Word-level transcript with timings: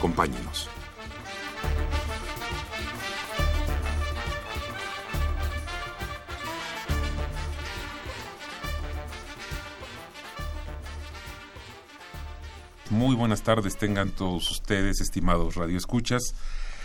Acompáñenos. 0.00 0.66
Muy 12.88 13.14
buenas 13.14 13.42
tardes 13.42 13.76
tengan 13.76 14.08
todos 14.08 14.50
ustedes, 14.50 15.02
estimados 15.02 15.56
radioescuchas. 15.56 16.34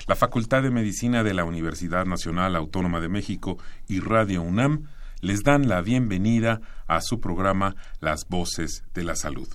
La 0.07 0.17
Facultad 0.17 0.61
de 0.63 0.71
Medicina 0.71 1.23
de 1.23 1.33
la 1.33 1.45
Universidad 1.45 2.05
Nacional 2.05 2.57
Autónoma 2.57 2.99
de 2.99 3.07
México 3.07 3.57
y 3.87 4.01
Radio 4.01 4.41
UNAM 4.41 4.89
les 5.21 5.41
dan 5.43 5.69
la 5.69 5.79
bienvenida 5.79 6.59
a 6.85 6.99
su 6.99 7.21
programa 7.21 7.77
Las 8.01 8.27
Voces 8.27 8.83
de 8.93 9.05
la 9.05 9.15
Salud. 9.15 9.47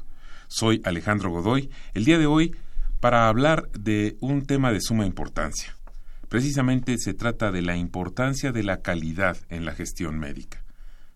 Soy 0.49 0.81
Alejandro 0.87 1.29
Godoy. 1.29 1.69
El 1.93 2.07
día 2.07 2.19
de 2.19 2.25
hoy 2.25 2.57
para 3.01 3.29
hablar 3.29 3.71
de 3.73 4.17
un 4.21 4.47
tema 4.47 4.73
de 4.73 4.81
suma 4.81 5.07
importancia. 5.07 5.77
Precisamente 6.29 6.97
se 6.99 7.15
trata 7.15 7.51
de 7.51 7.63
la 7.63 7.77
importancia 7.77 8.53
de 8.53 8.63
la 8.63 8.83
calidad 8.83 9.37
en 9.49 9.65
la 9.65 9.73
gestión 9.73 10.19
médica. 10.19 10.63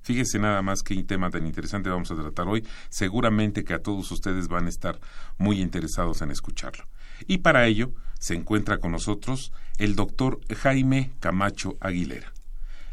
Fíjese 0.00 0.38
nada 0.38 0.60
más 0.60 0.82
qué 0.82 1.02
tema 1.04 1.30
tan 1.30 1.46
interesante 1.46 1.88
vamos 1.88 2.10
a 2.10 2.16
tratar 2.16 2.48
hoy. 2.48 2.66
Seguramente 2.91 3.64
que 3.64 3.74
a 3.74 3.82
todos 3.82 4.10
ustedes 4.10 4.48
van 4.48 4.66
a 4.66 4.68
estar 4.68 4.98
muy 5.38 5.60
interesados 5.60 6.20
en 6.20 6.30
escucharlo. 6.30 6.84
Y 7.26 7.38
para 7.38 7.66
ello 7.66 7.92
se 8.19 8.34
encuentra 8.34 8.78
con 8.78 8.92
nosotros 8.92 9.52
el 9.78 9.94
doctor 9.94 10.41
Jaime 10.54 11.12
Camacho 11.20 11.76
Aguilera. 11.80 12.32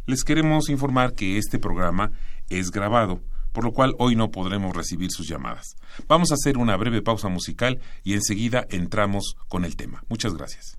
Les 0.05 0.23
queremos 0.23 0.69
informar 0.69 1.13
que 1.13 1.37
este 1.37 1.59
programa 1.59 2.11
es 2.49 2.71
grabado, 2.71 3.21
por 3.51 3.63
lo 3.63 3.73
cual 3.73 3.95
hoy 3.99 4.15
no 4.15 4.31
podremos 4.31 4.75
recibir 4.75 5.11
sus 5.11 5.27
llamadas. 5.27 5.75
Vamos 6.07 6.31
a 6.31 6.35
hacer 6.35 6.57
una 6.57 6.77
breve 6.77 7.01
pausa 7.01 7.27
musical 7.27 7.79
y 8.03 8.13
enseguida 8.13 8.65
entramos 8.69 9.35
con 9.47 9.65
el 9.65 9.75
tema. 9.75 10.03
Muchas 10.09 10.33
gracias. 10.33 10.77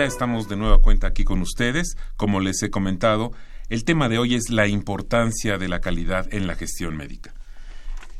Ya 0.00 0.06
estamos 0.06 0.48
de 0.48 0.56
nueva 0.56 0.80
cuenta 0.80 1.08
aquí 1.08 1.24
con 1.24 1.42
ustedes. 1.42 1.98
Como 2.16 2.40
les 2.40 2.62
he 2.62 2.70
comentado, 2.70 3.32
el 3.68 3.84
tema 3.84 4.08
de 4.08 4.16
hoy 4.16 4.34
es 4.34 4.48
la 4.48 4.66
importancia 4.66 5.58
de 5.58 5.68
la 5.68 5.82
calidad 5.82 6.26
en 6.32 6.46
la 6.46 6.54
gestión 6.54 6.96
médica. 6.96 7.34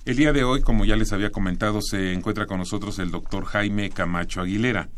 El 0.04 0.16
día 0.16 0.34
de 0.34 0.44
hoy, 0.44 0.60
como 0.60 0.84
ya 0.84 0.96
les 0.96 1.14
había 1.14 1.32
comentado, 1.32 1.80
se 1.80 2.12
encuentra 2.12 2.44
con 2.44 2.58
nosotros 2.58 2.98
el 2.98 3.10
doctor 3.10 3.46
Jaime 3.46 3.88
Camacho 3.88 4.42
Aguilera, 4.42 4.90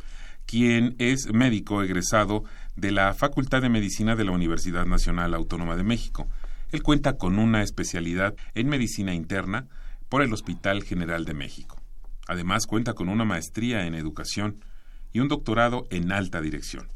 quien 0.44 0.96
es 0.98 1.32
médico 1.32 1.84
egresado 1.84 2.42
de 2.74 2.90
la 2.90 3.14
Facultad 3.14 3.62
de 3.62 3.68
Medicina 3.68 4.16
de 4.16 4.24
la 4.24 4.32
Universidad 4.32 4.84
Nacional 4.84 5.34
Autónoma 5.34 5.76
de 5.76 5.84
México. 5.84 6.26
Él 6.72 6.82
cuenta 6.82 7.16
con 7.16 7.38
una 7.38 7.62
especialidad 7.62 8.34
en 8.56 8.68
medicina 8.68 9.14
interna 9.14 9.68
por 10.08 10.20
el 10.20 10.32
Hospital 10.32 10.82
General 10.82 11.24
de 11.26 11.34
México. 11.34 11.80
Además, 12.26 12.66
cuenta 12.66 12.94
con 12.94 13.08
una 13.08 13.24
maestría 13.24 13.86
en 13.86 13.94
educación 13.94 14.64
y 15.12 15.20
un 15.20 15.28
doctorado 15.28 15.86
en 15.90 16.12
alta 16.12 16.40
dirección. 16.40 16.88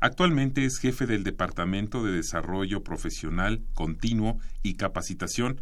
Actualmente 0.00 0.64
es 0.64 0.78
jefe 0.78 1.06
del 1.06 1.24
Departamento 1.24 2.04
de 2.04 2.12
Desarrollo 2.12 2.84
Profesional 2.84 3.62
Continuo 3.74 4.38
y 4.62 4.74
Capacitación 4.74 5.60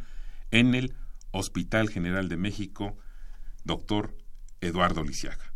en 0.50 0.74
el 0.74 0.94
Hospital 1.30 1.88
General 1.88 2.28
de 2.28 2.36
México, 2.36 2.96
doctor 3.64 4.16
Eduardo 4.60 5.04
Lisiaga. 5.04 5.52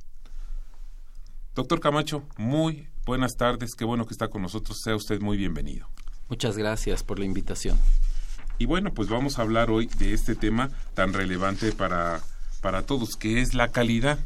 Doctor 1.54 1.80
Camacho, 1.80 2.22
muy 2.36 2.88
buenas 3.04 3.36
tardes, 3.36 3.74
qué 3.74 3.84
bueno 3.84 4.06
que 4.06 4.14
está 4.14 4.28
con 4.28 4.42
nosotros, 4.42 4.80
sea 4.82 4.94
usted 4.94 5.20
muy 5.20 5.36
bienvenido. 5.36 5.88
Muchas 6.28 6.56
gracias 6.56 7.02
por 7.02 7.18
la 7.18 7.24
invitación. 7.24 7.78
Y 8.58 8.66
bueno, 8.66 8.92
pues 8.92 9.08
vamos 9.08 9.38
a 9.38 9.42
hablar 9.42 9.70
hoy 9.70 9.86
de 9.98 10.12
este 10.12 10.34
tema 10.34 10.70
tan 10.94 11.12
relevante 11.12 11.72
para, 11.72 12.20
para 12.60 12.82
todos, 12.82 13.16
que 13.16 13.40
es 13.40 13.54
la 13.54 13.68
calidad. 13.68 14.18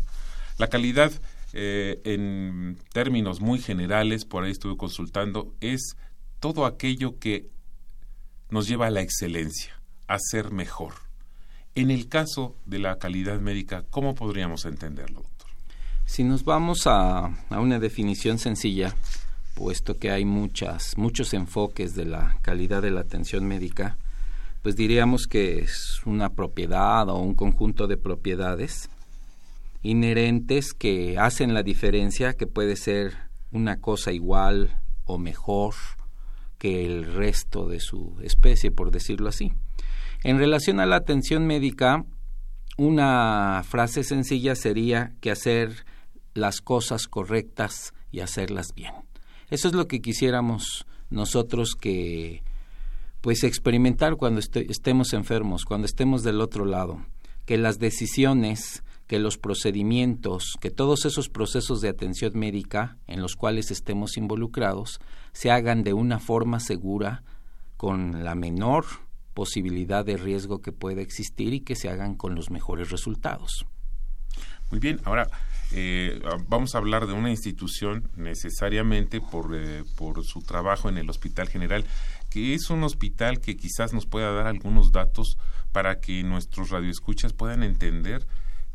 La 0.58 0.68
calidad 0.68 1.12
eh, 1.52 2.00
en 2.04 2.78
términos 2.92 3.40
muy 3.40 3.58
generales, 3.58 4.24
por 4.24 4.44
ahí 4.44 4.52
estuve 4.52 4.76
consultando, 4.76 5.54
es 5.60 5.96
todo 6.38 6.64
aquello 6.66 7.18
que 7.18 7.48
nos 8.50 8.68
lleva 8.68 8.86
a 8.86 8.90
la 8.90 9.00
excelencia, 9.00 9.80
a 10.06 10.18
ser 10.18 10.50
mejor. 10.52 10.94
En 11.74 11.90
el 11.90 12.08
caso 12.08 12.56
de 12.66 12.78
la 12.78 12.98
calidad 12.98 13.40
médica, 13.40 13.84
¿cómo 13.90 14.14
podríamos 14.14 14.64
entenderlo, 14.64 15.22
doctor? 15.22 15.48
Si 16.04 16.24
nos 16.24 16.44
vamos 16.44 16.86
a, 16.86 17.26
a 17.26 17.60
una 17.60 17.78
definición 17.78 18.38
sencilla, 18.38 18.94
puesto 19.54 19.98
que 19.98 20.10
hay 20.10 20.24
muchas, 20.24 20.96
muchos 20.96 21.32
enfoques 21.34 21.94
de 21.94 22.06
la 22.06 22.38
calidad 22.42 22.82
de 22.82 22.90
la 22.90 23.00
atención 23.00 23.46
médica, 23.46 23.98
pues 24.62 24.76
diríamos 24.76 25.26
que 25.26 25.60
es 25.60 26.00
una 26.04 26.30
propiedad 26.30 27.08
o 27.08 27.18
un 27.18 27.34
conjunto 27.34 27.86
de 27.86 27.96
propiedades 27.96 28.90
inherentes 29.82 30.72
que 30.74 31.18
hacen 31.18 31.54
la 31.54 31.62
diferencia, 31.62 32.34
que 32.34 32.46
puede 32.46 32.76
ser 32.76 33.30
una 33.50 33.80
cosa 33.80 34.12
igual 34.12 34.80
o 35.04 35.18
mejor 35.18 35.74
que 36.58 36.84
el 36.84 37.04
resto 37.04 37.68
de 37.68 37.80
su 37.80 38.18
especie, 38.22 38.70
por 38.70 38.90
decirlo 38.90 39.28
así. 39.28 39.52
En 40.22 40.38
relación 40.38 40.80
a 40.80 40.86
la 40.86 40.96
atención 40.96 41.46
médica, 41.46 42.04
una 42.76 43.62
frase 43.66 44.04
sencilla 44.04 44.54
sería 44.54 45.14
que 45.20 45.30
hacer 45.30 45.86
las 46.34 46.60
cosas 46.60 47.08
correctas 47.08 47.94
y 48.12 48.20
hacerlas 48.20 48.74
bien. 48.74 48.92
Eso 49.48 49.68
es 49.68 49.74
lo 49.74 49.88
que 49.88 50.00
quisiéramos 50.00 50.86
nosotros 51.08 51.74
que 51.74 52.42
pues 53.20 53.44
experimentar 53.44 54.16
cuando 54.16 54.40
estemos 54.40 55.12
enfermos, 55.12 55.64
cuando 55.64 55.86
estemos 55.86 56.22
del 56.22 56.40
otro 56.40 56.64
lado, 56.64 57.04
que 57.44 57.58
las 57.58 57.78
decisiones 57.78 58.82
que 59.10 59.18
los 59.18 59.38
procedimientos, 59.38 60.56
que 60.60 60.70
todos 60.70 61.04
esos 61.04 61.28
procesos 61.28 61.80
de 61.80 61.88
atención 61.88 62.30
médica 62.36 62.96
en 63.08 63.20
los 63.20 63.34
cuales 63.34 63.72
estemos 63.72 64.16
involucrados 64.16 65.00
se 65.32 65.50
hagan 65.50 65.82
de 65.82 65.94
una 65.94 66.20
forma 66.20 66.60
segura, 66.60 67.24
con 67.76 68.22
la 68.22 68.36
menor 68.36 68.84
posibilidad 69.34 70.04
de 70.04 70.16
riesgo 70.16 70.62
que 70.62 70.70
pueda 70.70 71.02
existir 71.02 71.54
y 71.54 71.60
que 71.62 71.74
se 71.74 71.88
hagan 71.88 72.14
con 72.14 72.36
los 72.36 72.52
mejores 72.52 72.90
resultados. 72.90 73.66
Muy 74.70 74.78
bien, 74.78 75.00
ahora 75.02 75.26
eh, 75.72 76.22
vamos 76.46 76.76
a 76.76 76.78
hablar 76.78 77.08
de 77.08 77.12
una 77.12 77.30
institución 77.30 78.08
necesariamente 78.14 79.20
por, 79.20 79.56
eh, 79.56 79.82
por 79.96 80.24
su 80.24 80.42
trabajo 80.42 80.88
en 80.88 80.98
el 80.98 81.10
Hospital 81.10 81.48
General, 81.48 81.84
que 82.30 82.54
es 82.54 82.70
un 82.70 82.84
hospital 82.84 83.40
que 83.40 83.56
quizás 83.56 83.92
nos 83.92 84.06
pueda 84.06 84.30
dar 84.30 84.46
algunos 84.46 84.92
datos 84.92 85.36
para 85.72 85.98
que 85.98 86.22
nuestros 86.22 86.70
radioescuchas 86.70 87.32
puedan 87.32 87.64
entender 87.64 88.24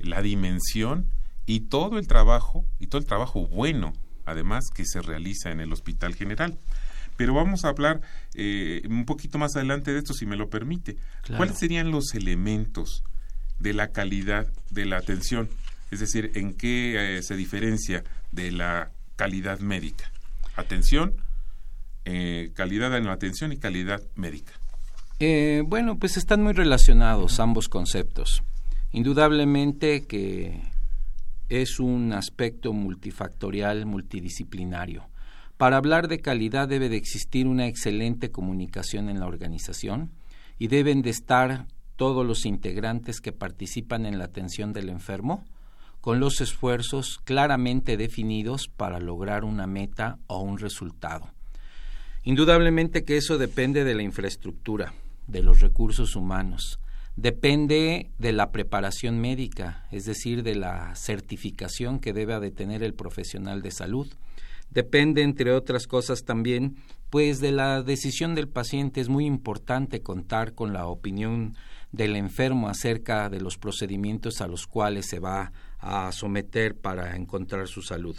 la 0.06 0.22
dimensión 0.22 1.10
y 1.46 1.62
todo 1.62 2.00
el 2.00 2.08
trabajo, 2.08 2.66
y 2.80 2.88
todo 2.88 3.00
el 3.00 3.08
trabajo 3.08 3.48
bueno, 3.48 3.94
además, 4.26 4.66
que 4.74 4.86
se 4.86 5.02
realiza 5.02 5.52
en 5.52 5.60
el 5.60 5.72
Hospital 5.72 6.16
General. 6.16 6.58
Pero 7.18 7.34
vamos 7.34 7.64
a 7.64 7.70
hablar 7.70 8.02
eh, 8.34 8.82
un 8.90 9.06
poquito 9.06 9.38
más 9.38 9.56
adelante 9.56 9.94
de 9.94 10.00
esto, 10.00 10.14
si 10.14 10.26
me 10.26 10.36
lo 10.36 10.50
permite. 10.50 10.98
¿Cuáles 11.38 11.58
serían 11.60 11.92
los 11.92 12.14
elementos 12.14 13.04
de 13.60 13.74
la 13.74 13.92
calidad 13.92 14.48
de 14.70 14.86
la 14.86 14.98
atención? 14.98 15.50
Es 15.92 16.00
decir, 16.00 16.32
¿en 16.36 16.54
qué 16.54 17.18
eh, 17.18 17.24
se 17.24 17.36
diferencia 17.36 18.04
de 18.32 18.52
la 18.52 18.92
calidad 19.16 19.60
médica? 19.60 20.12
Atención, 20.56 21.16
eh, 22.04 22.52
calidad 22.54 22.96
en 22.98 23.06
la 23.06 23.14
atención 23.14 23.54
y 23.54 23.58
calidad 23.58 24.02
médica. 24.16 24.54
bueno, 25.68 25.98
pues 25.98 26.18
están 26.18 26.44
muy 26.44 26.54
relacionados 26.54 27.40
ambos 27.40 27.70
conceptos. 27.70 28.44
Indudablemente 28.96 30.08
que 30.08 30.62
es 31.50 31.82
un 31.82 32.14
aspecto 32.14 32.72
multifactorial, 32.72 33.86
multidisciplinario. 33.86 35.10
Para 35.58 35.76
hablar 35.76 36.08
de 36.08 36.22
calidad 36.22 36.70
debe 36.70 36.88
de 36.88 36.96
existir 36.96 37.46
una 37.46 37.68
excelente 37.68 38.32
comunicación 38.32 39.10
en 39.10 39.20
la 39.20 39.28
organización 39.28 40.12
y 40.58 40.70
deben 40.70 41.02
de 41.02 41.10
estar 41.10 41.68
todos 41.98 42.26
los 42.26 42.46
integrantes 42.46 43.20
que 43.20 43.34
participan 43.34 44.06
en 44.06 44.18
la 44.18 44.24
atención 44.24 44.72
del 44.72 44.88
enfermo 44.88 45.44
con 46.00 46.22
los 46.22 46.40
esfuerzos 46.40 47.20
claramente 47.26 47.98
definidos 47.98 48.70
para 48.70 49.02
lograr 49.02 49.44
una 49.44 49.68
meta 49.68 50.20
o 50.28 50.40
un 50.40 50.58
resultado. 50.58 51.34
Indudablemente 52.24 53.04
que 53.04 53.18
eso 53.18 53.38
depende 53.38 53.84
de 53.84 53.94
la 53.94 54.04
infraestructura, 54.04 54.94
de 55.28 55.44
los 55.44 55.60
recursos 55.60 56.16
humanos, 56.16 56.80
depende 57.16 58.12
de 58.18 58.34
la 58.34 58.52
preparación 58.52 59.20
médica, 59.20 59.88
es 59.92 60.06
decir, 60.06 60.44
de 60.44 60.56
la 60.56 60.96
certificación 60.96 62.00
que 62.00 62.14
debe 62.14 62.40
de 62.40 62.52
tener 62.52 62.84
el 62.84 62.94
profesional 62.94 63.62
de 63.62 63.72
salud. 63.72 64.08
Depende, 64.70 65.22
entre 65.22 65.52
otras 65.52 65.88
cosas, 65.88 66.24
también, 66.24 66.76
pues 67.10 67.40
de 67.40 67.52
la 67.52 67.82
decisión 67.82 68.36
del 68.36 68.50
paciente. 68.50 69.00
Es 69.00 69.10
muy 69.10 69.26
importante 69.26 70.02
contar 70.02 70.54
con 70.54 70.74
la 70.74 70.88
opinión 70.88 71.56
del 71.92 72.16
enfermo 72.16 72.68
acerca 72.68 73.30
de 73.30 73.40
los 73.40 73.58
procedimientos 73.58 74.42
a 74.42 74.48
los 74.48 74.68
cuales 74.68 75.08
se 75.08 75.20
va 75.20 75.54
a 75.80 76.12
someter 76.12 76.76
para 76.76 77.16
encontrar 77.16 77.68
su 77.68 77.82
salud. 77.82 78.18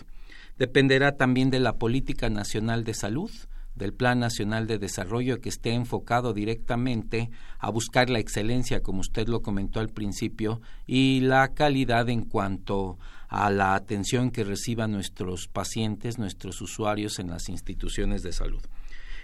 Dependerá 0.59 1.17
también 1.17 1.51
de 1.51 1.61
la 1.61 1.75
política 1.75 2.31
nacional 2.31 2.85
de 2.85 2.95
salud, 2.95 3.31
del 3.77 3.93
Plan 3.93 4.19
Nacional 4.19 4.67
de 4.67 4.79
Desarrollo 4.79 5.41
que 5.41 5.51
esté 5.51 5.73
enfocado 5.73 6.33
directamente 6.33 7.31
a 7.59 7.71
buscar 7.71 8.11
la 8.11 8.19
excelencia, 8.19 8.83
como 8.83 9.01
usted 9.01 9.29
lo 9.29 9.43
comentó 9.43 9.81
al 9.81 9.91
principio, 9.91 10.61
y 10.87 11.21
la 11.21 11.55
calidad 11.55 12.09
en 12.09 12.23
cuanto 12.23 12.99
a 13.29 13.51
la 13.51 13.75
atención 13.75 14.31
que 14.31 14.45
reciban 14.45 14.93
nuestros 14.93 15.49
pacientes, 15.49 16.19
nuestros 16.19 16.61
usuarios 16.61 17.19
en 17.19 17.29
las 17.29 17.49
instituciones 17.49 18.23
de 18.23 18.33
salud. 18.33 18.63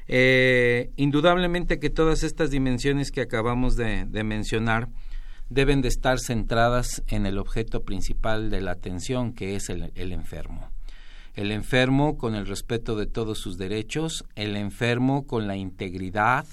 Eh, 0.09 0.91
indudablemente 0.97 1.79
que 1.79 1.89
todas 1.89 2.23
estas 2.23 2.51
dimensiones 2.51 3.11
que 3.11 3.21
acabamos 3.21 3.77
de, 3.77 4.07
mencionar 4.25 4.89
deben 5.49 5.81
de 5.81 5.89
estar 5.89 6.19
centradas 6.19 7.03
en 7.07 7.25
el 7.25 7.39
objeto 7.39 7.85
principal 7.85 8.51
de 8.51 8.61
la 8.61 8.73
atención, 8.73 9.33
que 9.33 9.55
es 9.55 9.69
el 9.71 10.13
enfermo 10.13 10.72
el 11.35 11.51
enfermo 11.51 12.19
con 12.19 12.35
el 12.35 12.47
respeto 12.47 12.95
de 12.97 13.07
todos 13.07 13.39
sus 13.39 13.57
derechos, 13.57 14.25
el 14.35 14.57
enfermo 14.57 15.27
con 15.27 15.47
la 15.47 15.57
integridad, 15.57 16.47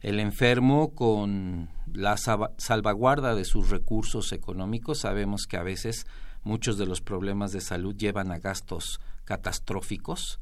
el 0.00 0.20
enfermo 0.20 0.94
con 0.94 1.68
la 1.92 2.16
salvaguarda 2.16 3.34
de 3.34 3.44
sus 3.44 3.70
recursos 3.70 4.32
económicos. 4.32 5.00
Sabemos 5.00 5.46
que 5.46 5.56
a 5.56 5.62
veces 5.62 6.06
muchos 6.44 6.78
de 6.78 6.86
los 6.86 7.00
problemas 7.00 7.52
de 7.52 7.60
salud 7.60 7.96
llevan 7.96 8.30
a 8.30 8.38
gastos 8.38 9.00
catastróficos. 9.24 10.38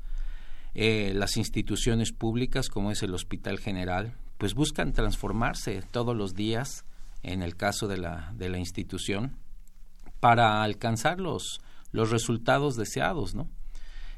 Eh, 0.75 1.13
las 1.15 1.37
instituciones 1.37 2.13
públicas, 2.13 2.69
como 2.69 2.91
es 2.91 3.03
el 3.03 3.15
Hospital 3.15 3.59
General, 3.59 4.17
pues 4.37 4.55
buscan 4.55 4.93
transformarse 4.93 5.83
todos 5.91 6.17
los 6.17 6.35
días, 6.35 6.85
en 7.23 7.43
el 7.43 7.57
caso 7.57 7.87
de 7.89 7.99
la, 7.99 8.33
de 8.35 8.49
la 8.49 8.59
institución, 8.59 9.37
para 10.19 10.63
alcanzar 10.63 11.21
los, 11.21 11.61
los 11.93 12.11
resultados 12.11 12.77
deseados, 12.77 13.35
¿no? 13.35 13.49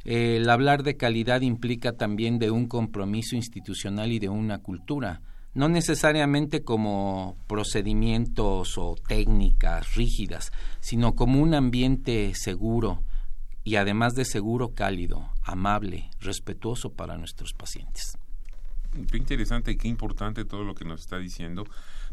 El 0.04 0.48
hablar 0.50 0.82
de 0.82 0.96
calidad 0.96 1.40
implica 1.40 1.92
también 1.92 2.38
de 2.38 2.50
un 2.50 2.66
compromiso 2.66 3.36
institucional 3.36 4.12
y 4.12 4.18
de 4.18 4.28
una 4.28 4.58
cultura, 4.58 5.22
no 5.54 5.68
necesariamente 5.68 6.62
como 6.62 7.36
procedimientos 7.46 8.76
o 8.76 8.96
técnicas 9.08 9.94
rígidas, 9.94 10.52
sino 10.80 11.14
como 11.14 11.40
un 11.40 11.54
ambiente 11.54 12.32
seguro 12.34 13.02
y 13.62 13.76
además 13.76 14.14
de 14.14 14.26
seguro 14.26 14.74
cálido, 14.74 15.30
amable, 15.42 16.10
respetuoso 16.20 16.92
para 16.92 17.16
nuestros 17.16 17.54
pacientes. 17.54 18.18
Qué 19.10 19.16
interesante 19.16 19.72
y 19.72 19.76
qué 19.76 19.88
importante 19.88 20.44
todo 20.44 20.64
lo 20.64 20.74
que 20.74 20.84
nos 20.84 21.00
está 21.00 21.18
diciendo, 21.18 21.64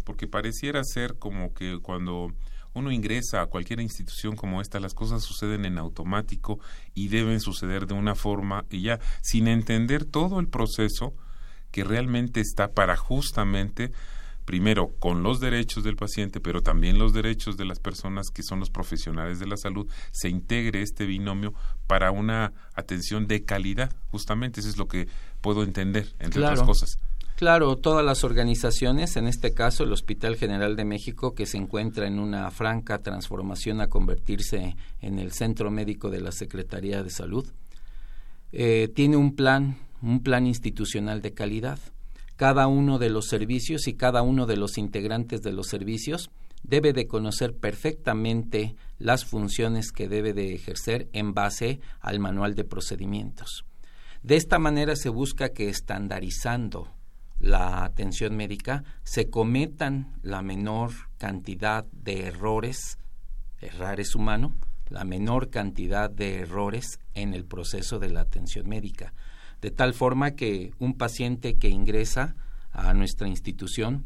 porque 0.05 0.27
pareciera 0.27 0.83
ser 0.83 1.15
como 1.19 1.53
que 1.53 1.79
cuando 1.81 2.31
uno 2.73 2.91
ingresa 2.91 3.41
a 3.41 3.47
cualquier 3.47 3.79
institución 3.81 4.35
como 4.35 4.61
esta, 4.61 4.79
las 4.79 4.93
cosas 4.93 5.23
suceden 5.23 5.65
en 5.65 5.77
automático 5.77 6.59
y 6.93 7.09
deben 7.09 7.39
suceder 7.39 7.87
de 7.87 7.93
una 7.93 8.15
forma 8.15 8.65
y 8.69 8.81
ya 8.81 8.99
sin 9.21 9.47
entender 9.47 10.05
todo 10.05 10.39
el 10.39 10.47
proceso 10.47 11.13
que 11.71 11.83
realmente 11.83 12.41
está 12.41 12.73
para 12.73 12.95
justamente 12.97 13.91
primero 14.45 14.95
con 14.99 15.23
los 15.23 15.39
derechos 15.39 15.83
del 15.83 15.95
paciente, 15.95 16.39
pero 16.39 16.61
también 16.61 16.97
los 16.97 17.13
derechos 17.13 17.57
de 17.57 17.65
las 17.65 17.79
personas 17.79 18.29
que 18.29 18.43
son 18.43 18.59
los 18.59 18.69
profesionales 18.69 19.39
de 19.39 19.47
la 19.47 19.55
salud, 19.55 19.87
se 20.11 20.29
integre 20.29 20.81
este 20.81 21.05
binomio 21.05 21.53
para 21.87 22.11
una 22.11 22.53
atención 22.73 23.27
de 23.27 23.43
calidad. 23.45 23.95
Justamente 24.09 24.59
eso 24.59 24.69
es 24.69 24.77
lo 24.77 24.87
que 24.87 25.07
puedo 25.41 25.63
entender, 25.63 26.13
entre 26.19 26.41
otras 26.41 26.63
cosas. 26.63 26.97
Claro, 27.41 27.75
todas 27.75 28.05
las 28.05 28.23
organizaciones, 28.23 29.17
en 29.17 29.25
este 29.25 29.55
caso 29.55 29.83
el 29.83 29.91
Hospital 29.91 30.35
General 30.35 30.75
de 30.75 30.85
México, 30.85 31.33
que 31.33 31.47
se 31.47 31.57
encuentra 31.57 32.05
en 32.05 32.19
una 32.19 32.51
franca 32.51 32.99
transformación 32.99 33.81
a 33.81 33.87
convertirse 33.87 34.75
en 34.99 35.17
el 35.17 35.31
centro 35.31 35.71
médico 35.71 36.11
de 36.11 36.21
la 36.21 36.31
Secretaría 36.31 37.01
de 37.01 37.09
Salud, 37.09 37.51
eh, 38.51 38.89
tiene 38.93 39.17
un 39.17 39.35
plan, 39.35 39.79
un 40.03 40.21
plan 40.21 40.45
institucional 40.45 41.23
de 41.23 41.33
calidad. 41.33 41.79
Cada 42.35 42.67
uno 42.67 42.99
de 42.99 43.09
los 43.09 43.25
servicios 43.25 43.87
y 43.87 43.95
cada 43.95 44.21
uno 44.21 44.45
de 44.45 44.57
los 44.57 44.77
integrantes 44.77 45.41
de 45.41 45.51
los 45.51 45.65
servicios 45.65 46.29
debe 46.61 46.93
de 46.93 47.07
conocer 47.07 47.55
perfectamente 47.57 48.75
las 48.99 49.25
funciones 49.25 49.91
que 49.91 50.07
debe 50.07 50.33
de 50.33 50.53
ejercer 50.53 51.09
en 51.11 51.33
base 51.33 51.79
al 52.01 52.19
manual 52.19 52.53
de 52.53 52.65
procedimientos. 52.65 53.65
De 54.21 54.35
esta 54.35 54.59
manera 54.59 54.95
se 54.95 55.09
busca 55.09 55.49
que 55.49 55.69
estandarizando 55.69 57.00
la 57.41 57.83
atención 57.83 58.35
médica 58.37 58.83
se 59.03 59.29
cometan 59.29 60.13
la 60.21 60.41
menor 60.43 60.91
cantidad 61.17 61.85
de 61.91 62.27
errores, 62.27 62.99
errar 63.59 63.99
es 63.99 64.15
humano, 64.15 64.55
la 64.89 65.03
menor 65.03 65.49
cantidad 65.49 66.09
de 66.09 66.39
errores 66.39 66.99
en 67.15 67.33
el 67.33 67.45
proceso 67.45 67.97
de 67.97 68.09
la 68.09 68.21
atención 68.21 68.69
médica, 68.69 69.13
de 69.59 69.71
tal 69.71 69.93
forma 69.93 70.31
que 70.31 70.71
un 70.77 70.93
paciente 70.93 71.55
que 71.55 71.69
ingresa 71.69 72.35
a 72.71 72.93
nuestra 72.93 73.27
institución 73.27 74.05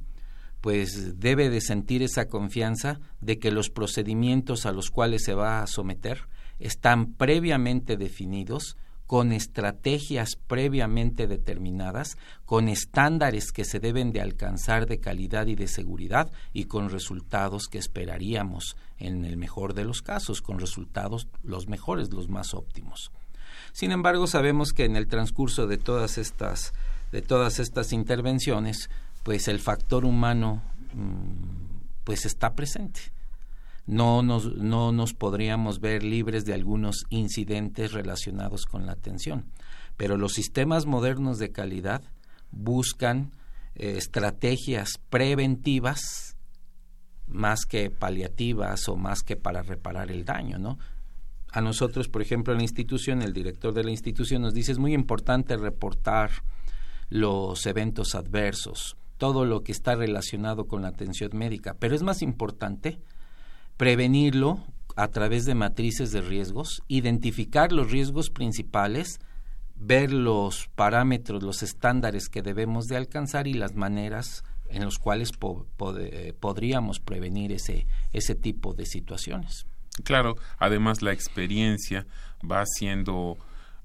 pues 0.62 1.20
debe 1.20 1.52
de 1.52 1.62
sentir 1.62 2.02
esa 2.02 2.28
confianza 2.28 3.00
de 3.22 3.38
que 3.38 3.52
los 3.52 3.70
procedimientos 3.70 4.66
a 4.66 4.72
los 4.72 4.90
cuales 4.90 5.24
se 5.24 5.36
va 5.36 5.62
a 5.62 5.68
someter 5.68 6.28
están 6.58 7.14
previamente 7.14 7.98
definidos 7.98 8.78
con 9.08 9.32
estrategias 9.32 10.36
previamente 10.36 11.28
determinadas, 11.28 12.18
con 12.46 12.68
estándares 12.68 13.52
que 13.52 13.66
se 13.66 13.80
deben 13.80 14.12
de 14.12 14.22
alcanzar 14.22 14.88
de 14.88 15.00
calidad 15.00 15.48
y 15.48 15.56
de 15.56 15.68
seguridad 15.68 16.32
y 16.54 16.66
con 16.66 16.90
resultados 16.90 17.68
que 17.68 17.78
esperaríamos 17.78 18.76
en 18.98 19.26
el 19.26 19.38
mejor 19.38 19.74
de 19.74 19.86
los 19.86 20.02
casos, 20.02 20.42
con 20.42 20.60
resultados 20.60 21.28
los 21.44 21.68
mejores, 21.68 22.12
los 22.12 22.30
más 22.30 22.54
óptimos. 22.54 23.12
Sin 23.74 23.92
embargo, 23.92 24.28
sabemos 24.28 24.74
que 24.74 24.86
en 24.86 24.96
el 24.96 25.08
transcurso 25.08 25.68
de 25.68 25.78
todas 25.78 26.18
estas 26.18 26.74
de 27.12 27.22
todas 27.22 27.60
estas 27.60 27.94
intervenciones, 27.94 28.90
pues 29.24 29.48
el 29.48 29.60
factor 29.60 30.04
humano 30.04 30.62
mm, 30.94 32.04
pues 32.04 32.26
está 32.26 32.56
presente 32.56 33.15
no 33.88 34.24
nos, 34.24 34.56
no 34.56 34.92
nos 34.92 35.14
podríamos 35.14 35.80
ver 35.80 36.04
libres 36.04 36.46
de 36.46 36.54
algunos 36.54 37.06
incidentes 37.10 37.92
relacionados 37.92 38.66
con 38.66 38.86
la 38.86 38.94
atención. 38.94 39.46
Pero 39.98 40.18
los 40.18 40.34
sistemas 40.34 40.86
modernos 40.86 41.38
de 41.38 41.52
calidad 41.52 42.04
buscan 42.52 43.32
eh, 43.76 43.96
estrategias 43.98 45.00
preventivas 45.10 46.36
más 47.28 47.66
que 47.66 47.90
paliativas 47.90 48.88
o 48.88 48.96
más 48.96 49.24
que 49.24 49.36
para 49.36 49.62
reparar 49.62 50.12
el 50.12 50.26
daño, 50.26 50.58
¿no? 50.58 50.78
A 51.52 51.62
nosotros, 51.62 52.10
por 52.10 52.22
ejemplo, 52.22 52.54
en 52.54 52.58
la 52.58 52.64
institución, 52.64 53.22
el 53.22 53.34
director 53.34 53.74
de 53.74 53.84
la 53.84 53.92
institución 53.92 54.42
nos 54.42 54.54
dice 54.54 54.74
es 54.74 54.78
muy 54.78 54.94
importante 54.94 55.56
reportar 55.56 56.30
los 57.10 57.66
eventos 57.66 58.14
adversos, 58.14 58.98
todo 59.18 59.46
lo 59.46 59.64
que 59.64 59.72
está 59.72 59.96
relacionado 59.96 60.68
con 60.68 60.82
la 60.82 60.90
atención 60.90 61.32
médica, 61.34 61.76
pero 61.80 61.96
es 61.96 62.04
más 62.04 62.22
importante 62.22 63.00
prevenirlo 63.78 64.64
a 64.96 65.10
través 65.10 65.46
de 65.46 65.56
matrices 65.56 66.12
de 66.12 66.22
riesgos, 66.22 66.82
identificar 66.88 67.72
los 67.72 67.92
riesgos 67.92 68.30
principales 68.30 69.20
ver 69.76 70.12
los 70.12 70.68
parámetros, 70.76 71.44
los 71.44 71.64
estándares 71.64 72.30
que 72.30 72.42
debemos 72.42 72.86
de 72.86 72.98
alcanzar 72.98 73.48
y 73.48 73.54
las 73.54 73.76
maneras 73.76 74.44
en 74.70 74.84
los 74.84 74.98
cuales 74.98 75.32
eh, 76.00 76.34
podríamos 76.40 77.00
prevenir 77.00 77.52
ese, 77.52 77.86
ese 78.14 78.36
tipo 78.36 78.74
de 78.74 78.86
situaciones. 78.86 79.68
Claro, 80.04 80.36
además 80.58 81.02
la 81.02 81.14
experiencia 81.14 82.06
va 82.50 82.64
siendo 82.66 83.38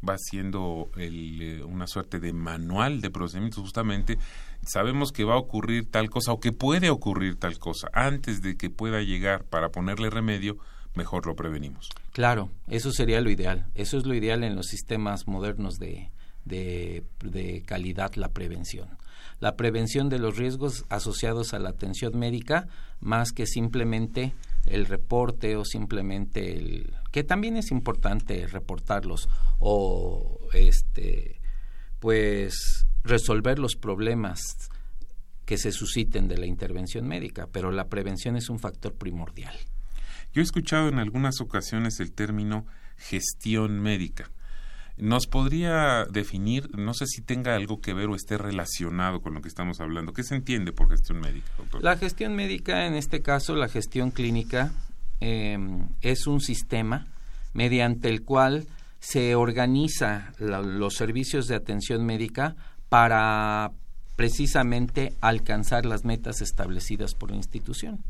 va 0.09 0.17
siendo 0.17 0.91
eh, 0.97 1.63
una 1.63 1.87
suerte 1.87 2.21
de 2.21 2.33
manual 2.33 3.03
de 3.03 3.11
procedimientos 3.11 3.63
justamente 3.63 4.17
sabemos 4.63 5.13
que 5.13 5.25
va 5.25 5.35
a 5.35 5.39
ocurrir 5.39 5.91
tal 5.91 6.11
cosa 6.11 6.33
o 6.33 6.41
que 6.41 6.53
puede 6.53 6.91
ocurrir 6.91 7.37
tal 7.37 7.59
cosa. 7.59 7.89
Antes 7.93 8.43
de 8.43 8.57
que 8.57 8.71
pueda 8.71 9.03
llegar 9.03 9.45
para 9.45 9.71
ponerle 9.71 10.11
remedio 10.11 10.59
mejor 10.95 11.27
lo 11.27 11.37
prevenimos. 11.37 11.89
Claro 12.13 12.51
eso 12.69 12.93
sería 12.93 13.21
lo 13.21 13.31
ideal. 13.31 13.67
Eso 13.75 13.97
es 13.99 14.07
lo 14.07 14.15
ideal 14.15 14.45
en 14.45 14.57
los 14.57 14.67
sistemas 14.67 15.27
modernos 15.27 15.79
de, 15.79 16.11
de, 16.45 17.63
calidad 17.67 18.15
la 18.15 18.29
prevención. 18.31 18.89
La 19.39 19.57
prevención 19.57 20.09
de 20.09 20.19
los 20.19 20.37
riesgos 20.37 20.85
asociados 20.89 21.55
a 21.55 21.59
la 21.59 21.71
atención 21.71 22.19
médica 22.19 22.69
más 23.01 23.33
que 23.33 23.47
simplemente 23.47 24.35
el 24.67 24.87
reporte 24.87 25.57
o 25.57 25.65
simplemente 25.65 26.57
el 26.57 26.93
que 27.11 27.25
también 27.25 27.57
es 27.57 27.71
importante 27.71 28.47
reportarlos 28.47 29.29
o 29.59 30.39
este 30.53 31.41
pues 31.99 32.87
resolver 33.05 33.59
los 33.59 33.77
problemas 33.77 34.71
que 35.45 35.59
se 35.59 35.73
susciten 35.73 36.29
de 36.29 36.39
la 36.39 36.47
intervención 36.47 37.09
médica, 37.09 37.49
pero 37.51 37.73
la 37.73 37.89
prevención 37.89 38.37
es 38.37 38.49
un 38.51 38.59
factor 38.59 38.95
primordial. 38.95 39.55
Yo 40.33 40.41
he 40.41 40.45
escuchado 40.45 40.89
en 40.89 40.99
algunas 40.99 41.41
ocasiones 41.41 41.99
el 41.99 42.13
término 42.13 42.67
gestión 42.97 43.81
médica. 43.81 44.31
¿Nos 44.97 45.27
podría 45.27 46.05
definir, 46.05 46.71
no 46.77 46.93
sé 46.93 47.07
si 47.07 47.23
tenga 47.23 47.57
algo 47.57 47.81
que 47.81 47.95
ver 47.95 48.09
o 48.11 48.15
esté 48.15 48.37
relacionado 48.37 49.23
con 49.23 49.35
lo 49.35 49.41
que 49.41 49.49
estamos 49.49 49.81
hablando? 49.81 50.13
¿Qué 50.13 50.23
se 50.23 50.35
entiende 50.35 50.73
por 50.73 50.91
gestión 50.91 51.21
médica, 51.21 51.49
doctor? 51.57 51.83
La 51.83 51.97
gestión 51.97 52.37
médica, 52.37 52.87
en 52.87 52.95
este 52.95 53.23
caso 53.23 53.57
la 53.57 53.69
gestión 53.69 54.11
clínica, 54.11 54.73
em, 55.21 55.89
es 56.03 56.27
un 56.27 56.41
sistema 56.41 57.09
mediante 57.55 58.09
el 58.09 58.23
cual 58.23 58.67
se 59.01 59.35
organiza 59.35 60.33
los 60.39 60.95
servicios 60.95 61.49
de 61.49 61.55
atención 61.55 62.05
médica 62.05 62.55
para 62.91 63.73
precisamente 64.17 65.15
alcanzar 65.23 65.87
las 65.87 66.05
metas 66.05 66.43
establecidas 66.43 67.15
por 67.15 67.31
la 67.31 67.39
institución. 67.39 68.05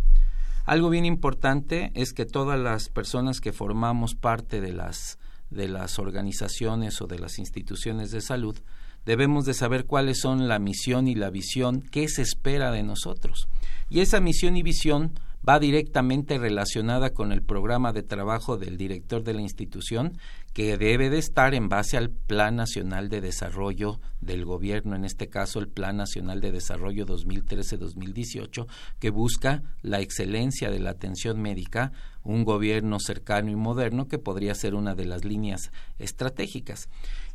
Algo 0.65 0.91
bien 0.91 1.05
importante 1.05 1.93
es 1.95 2.13
que 2.13 2.27
todas 2.27 2.59
las 2.59 2.89
personas 2.89 3.41
que 3.41 3.53
formamos 3.53 4.17
parte 4.17 4.61
de 4.61 4.73
las 4.73 5.19
de 5.51 5.69
las 5.69 5.99
organizaciones 5.99 7.01
o 7.03 7.07
de 7.07 7.19
las 7.19 7.39
instituciones 7.39 8.11
de 8.13 8.21
salud, 8.21 8.57
debemos 9.05 9.45
de 9.45 9.55
saber 9.55 9.85
cuáles 9.85 10.21
son 10.21 10.49
la 10.49 10.59
misión 10.59 11.09
y 11.09 11.15
la 11.15 11.31
visión, 11.31 11.83
qué 11.83 12.09
se 12.09 12.23
espera 12.23 12.71
de 12.71 12.83
nosotros. 12.83 13.49
Y 13.89 14.01
esa 14.01 14.21
misión 14.21 14.57
y 14.57 14.63
visión 14.63 15.13
va 15.47 15.59
directamente 15.59 16.39
relacionada 16.39 17.11
con 17.11 17.33
el 17.33 17.43
programa 17.43 17.93
de 17.93 18.03
trabajo 18.03 18.57
del 18.57 18.77
director 18.77 19.25
de 19.25 19.35
la 19.35 19.41
institución, 19.41 20.19
que 20.53 20.77
debe 20.77 21.11
de 21.11 21.19
estar 21.19 21.55
en 21.55 21.69
base 21.69 21.97
al 21.97 22.11
Plan 22.11 22.57
Nacional 22.57 23.09
de 23.09 23.21
Desarrollo 23.21 24.01
del 24.21 24.45
Gobierno, 24.45 24.97
en 24.97 25.05
este 25.05 25.29
caso 25.29 25.61
el 25.61 25.69
Plan 25.69 25.97
Nacional 25.97 26.41
de 26.41 26.51
Desarrollo 26.51 27.07
2013-2018, 27.07 28.67
que 28.99 29.11
busca 29.11 29.63
la 29.83 30.01
excelencia 30.01 30.71
de 30.71 30.81
la 30.81 30.91
atención 30.91 31.41
médica, 31.41 31.93
un 32.25 32.45
gobierno 32.45 32.99
cercano 32.99 33.51
y 33.51 33.57
moderno 33.57 34.09
que 34.09 34.19
podría 34.19 34.55
ser 34.55 34.75
una 34.75 34.95
de 34.95 35.07
las 35.07 35.25
líneas 35.25 35.71
estratégicas. 35.99 36.89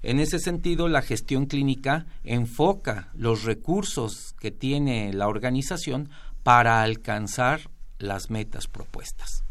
En 0.03 0.19
ese 0.19 0.39
sentido, 0.39 0.89
la 0.89 1.01
gestión 1.01 1.45
clínica 1.45 2.05
enfoca 2.23 3.09
los 3.15 3.43
recursos 3.43 4.35
que 4.39 4.51
tiene 4.51 5.13
la 5.13 5.27
organización 5.27 6.09
para 6.43 6.83
alcanzar 6.83 7.71
las 7.97 8.29
metas 8.29 8.67
propuestas. 8.67 9.44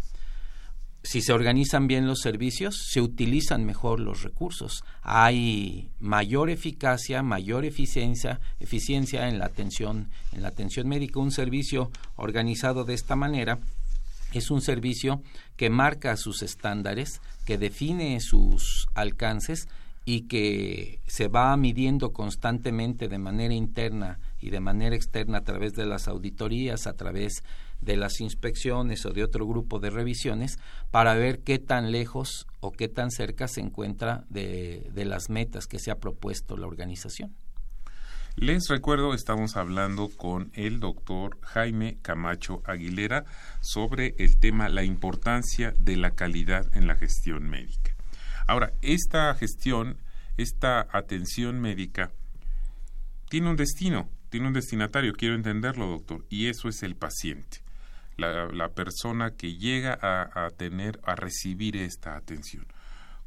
Si 1.06 1.20
se 1.20 1.34
organizan 1.34 1.86
bien 1.86 2.06
los 2.06 2.20
servicios, 2.20 2.88
se 2.90 3.02
utilizan 3.02 3.66
mejor 3.66 4.00
los 4.00 4.22
recursos. 4.22 4.82
Hay 5.02 5.90
mayor 6.00 6.48
eficacia, 6.48 7.22
mayor 7.22 7.66
eficiencia, 7.66 8.40
eficiencia 8.58 9.28
en 9.28 9.38
la 9.38 9.44
atención, 9.44 10.08
en 10.32 10.40
la 10.40 10.48
atención 10.48 10.88
médica. 10.88 11.20
Un 11.20 11.30
servicio 11.30 11.90
organizado 12.16 12.84
de 12.84 12.94
esta 12.94 13.16
manera 13.16 13.58
es 14.32 14.50
un 14.50 14.62
servicio 14.62 15.22
que 15.58 15.68
marca 15.68 16.16
sus 16.16 16.42
estándares, 16.42 17.20
que 17.44 17.58
define 17.58 18.18
sus 18.20 18.88
alcances 18.94 19.68
y 20.06 20.22
que 20.22 21.00
se 21.06 21.28
va 21.28 21.54
midiendo 21.58 22.14
constantemente 22.14 23.08
de 23.08 23.18
manera 23.18 23.52
interna 23.52 24.20
y 24.40 24.48
de 24.48 24.60
manera 24.60 24.96
externa 24.96 25.38
a 25.38 25.44
través 25.44 25.74
de 25.74 25.84
las 25.84 26.08
auditorías, 26.08 26.86
a 26.86 26.94
través 26.94 27.42
de 27.84 27.96
las 27.96 28.20
inspecciones 28.20 29.04
o 29.06 29.10
de 29.10 29.22
otro 29.22 29.46
grupo 29.46 29.78
de 29.78 29.90
revisiones 29.90 30.58
para 30.90 31.14
ver 31.14 31.40
qué 31.40 31.58
tan 31.58 31.92
lejos 31.92 32.46
o 32.60 32.72
qué 32.72 32.88
tan 32.88 33.10
cerca 33.10 33.46
se 33.48 33.60
encuentra 33.60 34.24
de, 34.30 34.90
de 34.92 35.04
las 35.04 35.28
metas 35.28 35.66
que 35.66 35.78
se 35.78 35.90
ha 35.90 35.96
propuesto 35.96 36.56
la 36.56 36.66
organización. 36.66 37.34
Les 38.36 38.66
recuerdo, 38.68 39.14
estamos 39.14 39.56
hablando 39.56 40.08
con 40.08 40.50
el 40.54 40.80
doctor 40.80 41.38
Jaime 41.42 41.98
Camacho 42.02 42.62
Aguilera 42.64 43.24
sobre 43.60 44.16
el 44.18 44.40
tema 44.40 44.68
la 44.68 44.82
importancia 44.82 45.72
de 45.78 45.96
la 45.96 46.10
calidad 46.10 46.66
en 46.74 46.88
la 46.88 46.96
gestión 46.96 47.48
médica. 47.48 47.94
Ahora, 48.48 48.72
esta 48.82 49.32
gestión, 49.36 49.98
esta 50.36 50.88
atención 50.90 51.60
médica, 51.60 52.10
tiene 53.28 53.50
un 53.50 53.56
destino, 53.56 54.08
tiene 54.30 54.48
un 54.48 54.52
destinatario, 54.52 55.12
quiero 55.12 55.36
entenderlo, 55.36 55.86
doctor, 55.86 56.26
y 56.28 56.48
eso 56.48 56.68
es 56.68 56.82
el 56.82 56.96
paciente 56.96 57.63
la, 58.16 58.68
persona 58.70 59.32
que 59.32 59.56
llega 59.56 59.98
a, 60.00 60.50
tener, 60.50 61.00
a 61.04 61.14
recibir 61.14 61.76
esta 61.76 62.16
atención. 62.16 62.66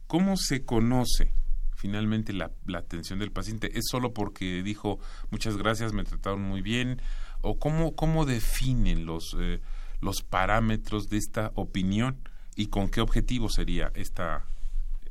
¿Cómo 0.07 0.37
se 0.37 0.63
conoce 0.63 1.33
finalmente 1.75 2.33
la, 2.33 2.51
atención 2.75 3.19
del 3.19 3.31
paciente? 3.31 3.77
¿Es 3.77 3.85
solo 3.89 4.13
porque 4.13 4.63
dijo 4.63 4.99
muchas 5.29 5.57
gracias, 5.57 5.93
me 5.93 6.03
trataron 6.03 6.41
muy 6.41 6.61
bien? 6.61 7.01
¿O 7.41 7.59
cómo, 7.59 7.95
cómo 7.95 8.25
definen 8.25 9.05
los, 9.05 9.35
eh, 9.39 9.61
los 10.01 10.23
parámetros 10.23 11.09
de 11.09 11.17
esta 11.17 11.51
opinión 11.55 12.17
y 12.55 12.67
con 12.67 12.89
qué 12.89 13.01
objetivo 13.01 13.49
sería 13.49 13.91
esta, 13.93 14.45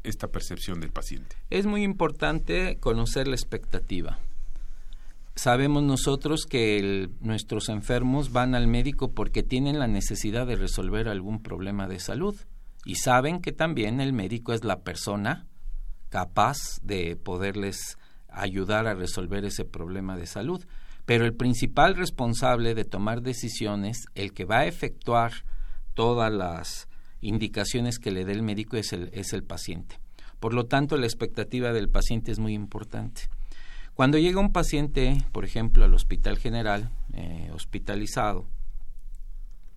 esta 0.03 0.29
percepción 0.29 0.81
del 0.81 0.91
paciente? 0.91 1.37
Es 1.51 1.67
muy 1.67 1.83
importante 1.83 2.79
conocer 2.81 3.29
la 3.29 3.37
expectativa 3.37 4.19
sabemos 5.37 5.83
nosotros 5.83 6.47
que 6.49 7.09
nuestros 7.21 7.69
enfermos 7.69 8.33
van 8.33 8.55
al 8.55 8.67
médico 8.67 9.13
porque 9.13 9.43
tienen 9.43 9.79
la 9.79 9.87
necesidad 9.87 10.47
de 10.47 10.57
resolver 10.57 11.09
algún 11.09 11.43
problema 11.43 11.87
de 11.87 12.01
salud 12.01 12.35
y 12.85 12.97
saben 12.97 13.41
que 13.41 13.53
también 13.53 14.01
el 14.01 14.13
médico 14.13 14.55
es 14.55 14.65
la 14.65 14.81
persona 14.81 15.47
capaz 16.09 16.57
de 16.83 17.17
poderles 17.17 17.99
ayudar 18.29 18.87
a 18.87 18.95
resolver 18.95 19.45
ese 19.45 19.65
problema 19.65 20.17
de 20.17 20.27
salud. 20.27 20.65
Pero 21.05 21.25
el 21.25 21.35
principal 21.35 21.97
responsable 21.97 22.75
de 22.75 22.85
tomar 22.85 23.23
decisiones, 23.23 24.07
el 24.15 24.33
que 24.33 24.45
va 24.45 24.61
a 24.61 24.67
efectuar 24.67 25.33
todas 25.95 26.33
las 26.33 26.89
indicaciones 27.21 27.99
que 27.99 28.11
le 28.11 28.25
dé 28.25 28.33
el 28.33 28.43
médico 28.43 28.77
es 28.77 28.93
el, 28.93 29.11
es 29.13 29.33
el 29.33 29.45
paciente. 29.45 30.01
Por 30.41 30.55
lo 30.55 30.67
tanto, 30.67 30.97
la 30.97 31.07
expectativa 31.07 31.73
del 31.73 31.89
paciente 31.89 32.33
es 32.33 32.39
muy 32.39 32.55
importante. 32.55 33.29
Cuando 33.97 34.19
llega 34.19 34.41
un 34.41 34.53
paciente, 34.53 35.25
por 35.33 35.47
ejemplo, 35.47 35.83
al 35.83 35.95
hospital 35.95 36.37
general, 36.37 36.91
eh, 37.15 37.51
hospitalizado, 37.55 38.47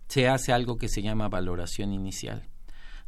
se 0.10 0.28
hace 0.28 0.52
algo 0.52 0.76
que 0.76 0.90
se 0.90 1.02
llama 1.02 1.30
valoración 1.30 1.94
inicial. 1.94 2.50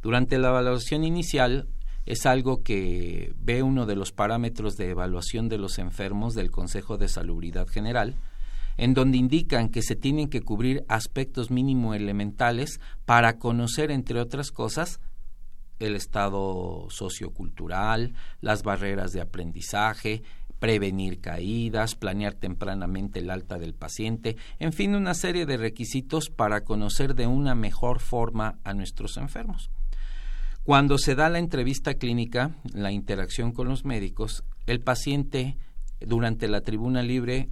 Durante 0.00 0.38
la 0.38 0.50
valoración 0.50 1.04
inicial 1.04 1.68
es 2.06 2.24
algo 2.24 2.62
que 2.62 3.34
ve 3.36 3.62
uno 3.62 3.84
de 3.84 3.94
los 3.94 4.10
parámetros 4.10 4.78
de 4.78 4.88
evaluación 4.88 5.50
de 5.50 5.58
los 5.58 5.78
enfermos 5.78 6.32
del 6.32 6.50
Consejo 6.50 6.96
de 6.96 7.08
Salubridad 7.08 7.66
General, 7.66 8.14
en 8.78 8.94
donde 8.94 9.18
indican 9.18 9.68
que 9.68 9.82
se 9.82 9.96
tienen 9.96 10.30
que 10.30 10.40
cubrir 10.40 10.82
aspectos 10.88 11.50
mínimo 11.50 11.92
elementales 11.92 12.80
para 13.04 13.38
conocer, 13.38 13.90
entre 13.90 14.18
otras 14.18 14.50
cosas, 14.50 14.98
el 15.86 15.96
estado 15.96 16.86
sociocultural, 16.90 18.14
las 18.40 18.62
barreras 18.62 19.12
de 19.12 19.20
aprendizaje, 19.20 20.22
prevenir 20.62 21.20
caídas, 21.20 21.96
planear 21.96 22.34
tempranamente 22.34 23.18
el 23.18 23.30
alta 23.30 23.58
del 23.58 23.74
paciente, 23.74 24.36
en 24.60 24.72
fin, 24.72 24.94
una 24.94 25.12
serie 25.12 25.44
de 25.44 25.56
requisitos 25.56 26.30
para 26.30 26.62
conocer 26.62 27.16
de 27.16 27.26
una 27.26 27.56
mejor 27.56 27.98
forma 27.98 28.60
a 28.62 28.72
nuestros 28.72 29.16
enfermos. 29.16 29.72
Cuando 30.62 30.98
se 30.98 31.16
da 31.16 31.28
la 31.30 31.40
entrevista 31.40 31.94
clínica, 31.94 32.54
la 32.72 32.92
interacción 32.92 33.50
con 33.50 33.66
los 33.66 33.84
médicos, 33.84 34.44
el 34.66 34.80
paciente 34.80 35.56
durante 35.98 36.46
la 36.46 36.60
tribuna 36.60 37.02
libre 37.02 37.48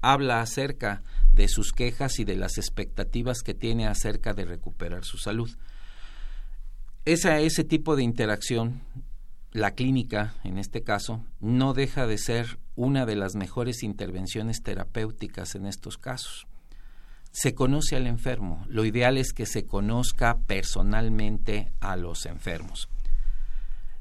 habla 0.00 0.40
acerca 0.40 1.04
de 1.32 1.46
sus 1.46 1.70
quejas 1.70 2.18
y 2.18 2.24
de 2.24 2.34
las 2.34 2.58
expectativas 2.58 3.42
que 3.42 3.54
tiene 3.54 3.86
acerca 3.86 4.34
de 4.34 4.46
recuperar 4.46 5.04
su 5.04 5.16
salud. 5.18 5.48
Esa, 7.04 7.38
ese 7.38 7.62
tipo 7.62 7.94
de 7.94 8.02
interacción 8.02 8.82
la 9.52 9.72
clínica, 9.72 10.34
en 10.44 10.58
este 10.58 10.82
caso, 10.82 11.24
no 11.40 11.72
deja 11.72 12.06
de 12.06 12.18
ser 12.18 12.58
una 12.76 13.06
de 13.06 13.16
las 13.16 13.34
mejores 13.34 13.82
intervenciones 13.82 14.62
terapéuticas 14.62 15.54
en 15.54 15.66
estos 15.66 15.96
casos. 15.96 16.46
Se 17.30 17.54
conoce 17.54 17.96
al 17.96 18.06
enfermo. 18.06 18.64
Lo 18.68 18.84
ideal 18.84 19.16
es 19.16 19.32
que 19.32 19.46
se 19.46 19.66
conozca 19.66 20.38
personalmente 20.46 21.72
a 21.80 21.96
los 21.96 22.26
enfermos. 22.26 22.88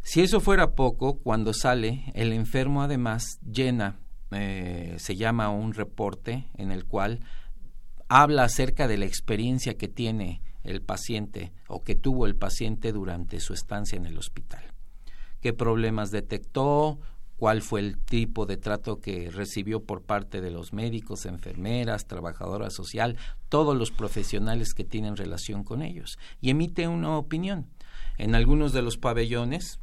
Si 0.01 0.21
eso 0.21 0.39
fuera 0.39 0.75
poco, 0.75 1.19
cuando 1.19 1.53
sale, 1.53 2.11
el 2.13 2.33
enfermo 2.33 2.81
además 2.81 3.39
llena, 3.41 3.99
eh, 4.31 4.95
se 4.99 5.15
llama 5.15 5.49
un 5.49 5.73
reporte 5.73 6.47
en 6.55 6.71
el 6.71 6.85
cual 6.85 7.21
habla 8.09 8.43
acerca 8.43 8.87
de 8.87 8.97
la 8.97 9.05
experiencia 9.05 9.75
que 9.75 9.87
tiene 9.87 10.41
el 10.63 10.81
paciente 10.81 11.53
o 11.67 11.83
que 11.83 11.95
tuvo 11.95 12.25
el 12.25 12.35
paciente 12.35 12.91
durante 12.91 13.39
su 13.39 13.53
estancia 13.53 13.97
en 13.97 14.05
el 14.05 14.17
hospital. 14.17 14.66
¿Qué 15.41 15.53
problemas 15.53 16.11
detectó? 16.11 16.99
¿Cuál 17.37 17.61
fue 17.61 17.81
el 17.81 17.97
tipo 17.99 18.45
de 18.47 18.57
trato 18.57 18.99
que 18.99 19.29
recibió 19.29 19.83
por 19.83 20.01
parte 20.01 20.41
de 20.41 20.49
los 20.49 20.73
médicos, 20.73 21.25
enfermeras, 21.25 22.07
trabajadora 22.07 22.71
social, 22.71 23.17
todos 23.47 23.77
los 23.77 23.91
profesionales 23.91 24.73
que 24.73 24.83
tienen 24.83 25.15
relación 25.15 25.63
con 25.63 25.83
ellos? 25.83 26.17
Y 26.41 26.49
emite 26.49 26.87
una 26.87 27.17
opinión. 27.17 27.67
En 28.17 28.33
algunos 28.33 28.73
de 28.73 28.81
los 28.81 28.97
pabellones, 28.97 29.79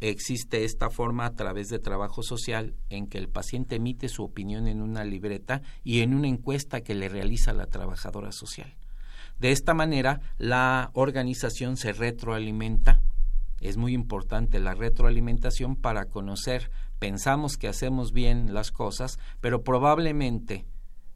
existe 0.00 0.64
esta 0.64 0.90
forma 0.90 1.26
a 1.26 1.34
través 1.34 1.68
de 1.68 1.78
trabajo 1.78 2.22
social 2.22 2.74
en 2.90 3.06
que 3.08 3.18
el 3.18 3.28
paciente 3.28 3.76
emite 3.76 4.08
su 4.08 4.22
opinión 4.22 4.66
en 4.66 4.82
una 4.82 5.04
libreta 5.04 5.62
y 5.82 6.00
en 6.00 6.14
una 6.14 6.28
encuesta 6.28 6.82
que 6.82 6.94
le 6.94 7.08
realiza 7.08 7.52
la 7.52 7.66
trabajadora 7.66 8.32
social. 8.32 8.74
De 9.38 9.50
esta 9.50 9.74
manera, 9.74 10.20
la 10.38 10.90
organización 10.94 11.76
se 11.76 11.92
retroalimenta. 11.92 13.01
Es 13.62 13.76
muy 13.76 13.94
importante 13.94 14.58
la 14.58 14.74
retroalimentación 14.74 15.76
para 15.76 16.06
conocer, 16.06 16.70
pensamos 16.98 17.56
que 17.56 17.68
hacemos 17.68 18.12
bien 18.12 18.52
las 18.52 18.72
cosas, 18.72 19.18
pero 19.40 19.62
probablemente 19.62 20.66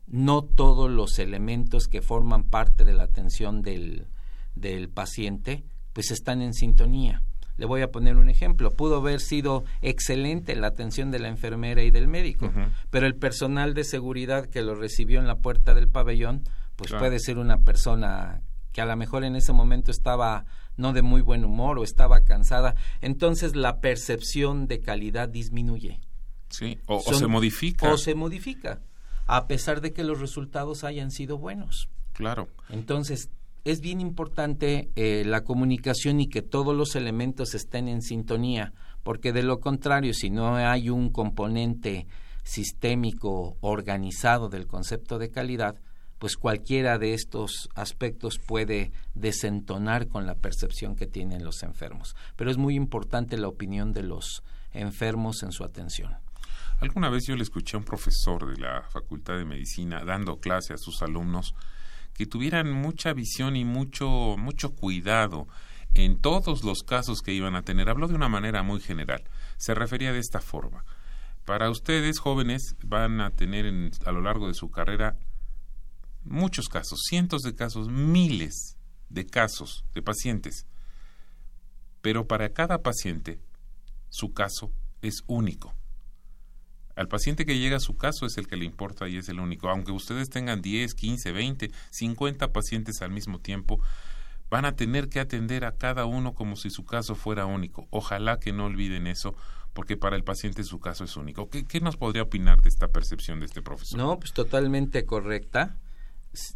no 0.07 0.43
todos 0.43 0.91
los 0.91 1.19
elementos 1.19 1.89
que 1.89 2.03
forman 2.03 2.45
parte 2.45 2.85
de 2.85 2.95
la 2.95 3.03
atención 3.03 3.63
del, 3.63 4.07
del 4.55 4.89
paciente 4.89 5.65
pues 5.93 6.11
están 6.11 6.43
en 6.43 6.55
sintonía. 6.55 7.23
Le 7.57 7.65
voy 7.65 7.81
a 7.81 7.91
poner 7.91 8.17
un 8.17 8.29
ejemplo. 8.29 8.71
Pudo 8.71 8.97
haber 8.97 9.21
sido 9.21 9.65
excelente 9.81 10.55
la 10.57 10.67
atención 10.67 11.11
de 11.11 11.19
la 11.19 11.29
enfermera 11.29 11.83
y 11.83 11.91
del 11.91 12.07
médico, 12.07 12.53
pero 12.91 13.07
el 13.07 13.17
personal 13.17 13.73
de 13.73 13.83
seguridad 13.83 14.47
que 14.47 14.63
lo 14.63 14.75
recibió 14.75 15.21
en 15.21 15.27
la 15.27 15.39
puerta 15.39 15.75
del 15.75 15.89
pabellón, 15.89 16.45
pues 16.77 16.93
puede 16.93 17.19
ser 17.19 17.39
una 17.39 17.59
persona 17.59 18.43
que 18.73 18.83
a 18.83 18.85
lo 18.87 18.95
mejor 18.95 19.25
en 19.25 19.37
ese 19.37 19.55
momento 19.55 19.91
estaba 19.91 20.45
no 20.77 20.93
de 20.93 21.03
muy 21.03 21.21
buen 21.21 21.45
humor 21.45 21.79
o 21.79 21.85
estaba 21.85 22.21
cansada. 22.21 22.75
Entonces 23.01 23.57
la 23.57 23.81
percepción 23.81 24.67
de 24.67 24.81
calidad 24.81 25.29
disminuye. 25.29 26.01
Sí, 26.49 26.79
o 26.87 27.01
se 27.01 27.27
modifica. 27.27 27.93
O 27.93 27.99
se 27.99 28.15
modifica, 28.15 28.81
a 29.27 29.47
pesar 29.47 29.81
de 29.81 29.93
que 29.93 30.05
los 30.05 30.21
resultados 30.21 30.85
hayan 30.85 31.11
sido 31.11 31.39
buenos. 31.39 31.89
Claro. 32.13 32.49
Entonces, 32.71 33.31
es 33.65 33.81
bien 33.81 34.01
importante 34.01 34.91
eh, 34.95 35.25
la 35.27 35.43
comunicación 35.43 36.21
y 36.21 36.29
que 36.29 36.41
todos 36.41 36.75
los 36.75 36.95
elementos 36.95 37.55
estén 37.55 37.89
en 37.89 38.01
sintonía, 38.01 38.73
porque 39.03 39.33
de 39.33 39.43
lo 39.43 39.59
contrario, 39.59 40.15
si 40.15 40.31
no 40.31 40.55
hay 40.55 40.89
un 40.89 41.11
componente 41.11 42.07
sistémico 42.45 43.57
organizado 43.61 44.49
del 44.49 44.69
concepto 44.69 45.19
de 45.19 45.31
calidad, 45.31 45.75
pues 46.19 46.37
cualquiera 46.37 46.99
de 46.99 47.15
estos 47.15 47.69
aspectos 47.75 48.39
puede 48.39 48.93
desentonar 49.15 50.09
con 50.09 50.27
la 50.27 50.35
percepción 50.35 50.97
que 50.97 51.07
tienen 51.07 51.45
los 51.45 51.63
enfermos. 51.63 52.17
Pero 52.37 52.51
es 52.51 52.57
muy 52.57 52.75
importante 52.75 53.37
la 53.37 53.49
opinión 53.49 53.93
de 53.93 54.03
los 54.03 54.43
enfermos 54.73 55.43
en 55.43 55.53
su 55.53 55.65
atención. 55.65 56.17
Alguna 56.81 57.09
vez 57.09 57.27
yo 57.27 57.37
le 57.37 57.43
escuché 57.43 57.77
a 57.77 57.81
un 57.81 57.85
profesor 57.85 58.55
de 58.55 58.61
la 58.61 58.83
Facultad 58.83 59.39
de 59.39 59.45
Medicina 59.45 60.05
dando 60.05 60.41
clase 60.41 60.75
a 60.75 60.79
sus 60.79 61.03
alumnos 61.03 61.55
que 62.13 62.27
tuvieran 62.27 62.71
mucha 62.73 63.13
visión 63.13 63.57
y 63.57 63.65
mucho, 63.65 64.37
mucho 64.39 64.75
cuidado 64.75 65.47
en 65.95 66.21
todos 66.21 66.65
los 66.65 66.83
casos 66.83 67.23
que 67.23 67.33
iban 67.33 67.57
a 67.57 67.63
tener. 67.63 67.89
Habló 67.89 68.09
de 68.09 68.15
una 68.15 68.29
manera 68.29 68.63
muy 68.63 68.81
general. 68.81 69.25
Se 69.57 69.75
refería 69.75 70.13
de 70.13 70.19
esta 70.19 70.41
forma. 70.41 70.85
Para 71.47 71.71
ustedes, 71.71 72.19
jóvenes, 72.19 72.75
van 72.83 73.21
a 73.21 73.31
tener 73.31 73.67
a 74.05 74.13
lo 74.13 74.21
largo 74.21 74.49
de 74.49 74.55
su 74.55 74.71
carrera 74.71 75.17
muchos 76.27 76.69
casos, 76.69 77.01
cientos 77.09 77.43
de 77.43 77.55
casos, 77.55 77.89
miles 77.89 78.77
de 79.09 79.27
casos 79.27 79.85
de 79.95 80.03
pacientes. 80.03 80.67
Pero 82.01 82.27
para 82.27 82.53
cada 82.53 82.83
paciente, 82.83 83.41
su 84.09 84.33
caso 84.33 84.73
es 85.03 85.23
único. 85.27 85.75
Al 86.95 87.09
paciente 87.09 87.45
que 87.45 87.59
llega 87.59 87.77
a 87.77 87.81
su 87.81 87.97
caso 87.97 88.25
es 88.25 88.39
el 88.39 88.47
que 88.47 88.57
le 88.57 88.65
importa 88.65 89.09
y 89.09 89.19
es 89.19 89.29
el 89.29 89.39
único. 89.39 89.69
Aunque 89.69 89.93
ustedes 89.93 90.31
tengan 90.31 90.63
10, 90.63 90.95
15, 90.95 91.33
20, 91.33 91.71
50 91.91 92.53
pacientes 92.53 93.03
al 93.03 93.11
mismo 93.11 93.39
tiempo, 93.39 93.81
van 94.49 94.65
a 94.65 94.77
tener 94.77 95.09
que 95.09 95.21
atender 95.21 95.65
a 95.65 95.77
cada 95.77 96.07
uno 96.07 96.33
como 96.35 96.57
si 96.57 96.71
su 96.71 96.85
caso 96.85 97.15
fuera 97.15 97.45
único. 97.45 97.87
Ojalá 97.91 98.39
que 98.39 98.53
no 98.53 98.65
olviden 98.65 99.07
eso, 99.07 99.35
porque 99.75 99.99
para 99.99 100.17
el 100.17 100.25
paciente 100.25 100.65
su 100.65 100.81
caso 100.81 101.05
es 101.05 101.17
único. 101.17 101.51
¿Qué, 101.51 101.67
qué 101.67 101.81
nos 101.81 101.99
podría 101.99 102.23
opinar 102.23 102.63
de 102.63 102.71
esta 102.71 102.89
percepción 102.89 103.41
de 103.41 103.47
este 103.47 103.61
profesor? 103.61 103.99
No, 103.99 104.19
pues 104.19 104.33
totalmente 104.33 105.05
correcta. 105.05 105.77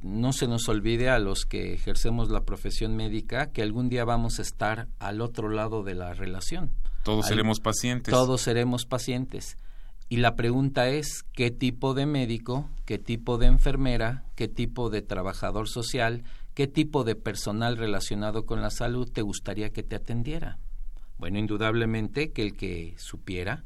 No 0.03 0.33
se 0.33 0.47
nos 0.47 0.69
olvide 0.69 1.09
a 1.09 1.19
los 1.19 1.45
que 1.45 1.75
ejercemos 1.75 2.31
la 2.31 2.45
profesión 2.45 2.97
médica 2.97 3.53
que 3.53 3.62
algún 3.62 3.88
día 3.88 4.05
vamos 4.05 4.38
a 4.38 4.43
estar 4.43 4.88
al 4.99 5.21
otro 5.21 5.49
lado 5.49 5.83
de 5.83 5.95
la 5.95 6.14
relación. 6.14 6.71
Todos 7.03 7.27
seremos 7.27 7.61
pacientes. 7.61 8.12
Todos 8.12 8.43
seremos 8.43 8.85
pacientes 8.85 9.57
y 10.12 10.16
la 10.16 10.35
pregunta 10.35 10.88
es, 10.88 11.23
¿qué 11.33 11.53
tipo 11.53 11.95
de 11.95 12.05
médico, 12.05 12.69
qué 12.85 12.99
tipo 12.99 13.38
de 13.38 13.47
enfermera, 13.47 14.25
qué 14.35 14.49
tipo 14.49 14.90
de 14.90 15.03
trabajador 15.03 15.69
social, 15.69 16.25
qué 16.55 16.66
tipo 16.66 17.05
de 17.05 17.14
personal 17.14 17.77
relacionado 17.77 18.45
con 18.45 18.61
la 18.61 18.71
salud 18.71 19.09
te 19.09 19.23
gustaría 19.23 19.71
que 19.71 19.85
te 19.85 19.95
atendiera? 19.95 20.59
Bueno, 21.16 21.38
indudablemente 21.38 22.33
que 22.33 22.43
el 22.43 22.57
que 22.57 22.97
supiera, 22.99 23.62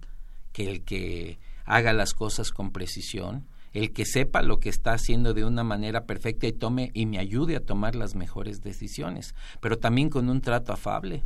que 0.53 0.70
el 0.70 0.85
que 0.85 1.38
haga 1.64 1.94
las 1.94 2.12
cosas 2.12 2.50
con 2.50 2.72
precisión, 2.72 3.46
el 3.74 3.92
que 3.92 4.06
sepa 4.06 4.40
lo 4.40 4.60
que 4.60 4.70
está 4.70 4.92
haciendo 4.92 5.34
de 5.34 5.44
una 5.44 5.64
manera 5.64 6.06
perfecta 6.06 6.46
y 6.46 6.52
tome 6.52 6.90
y 6.94 7.06
me 7.06 7.18
ayude 7.18 7.56
a 7.56 7.60
tomar 7.60 7.96
las 7.96 8.14
mejores 8.14 8.62
decisiones, 8.62 9.34
pero 9.60 9.78
también 9.78 10.08
con 10.08 10.30
un 10.30 10.40
trato 10.40 10.72
afable. 10.72 11.24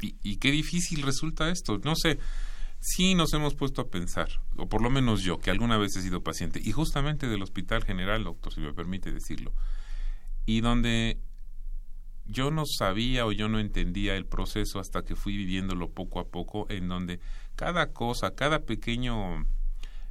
Y, 0.00 0.16
y 0.22 0.36
qué 0.36 0.50
difícil 0.50 1.02
resulta 1.02 1.50
esto. 1.50 1.78
No 1.84 1.94
sé, 1.94 2.18
sí 2.80 3.14
nos 3.14 3.32
hemos 3.34 3.54
puesto 3.54 3.82
a 3.82 3.88
pensar, 3.88 4.28
o 4.56 4.68
por 4.68 4.82
lo 4.82 4.90
menos 4.90 5.22
yo, 5.22 5.38
que 5.38 5.50
alguna 5.50 5.76
vez 5.76 5.94
he 5.96 6.02
sido 6.02 6.22
paciente, 6.22 6.60
y 6.62 6.72
justamente 6.72 7.28
del 7.28 7.42
Hospital 7.42 7.84
General, 7.84 8.24
doctor, 8.24 8.52
si 8.52 8.60
me 8.60 8.72
permite 8.72 9.12
decirlo, 9.12 9.52
y 10.46 10.62
donde 10.62 11.18
yo 12.26 12.50
no 12.50 12.64
sabía 12.66 13.26
o 13.26 13.32
yo 13.32 13.48
no 13.48 13.58
entendía 13.58 14.16
el 14.16 14.24
proceso 14.24 14.80
hasta 14.80 15.02
que 15.02 15.16
fui 15.16 15.36
viviéndolo 15.36 15.90
poco 15.90 16.18
a 16.20 16.28
poco, 16.28 16.66
en 16.70 16.88
donde 16.88 17.20
cada 17.56 17.92
cosa, 17.92 18.34
cada 18.34 18.60
pequeño 18.60 19.46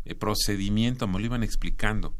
eh, 0.05 0.15
procedimiento 0.15 1.07
me 1.07 1.19
lo 1.19 1.25
iban 1.25 1.43
explicando. 1.43 2.15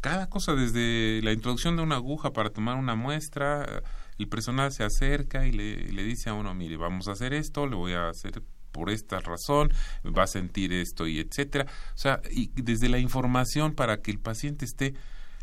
Cada 0.00 0.28
cosa, 0.28 0.54
desde 0.54 1.20
la 1.22 1.32
introducción 1.32 1.76
de 1.76 1.82
una 1.82 1.94
aguja 1.94 2.32
para 2.32 2.50
tomar 2.50 2.76
una 2.76 2.96
muestra, 2.96 3.84
el 4.18 4.28
personal 4.28 4.72
se 4.72 4.82
acerca 4.82 5.46
y 5.46 5.52
le, 5.52 6.02
dice 6.02 6.28
a 6.28 6.34
uno, 6.34 6.52
mire, 6.54 6.76
vamos 6.76 7.06
a 7.06 7.12
hacer 7.12 7.32
esto, 7.32 7.68
le 7.68 7.76
voy 7.76 7.92
a 7.92 8.08
hacer 8.08 8.42
por 8.72 8.90
esta 8.90 9.20
razón, 9.20 9.72
va 10.06 10.24
a 10.24 10.26
sentir 10.26 10.72
esto 10.72 11.06
y 11.06 11.20
etcétera. 11.20 11.66
O 11.94 11.98
sea, 11.98 12.20
y 12.30 12.50
desde 12.60 12.88
la 12.88 12.98
información 12.98 13.74
para 13.74 14.00
que 14.00 14.10
el 14.10 14.18
paciente 14.18 14.64
esté 14.64 14.94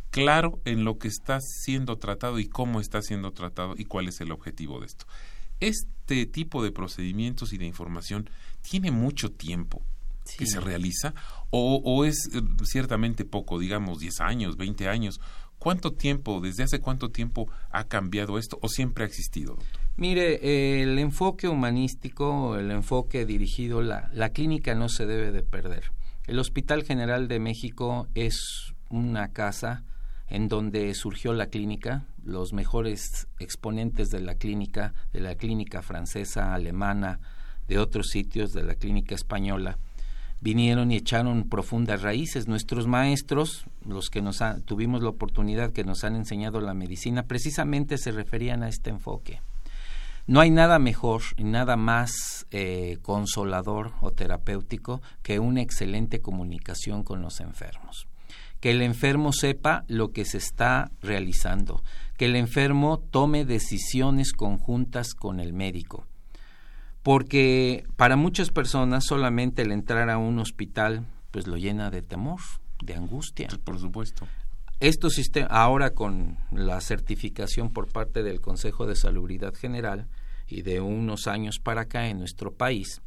claro 0.10 0.60
en 0.66 0.84
lo 0.84 0.98
que 0.98 1.08
está 1.08 1.40
siendo 1.40 1.98
tratado 1.98 2.40
y 2.40 2.50
cómo 2.50 2.82
está 2.82 3.02
siendo 3.02 3.32
tratado 3.32 3.76
y 3.78 3.86
cuál 3.86 4.08
es 4.08 4.20
el 4.20 4.32
objetivo 4.32 4.80
de 4.80 4.88
esto. 4.88 5.06
Este 5.60 6.26
tipo 6.26 6.64
de 6.64 6.72
procedimientos 6.72 7.54
y 7.54 7.58
de 7.58 7.66
información 7.66 8.30
tiene 8.62 8.92
mucho 8.92 9.32
tiempo 9.32 9.84
que 10.38 10.46
se 10.46 10.60
realiza 10.60 11.13
o, 11.50 11.82
o, 11.84 12.06
es 12.06 12.30
eh, 12.34 12.42
ciertamente 12.63 13.26
poco, 13.26 13.60
digamos 13.60 14.00
10 14.00 14.22
años, 14.22 14.58
20 14.58 14.88
años. 14.88 15.20
¿Cuánto 15.58 15.92
tiempo, 15.92 16.39
desde 16.39 16.63
hace 16.63 16.80
cuánto 16.80 17.10
tiempo 17.10 17.52
ha 17.70 17.84
cambiado 17.86 18.38
esto 18.38 18.58
o 18.62 18.70
siempre 18.70 19.04
ha 19.04 19.08
existido, 19.08 19.56
doctor? 19.56 19.82
Mire, 19.98 20.82
el 20.82 20.98
enfoque 21.00 21.50
humanístico, 21.50 22.56
el 22.56 22.72
enfoque 22.72 23.26
dirigido, 23.26 23.82
la, 23.82 24.10
la 24.13 24.30
clínica 24.30 24.74
no 24.74 24.88
se 24.88 25.06
debe 25.06 25.32
de 25.34 25.44
perder. 25.44 25.92
El 26.28 26.39
Hospital 26.39 26.84
General 26.84 27.28
de 27.28 27.39
México 27.39 28.08
es 28.15 28.74
una 28.89 29.34
casa 29.34 29.84
en 30.30 30.48
donde 30.48 30.94
surgió 30.94 31.34
la 31.34 31.48
clínica, 31.48 32.06
los 32.24 32.54
mejores 32.54 33.28
exponentes 33.39 34.10
de 34.10 34.22
la 34.22 34.36
clínica, 34.36 34.94
de 35.12 35.20
la 35.20 35.36
clínica 35.36 35.82
francesa, 35.82 36.54
alemana, 36.54 37.20
de 37.68 37.80
otros 37.80 38.08
sitios, 38.08 38.54
de 38.54 38.63
la 38.63 38.76
clínica 38.76 39.15
española, 39.15 39.80
vinieron 40.41 40.91
y 40.91 40.97
echaron 40.97 41.47
profundas 41.49 42.02
raíces. 42.02 42.47
Nuestros 42.47 42.88
maestros, 42.88 43.65
los 43.86 44.10
que 44.10 44.21
nos 44.21 44.41
tuvimos 44.65 45.02
la 45.02 45.10
oportunidad 45.10 45.71
que 45.71 45.84
nos 45.84 46.04
han 46.04 46.15
enseñado 46.15 46.62
la 46.62 46.73
medicina, 46.73 47.23
precisamente 47.23 47.97
se 47.97 48.12
referían 48.12 48.63
a 48.63 48.69
este 48.69 48.89
enfoque 48.89 49.41
No 50.28 50.39
hay 50.39 50.52
nada 50.52 50.80
mejor 50.80 51.21
y 51.38 51.43
nada 51.43 51.75
más 51.75 52.45
eh, 52.52 52.97
consolador 53.02 53.93
o 54.02 54.12
terapéutico 54.12 55.02
que 55.23 55.39
una 55.39 55.62
excelente 55.62 56.21
comunicación 56.21 57.04
con 57.04 57.21
los 57.21 57.39
enfermos. 57.39 58.08
Que 58.60 58.71
el 58.71 58.82
enfermo 58.82 59.32
sepa 59.32 59.86
lo 59.88 60.12
que 60.12 60.25
se 60.25 60.38
está 60.38 60.91
realizando, 61.02 61.82
que 62.17 62.25
el 62.25 62.36
enfermo 62.36 62.99
tome 62.99 63.45
decisiones 63.45 64.34
conjuntas 64.34 65.13
con 65.13 65.39
el 65.39 65.54
médico. 65.54 66.09
Porque 67.04 67.86
para 67.96 68.16
muchas 68.16 68.50
personas 68.50 69.06
solamente 69.06 69.62
el 69.62 69.72
entrar 69.72 70.10
a 70.10 70.18
un 70.18 70.40
hospital 70.40 71.06
pues 71.32 71.48
lo 71.48 71.58
llena 71.58 71.90
de 71.92 72.02
temor, 72.02 72.40
de 72.84 72.96
angustia. 72.96 73.48
Por 73.64 73.80
supuesto. 73.80 74.28
Esto 74.80 75.10
ahora 75.50 75.90
con 75.90 76.38
la 76.52 76.80
certificación 76.80 77.72
por 77.72 77.92
parte 77.92 78.24
del 78.24 78.40
Consejo 78.40 78.86
de 78.86 78.96
Salubridad 78.96 79.54
General 79.54 80.08
y 80.48 80.62
de 80.62 80.80
unos 80.80 81.28
años 81.28 81.60
para 81.60 81.82
acá 81.82 82.08
en 82.08 82.20
nuestro 82.20 82.54
país, 82.54 83.02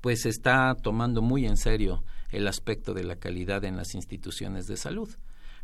pues 0.00 0.22
se 0.22 0.30
está 0.30 0.74
tomando 0.74 1.20
muy 1.20 1.46
en 1.46 1.56
serio 1.56 2.02
el 2.30 2.48
aspecto 2.48 2.94
de 2.94 3.04
la 3.04 3.16
calidad 3.16 3.64
en 3.64 3.76
las 3.76 3.94
instituciones 3.94 4.66
de 4.66 4.76
salud. 4.76 5.08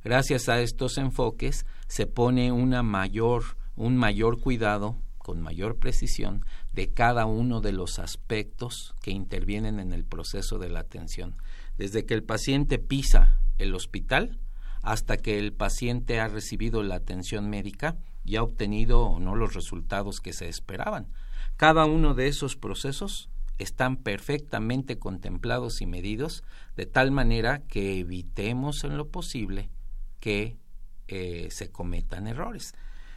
Gracias 0.04 0.48
a 0.48 0.60
estos 0.60 0.98
enfoques 0.98 1.66
se 1.88 2.06
pone 2.06 2.52
una 2.52 2.82
mayor, 2.82 3.56
un 3.76 3.96
mayor 3.96 4.40
cuidado 4.40 4.96
con 5.18 5.40
mayor 5.40 5.76
precisión 5.76 6.44
de 6.72 6.90
cada 6.92 7.26
uno 7.26 7.60
de 7.60 7.72
los 7.72 7.98
aspectos 7.98 8.94
que 9.02 9.10
intervienen 9.10 9.80
en 9.80 9.92
el 9.92 10.04
proceso 10.04 10.58
de 10.58 10.68
la 10.68 10.80
atención. 10.80 11.36
Desde 11.76 12.06
que 12.06 12.14
el 12.14 12.22
paciente 12.22 12.78
pisa 12.78 13.40
el 13.58 13.74
hospital, 13.74 14.38
hasta 14.82 15.16
que 15.16 15.38
el 15.38 15.52
paciente 15.52 16.20
ha 16.20 16.28
recibido 16.28 16.82
la 16.82 16.96
atención 16.96 17.50
médica 17.50 17.96
y 18.24 18.36
ha 18.36 18.42
obtenido 18.42 19.02
o 19.02 19.20
no 19.20 19.34
los 19.34 19.54
resultados 19.54 20.20
que 20.20 20.32
se 20.32 20.48
esperaban. 20.48 21.08
Cada 21.56 21.84
uno 21.84 22.14
de 22.14 22.28
esos 22.28 22.56
procesos 22.56 23.28
están 23.58 23.96
perfectamente 23.96 24.98
contemplados 24.98 25.82
y 25.82 25.86
medidos 25.86 26.42
de 26.76 26.86
tal 26.86 27.10
manera 27.10 27.62
que 27.68 27.98
evitemos 27.98 28.84
en 28.84 28.96
lo 28.96 29.08
posible 29.08 29.70
que 30.18 30.56
eh, 31.08 31.48
se 31.50 31.70
cometan 31.70 32.26
errores. 32.26 32.74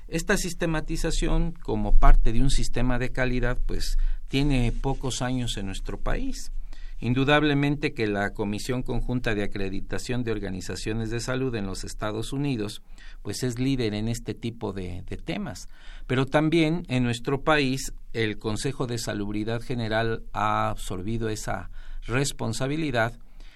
Esta 0.07 0.37
sistematización 0.37 1.53
como 1.53 1.95
parte 1.95 2.33
de 2.33 2.41
un 2.41 2.49
sistema 2.49 2.99
de 2.99 3.11
calidad 3.11 3.57
pues 3.65 3.97
tiene 4.27 4.71
pocos 4.71 5.21
años 5.21 5.57
en 5.57 5.67
nuestro 5.67 5.99
país. 5.99 6.51
Indudablemente 6.99 7.93
que 7.93 8.07
la 8.07 8.29
Comisión 8.29 8.81
Conjunta 8.81 9.35
de 9.35 9.43
Acreditación 9.43 10.23
de 10.23 10.31
Organizaciones 10.31 11.09
de 11.09 11.19
Salud 11.19 11.53
en 11.55 11.65
los 11.65 11.83
Estados 11.83 12.31
Unidos 12.31 12.81
pues 13.21 13.43
es 13.43 13.59
líder 13.59 13.93
en 13.93 14.07
este 14.07 14.33
tipo 14.33 14.71
de, 14.71 15.03
de, 15.09 15.17
temas. 15.17 15.67
Pero 16.07 16.25
también 16.25 16.85
en 16.87 17.03
nuestro 17.03 17.41
país 17.41 17.93
el 18.13 18.37
Consejo 18.37 18.87
de 18.87 18.97
Salubridad 18.97 19.61
General 19.61 20.23
ha 20.31 20.69
absorbido 20.69 21.29
esa 21.29 21.69
responsabilidad 22.05 23.13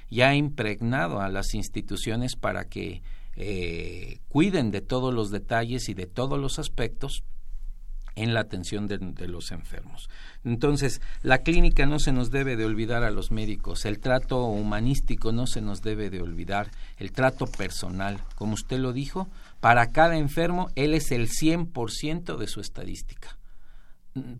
y 0.10 0.22
ha 0.22 0.36
impregnado 0.36 1.22
a 1.22 1.30
las 1.30 1.54
instituciones 1.54 2.36
para 2.36 2.66
que 2.66 3.02
eh, 3.40 4.20
cuiden 4.30 4.72
de 4.72 4.82
todos 4.82 5.14
los 5.14 5.30
detalles 5.30 5.90
y 5.90 5.94
de 5.94 6.08
todos 6.08 6.40
los 6.40 6.58
aspectos 6.58 7.24
en 8.16 8.34
la 8.34 8.40
atención 8.40 8.88
de, 8.88 9.28
los 9.28 9.52
enfermos. 9.52 10.10
Entonces, 10.44 11.02
la 11.22 11.44
clínica 11.44 11.86
no 11.86 12.00
se 12.00 12.12
nos 12.12 12.32
debe 12.32 12.56
de 12.56 12.66
olvidar 12.66 13.04
a 13.04 13.12
los 13.12 13.30
médicos, 13.30 13.86
el 13.86 14.00
trato 14.00 14.44
humanístico 14.46 15.32
no 15.32 15.46
se 15.46 15.62
nos 15.62 15.84
debe 15.84 16.10
de 16.10 16.20
olvidar, 16.20 16.72
el 16.98 17.12
trato 17.12 17.46
personal, 17.46 18.20
como 18.34 18.56
usted 18.56 18.80
lo 18.80 18.92
dijo, 18.92 19.28
para 19.60 19.92
cada 19.92 20.18
enfermo 20.18 20.72
él 20.74 20.96
es 20.96 21.12
el 21.12 21.30
100% 21.30 22.38
de 22.38 22.48
su 22.48 22.60
estadística. 22.60 23.38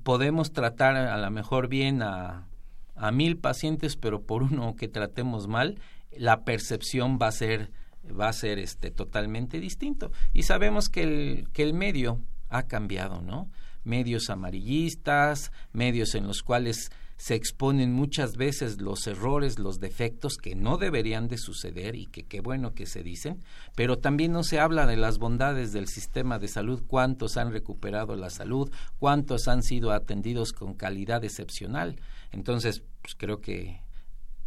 Podemos 0.02 0.54
tratar 0.54 0.96
a 0.96 1.18
lo 1.18 1.30
mejor 1.30 1.68
bien 1.68 2.02
a, 2.02 2.48
a 2.96 3.12
mil 3.12 3.38
pacientes, 3.38 3.96
pero 3.96 4.24
por 4.24 4.42
uno 4.42 4.76
que 4.76 4.88
tratemos 4.88 5.48
mal, 5.48 5.80
la 6.18 6.44
percepción 6.46 7.20
va 7.22 7.28
a 7.28 7.32
ser 7.32 7.70
va 8.12 8.30
a 8.30 8.34
ser 8.34 8.60
este 8.60 8.92
totalmente 8.92 9.60
distinto 9.60 10.12
y 10.34 10.44
sabemos 10.44 10.90
que 10.90 11.04
el 11.04 11.50
que 11.54 11.64
el 11.64 11.74
medio 11.74 12.22
ha 12.50 12.64
cambiado, 12.64 13.22
¿no? 13.22 13.50
medios 13.88 14.30
amarillistas, 14.30 15.52
medios 15.72 16.14
en 16.14 16.28
los 16.28 16.44
cuales 16.44 16.92
se 17.16 17.34
exponen 17.34 17.94
muchas 17.94 18.38
veces 18.38 18.80
los 18.80 19.08
errores, 19.08 19.58
los 19.58 19.80
defectos 19.80 20.38
que 20.38 20.54
no 20.54 20.78
deberían 20.78 21.28
de 21.28 21.40
suceder 21.40 21.96
y 21.96 22.06
que 22.06 22.24
qué 22.24 22.42
bueno 22.42 22.76
que 22.76 22.86
se 22.86 23.02
dicen, 23.02 23.44
pero 23.76 23.98
también 23.98 24.32
no 24.34 24.44
se 24.44 24.60
habla 24.60 24.86
de 24.86 24.98
las 24.98 25.18
bondades 25.18 25.74
del 25.74 25.88
sistema 25.88 26.38
de 26.38 26.48
salud, 26.48 26.84
cuántos 26.86 27.38
han 27.38 27.52
recuperado 27.52 28.16
la 28.16 28.30
salud, 28.30 28.72
cuántos 29.00 29.48
han 29.48 29.64
sido 29.64 29.92
atendidos 29.92 30.54
con 30.54 30.76
calidad 30.76 31.24
excepcional. 31.24 32.00
Entonces, 32.32 32.84
pues 33.02 33.16
creo 33.16 33.42
que 33.42 33.80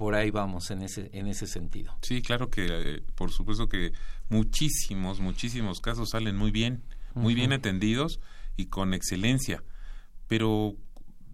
por 0.00 0.14
ahí 0.14 0.30
vamos 0.30 0.70
en 0.70 0.80
ese 0.80 1.10
en 1.12 1.26
ese 1.26 1.46
sentido. 1.46 1.94
Sí, 2.00 2.22
claro 2.22 2.48
que 2.48 2.66
eh, 2.70 3.02
por 3.16 3.32
supuesto 3.32 3.68
que 3.68 3.92
muchísimos 4.30 5.20
muchísimos 5.20 5.82
casos 5.82 6.08
salen 6.08 6.36
muy 6.38 6.50
bien, 6.50 6.82
muy 7.12 7.34
bien 7.34 7.52
atendidos 7.52 8.18
y 8.56 8.68
con 8.68 8.94
excelencia, 8.94 9.62
pero 10.26 10.74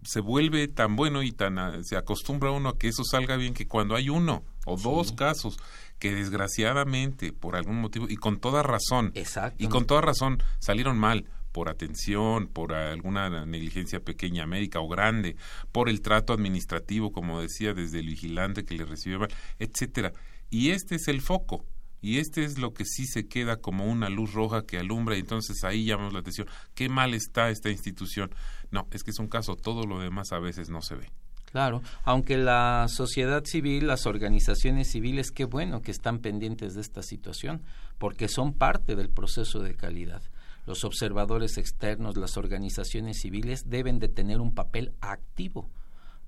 se 0.03 0.19
vuelve 0.19 0.67
tan 0.67 0.97
bueno 0.97 1.23
y 1.23 1.31
tan 1.31 1.61
ah, 1.61 1.79
se 1.85 1.97
acostumbra 1.97 2.51
uno 2.51 2.71
a 2.71 2.77
que 2.77 2.89
eso 2.89 3.05
salga 3.05 3.37
bien 3.37 3.55
que 3.55 3.69
cuando 3.69 3.95
hay 3.95 4.09
uno 4.09 4.43
o 4.65 4.77
dos 4.77 5.13
casos 5.13 5.59
que 6.01 6.13
desgraciadamente 6.13 7.33
por 7.33 7.55
algún 7.55 7.81
motivo 7.81 8.07
y 8.09 8.17
con 8.17 8.41
toda 8.41 8.65
razón 8.65 9.13
y 9.59 9.69
con 9.69 9.87
toda 9.87 10.01
razón 10.01 10.43
salieron 10.59 10.99
mal 10.99 11.25
por 11.57 11.71
atención, 11.71 12.49
por 12.49 12.75
alguna 12.75 13.47
negligencia 13.47 14.01
pequeña 14.01 14.45
médica 14.45 14.79
o 14.79 14.89
grande, 14.89 15.37
por 15.73 15.89
el 15.89 16.03
trato 16.03 16.35
administrativo, 16.35 17.13
como 17.13 17.41
decía, 17.41 17.73
desde 17.73 18.01
el 18.01 18.09
vigilante 18.09 18.67
que 18.67 18.75
le 18.75 18.85
recibió 18.85 19.21
mal, 19.21 19.31
etcétera. 19.59 20.13
Y 20.51 20.73
este 20.73 20.97
es 20.97 21.09
el 21.09 21.23
foco 21.23 21.65
y 22.03 22.19
este 22.19 22.45
es 22.45 22.59
lo 22.59 22.75
que 22.75 22.85
sí 22.85 23.07
se 23.07 23.27
queda 23.27 23.57
como 23.57 23.87
una 23.87 24.11
luz 24.11 24.35
roja 24.35 24.67
que 24.67 24.77
alumbra 24.77 25.17
y 25.17 25.21
entonces 25.21 25.65
ahí 25.65 25.87
llamamos 25.87 26.13
la 26.13 26.19
atención. 26.19 26.47
¿Qué 26.75 26.91
mal 26.91 27.15
está 27.15 27.49
esta 27.49 27.71
institución? 27.71 28.35
No, 28.71 28.87
es 28.91 29.03
que 29.03 29.13
es 29.13 29.19
un 29.19 29.29
caso, 29.29 29.57
todo 29.57 29.87
lo 29.87 29.99
demás 29.99 30.33
a 30.33 30.39
veces 30.39 30.69
no 30.69 30.83
se 30.83 30.97
ve. 30.97 31.11
Claro, 31.47 31.81
aunque 32.03 32.37
la 32.37 32.85
sociedad 32.89 33.47
civil, 33.47 33.87
las 33.87 34.05
organizaciones 34.05 34.91
civiles, 34.91 35.31
qué 35.31 35.47
bueno 35.47 35.81
que 35.81 35.91
están 35.91 36.19
pendientes 36.19 36.75
de 36.75 36.83
esta 36.83 37.03
situación, 37.03 37.63
porque 37.97 38.29
son 38.29 38.53
parte 38.53 38.95
del 38.95 39.09
proceso 39.09 39.61
de 39.61 39.75
calidad. 39.75 40.21
Los 40.67 40.85
observadores 40.85 41.59
externos, 41.59 42.17
las 42.17 42.37
organizaciones 42.37 43.21
civiles 43.21 43.71
deben 43.71 43.99
de 43.99 44.09
tener 44.09 44.41
un 44.41 44.55
papel 44.55 44.93
activo 45.01 45.71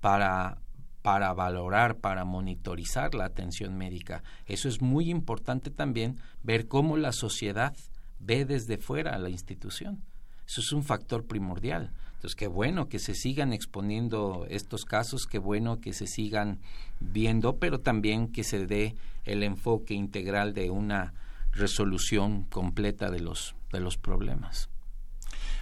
para 0.00 0.58
para 1.02 1.32
valorar, 1.32 1.96
para 1.96 2.24
monitorizar 2.24 3.14
la 3.14 3.24
atención 3.24 3.78
médica. 3.78 4.22
Eso 4.46 4.68
es 4.68 4.82
muy 4.82 5.10
importante 5.10 5.70
también, 5.70 6.18
ver 6.42 6.68
cómo 6.68 6.96
la 6.96 7.12
sociedad 7.12 7.74
ve 8.18 8.44
desde 8.44 8.78
fuera 8.78 9.14
a 9.14 9.18
la 9.18 9.30
institución. 9.30 10.02
Eso 10.46 10.60
es 10.60 10.72
un 10.72 10.82
factor 10.82 11.24
primordial. 11.24 11.92
Entonces, 12.14 12.34
qué 12.34 12.48
bueno 12.48 12.88
que 12.88 12.98
se 12.98 13.14
sigan 13.14 13.52
exponiendo 13.52 14.44
estos 14.50 14.84
casos, 14.84 15.26
qué 15.26 15.38
bueno 15.38 15.80
que 15.80 15.92
se 15.92 16.06
sigan 16.06 16.58
viendo, 17.00 17.56
pero 17.56 17.80
también 17.80 18.32
que 18.32 18.42
se 18.42 18.66
dé 18.66 18.96
el 19.24 19.44
enfoque 19.44 19.94
integral 19.94 20.52
de 20.52 20.70
una 20.70 21.14
resolución 21.52 22.42
completa 22.44 23.10
de 23.10 23.20
los, 23.20 23.54
de 23.72 23.80
los 23.80 23.96
problemas. 23.96 24.70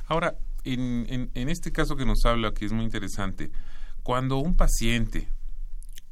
Ahora, 0.06 0.36
en, 0.64 1.06
en, 1.08 1.30
en 1.34 1.48
este 1.48 1.72
caso 1.72 1.96
que 1.96 2.04
nos 2.04 2.24
habla, 2.24 2.52
que 2.52 2.66
es 2.66 2.72
muy 2.72 2.84
interesante, 2.84 3.50
cuando 4.02 4.36
un 4.36 4.54
paciente 4.54 5.28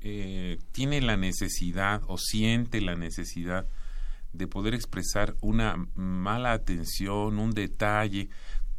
eh, 0.00 0.58
tiene 0.72 1.00
la 1.00 1.16
necesidad 1.16 2.02
o 2.08 2.18
siente 2.18 2.80
la 2.80 2.94
necesidad 2.94 3.66
de 4.32 4.46
poder 4.46 4.74
expresar 4.74 5.36
una 5.40 5.76
mala 5.94 6.52
atención, 6.52 7.38
un 7.38 7.52
detalle, 7.52 8.28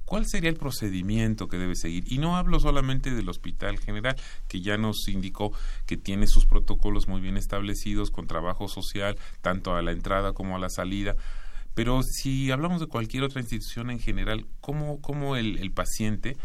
¿cuál 0.04 0.26
sería 0.28 0.50
el 0.50 0.58
procedimiento 0.58 1.48
que 1.48 1.58
debe 1.58 1.76
seguir? 1.76 2.04
Y 2.12 2.18
no 2.18 2.38
hablo 2.38 2.60
solamente 2.60 3.12
del 3.12 3.30
Hospital 3.30 3.80
General, 3.80 4.16
que 4.48 4.62
ya 4.62 4.78
nos 4.78 5.08
indicó 5.08 5.52
que 5.86 5.98
tiene 5.98 6.28
sus 6.28 6.46
protocolos 6.46 7.08
muy 7.08 7.22
bien 7.22 7.38
establecidos 7.38 8.12
con 8.12 8.28
trabajo 8.28 8.68
social, 8.68 9.18
tanto 9.42 9.76
a 9.76 9.82
la 9.82 9.94
entrada 9.94 10.34
como 10.34 10.58
a 10.58 10.60
la 10.60 10.70
salida. 10.70 11.16
Pero 11.76 12.02
si 12.04 12.50
hablamos 12.52 12.80
de 12.80 12.88
cualquier 12.88 13.24
otra 13.24 13.42
institución 13.42 13.92
en 13.92 14.00
general, 14.00 14.48
¿cómo, 14.62 15.02
cómo 15.02 15.36
el, 15.36 15.72
paciente 15.74 16.38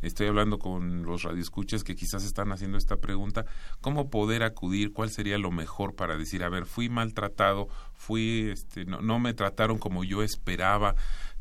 estoy 0.00 0.28
hablando 0.28 0.60
con 0.60 1.02
los 1.02 1.24
radioescuchas 1.24 1.82
que 1.82 1.96
quizás 1.96 2.24
están 2.24 2.52
haciendo 2.52 2.78
esta 2.78 2.98
pregunta, 2.98 3.46
¿cómo 3.80 4.10
poder 4.10 4.44
acudir? 4.44 4.92
¿Cuál 4.92 5.10
sería 5.10 5.38
lo 5.38 5.50
mejor 5.50 5.96
para 5.96 6.16
decir, 6.16 6.44
a 6.44 6.48
ver, 6.48 6.66
fui 6.66 6.88
maltratado, 6.88 7.68
fui, 7.94 8.48
este, 8.52 8.84
no, 8.84 9.00
no 9.00 9.18
me 9.18 9.34
trataron 9.34 9.78
como 9.78 10.04
yo 10.04 10.22
esperaba? 10.22 10.94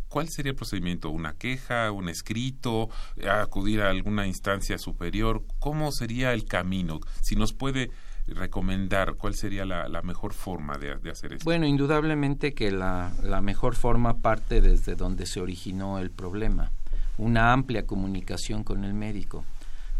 ¿Cuál 0.07 0.29
sería 0.29 0.51
el 0.51 0.55
procedimiento? 0.55 1.11
¿Una 1.11 1.33
queja, 1.33 1.91
un 1.91 2.09
escrito, 2.09 2.89
acudir 3.29 3.81
a 3.81 3.91
alguna 3.91 4.25
instancia 4.25 4.79
superior? 4.79 5.43
¿Cómo 5.59 5.91
sería 5.91 6.33
el 6.33 6.45
camino? 6.45 6.99
Si 7.21 7.35
nos 7.35 7.53
puede 7.53 7.91
recomendar 8.27 9.15
cuál 9.15 9.35
sería 9.35 9.65
la, 9.65 9.87
la 9.87 10.01
mejor 10.01 10.33
forma 10.33 10.77
de, 10.77 10.91
hacer 11.09 11.33
esto? 11.33 11.45
Bueno, 11.45 11.65
indudablemente 11.65 12.53
que 12.53 12.71
la, 12.71 13.11
la 13.23 13.41
mejor 13.41 13.75
forma 13.75 14.17
parte 14.17 14.61
desde 14.61 14.95
donde 14.95 15.25
se 15.25 15.41
originó 15.41 15.99
el 15.99 16.11
problema 16.11 16.71
una 17.17 17.53
amplia 17.53 17.85
comunicación 17.85 18.63
con 18.63 18.83
el 18.83 18.93
médico. 18.93 19.45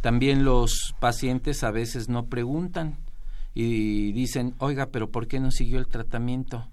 También 0.01 0.43
los 0.43 0.93
pacientes 0.99 1.63
a 1.63 1.71
veces 1.71 2.09
no 2.09 2.27
preguntan 2.27 2.97
y 3.53 4.11
dicen, 4.11 4.53
oiga, 4.59 4.87
pero 4.87 5.09
¿por 5.09 5.27
qué 5.27 5.39
no 5.39 5.51
siguió 5.51 5.79
el 5.79 5.87
tratamiento? 5.87 6.67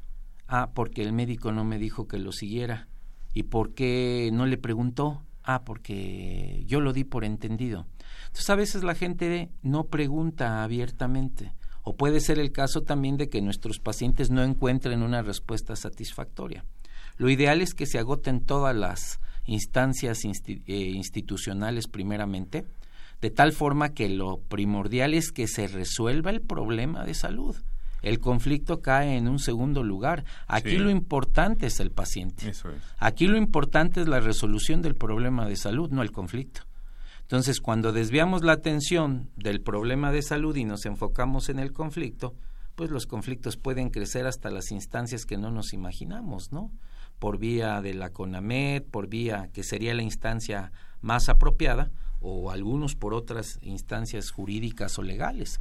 Ah, 0.49 0.71
porque 0.75 1.03
el 1.03 1.13
médico 1.13 1.53
no 1.53 1.65
me 1.65 1.79
dijo 1.79 2.07
que 2.07 2.19
lo 2.19 2.33
siguiera. 2.33 2.89
¿Y 3.35 3.45
por 3.45 3.73
qué 3.73 4.31
no 4.33 4.45
le 4.47 4.59
preguntó? 4.59 5.23
Ah, 5.45 5.63
porque 5.65 6.65
yo 6.67 6.81
lo 6.81 6.93
di 6.93 7.05
por 7.05 7.25
entendido. 7.25 7.87
Entonces 8.33 8.51
a 8.51 8.55
veces 8.55 8.83
la 8.83 8.95
gente 8.95 9.51
no 9.61 9.85
pregunta 9.85 10.65
abiertamente. 10.65 11.53
O 11.83 11.97
puede 11.97 12.19
ser 12.19 12.39
el 12.39 12.51
caso 12.51 12.81
también 12.81 13.19
de 13.19 13.29
que 13.29 13.43
nuestros 13.43 13.79
pacientes 13.79 14.31
no 14.31 14.43
encuentren 14.43 15.03
una 15.03 15.21
respuesta 15.21 15.77
satisfactoria. 15.77 16.65
Lo 17.19 17.29
ideal 17.29 17.61
es 17.61 17.75
que 17.75 17.85
se 17.85 17.99
agoten 17.99 18.41
todas 18.41 18.75
las 18.75 19.21
instancias 19.45 20.25
eh, 20.25 20.63
institucionales 20.67 21.89
primeramente, 21.89 22.65
de 23.21 23.31
tal 23.31 23.53
forma 23.53 23.91
que 23.91 24.09
lo 24.09 24.39
primordial 24.39 25.13
es 25.13 25.31
que 25.31 25.47
se 25.47 25.69
resuelva 25.69 26.31
el 26.31 26.41
problema 26.41 27.05
de 27.05 27.13
salud. 27.13 27.55
El 28.01 28.19
conflicto 28.19 28.81
cae 28.81 29.19
en 29.19 29.29
un 29.29 29.41
segundo 29.41 29.83
lugar. 29.83 30.25
Aquí 30.47 30.79
lo 30.79 30.89
importante 30.89 31.67
es 31.67 31.81
el 31.81 31.91
paciente. 31.91 32.51
Aquí 32.97 33.27
lo 33.27 33.37
importante 33.37 34.01
es 34.01 34.09
la 34.09 34.21
resolución 34.21 34.81
del 34.81 34.95
problema 34.95 35.47
de 35.47 35.57
salud, 35.57 35.91
no 35.91 36.01
el 36.01 36.13
conflicto. 36.13 36.63
Entonces, 37.33 37.63
cuando 37.63 37.93
desviamos 37.93 38.45
la 38.45 38.53
atención 38.53 39.31
del 39.37 39.63
problema 39.63 40.13
de 40.13 40.21
salud 40.21 40.55
y 40.55 40.67
nos 40.67 40.85
enfocamos 40.85 41.49
en 41.49 41.61
el 41.61 41.73
conflicto, 41.73 42.35
pues 42.75 42.91
los 42.91 43.07
conflictos 43.07 43.57
pueden 43.57 43.89
crecer 43.89 44.27
hasta 44.27 44.51
las 44.51 44.71
instancias 44.71 45.25
que 45.25 45.39
no 45.39 45.51
nos 45.51 45.73
imaginamos, 45.73 46.53
¿no? 46.53 46.71
Por 47.19 47.39
vía 47.39 47.81
de 47.81 47.95
la 47.95 48.11
CONAMED, 48.11 48.83
por 48.83 49.09
vía 49.09 49.49
que 49.55 49.63
sería 49.63 49.95
la 49.95 50.03
instancia 50.03 50.73
más 51.01 51.31
apropiada, 51.31 51.91
o 52.21 52.51
algunos 52.51 52.97
por 52.97 53.15
otras 53.15 53.59
instancias 53.63 54.31
jurídicas 54.31 54.99
o 54.99 55.03
legales. 55.03 55.59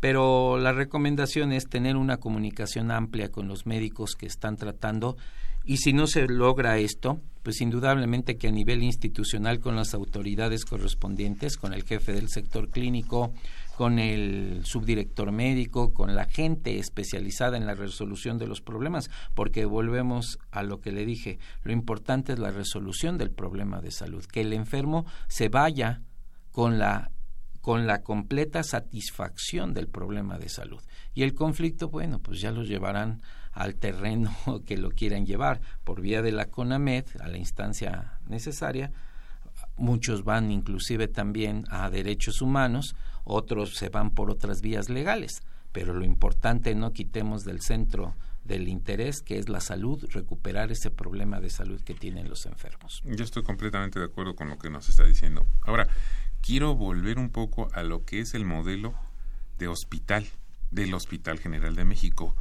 Pero 0.00 0.58
la 0.58 0.72
recomendación 0.72 1.52
es 1.52 1.68
tener 1.68 1.96
una 1.96 2.18
comunicación 2.18 2.90
amplia 2.90 3.30
con 3.30 3.48
los 3.48 3.66
médicos 3.66 4.14
que 4.14 4.26
están 4.26 4.56
tratando. 4.56 5.16
Y 5.64 5.78
si 5.78 5.92
no 5.92 6.06
se 6.06 6.26
logra 6.28 6.78
esto, 6.78 7.20
pues 7.42 7.60
indudablemente 7.60 8.36
que 8.36 8.48
a 8.48 8.52
nivel 8.52 8.82
institucional 8.82 9.60
con 9.60 9.76
las 9.76 9.94
autoridades 9.94 10.64
correspondientes, 10.64 11.56
con 11.56 11.72
el 11.72 11.82
jefe 11.82 12.12
del 12.12 12.28
sector 12.28 12.68
clínico, 12.68 13.32
con 13.78 13.98
el 13.98 14.62
subdirector 14.64 15.30
médico, 15.30 15.94
con 15.94 16.16
la 16.16 16.24
gente 16.24 16.78
especializada 16.78 17.56
en 17.56 17.64
la 17.64 17.74
resolución 17.74 18.36
de 18.36 18.48
los 18.48 18.60
problemas, 18.60 19.08
porque 19.34 19.66
volvemos 19.66 20.38
a 20.50 20.62
lo 20.64 20.80
que 20.80 20.90
le 20.90 21.06
dije, 21.06 21.38
lo 21.62 21.72
importante 21.72 22.32
es 22.32 22.38
la 22.38 22.50
resolución 22.50 23.18
del 23.18 23.30
problema 23.30 23.80
de 23.80 23.92
salud, 23.92 24.24
que 24.24 24.40
el 24.40 24.52
enfermo 24.52 25.06
se 25.28 25.48
vaya 25.48 26.02
con 26.50 26.78
la 26.78 27.12
con 27.68 27.86
la 27.86 28.00
completa 28.02 28.62
satisfacción 28.62 29.74
del 29.74 29.88
problema 29.88 30.38
de 30.38 30.48
salud. 30.48 30.80
Y 31.12 31.22
el 31.22 31.34
conflicto, 31.34 31.90
bueno, 31.90 32.18
pues 32.18 32.40
ya 32.40 32.50
los 32.50 32.66
llevarán 32.66 33.20
al 33.52 33.74
terreno 33.74 34.34
que 34.64 34.78
lo 34.78 34.88
quieran 34.88 35.26
llevar 35.26 35.60
por 35.84 36.00
vía 36.00 36.22
de 36.22 36.32
la 36.32 36.46
CONAMED, 36.46 37.04
a 37.20 37.28
la 37.28 37.36
instancia 37.36 38.20
necesaria. 38.26 38.90
Muchos 39.76 40.24
van 40.24 40.50
inclusive 40.50 41.08
también 41.08 41.66
a 41.68 41.90
derechos 41.90 42.40
humanos, 42.40 42.96
otros 43.24 43.74
se 43.74 43.90
van 43.90 44.12
por 44.12 44.30
otras 44.30 44.62
vías 44.62 44.88
legales, 44.88 45.42
pero 45.70 45.92
lo 45.92 46.06
importante 46.06 46.74
no 46.74 46.94
quitemos 46.94 47.44
del 47.44 47.60
centro 47.60 48.14
del 48.44 48.66
interés 48.68 49.20
que 49.20 49.38
es 49.38 49.50
la 49.50 49.60
salud, 49.60 50.08
recuperar 50.10 50.72
ese 50.72 50.90
problema 50.90 51.38
de 51.38 51.50
salud 51.50 51.82
que 51.82 51.92
tienen 51.92 52.30
los 52.30 52.46
enfermos. 52.46 53.02
Yo 53.04 53.24
estoy 53.24 53.42
completamente 53.42 53.98
de 53.98 54.06
acuerdo 54.06 54.34
con 54.34 54.48
lo 54.48 54.56
que 54.56 54.70
nos 54.70 54.88
está 54.88 55.04
diciendo. 55.04 55.46
Ahora, 55.60 55.86
quiero 56.40 56.74
volver 56.74 57.18
un 57.18 57.30
poco 57.30 57.68
a 57.72 57.82
lo 57.82 58.04
que 58.04 58.20
es 58.20 58.34
el 58.34 58.44
modelo 58.44 58.94
de 59.58 59.68
hospital 59.68 60.26
del 60.70 60.94
Hospital 60.94 61.38
General 61.38 61.74
de 61.74 61.84
México. 61.84 62.34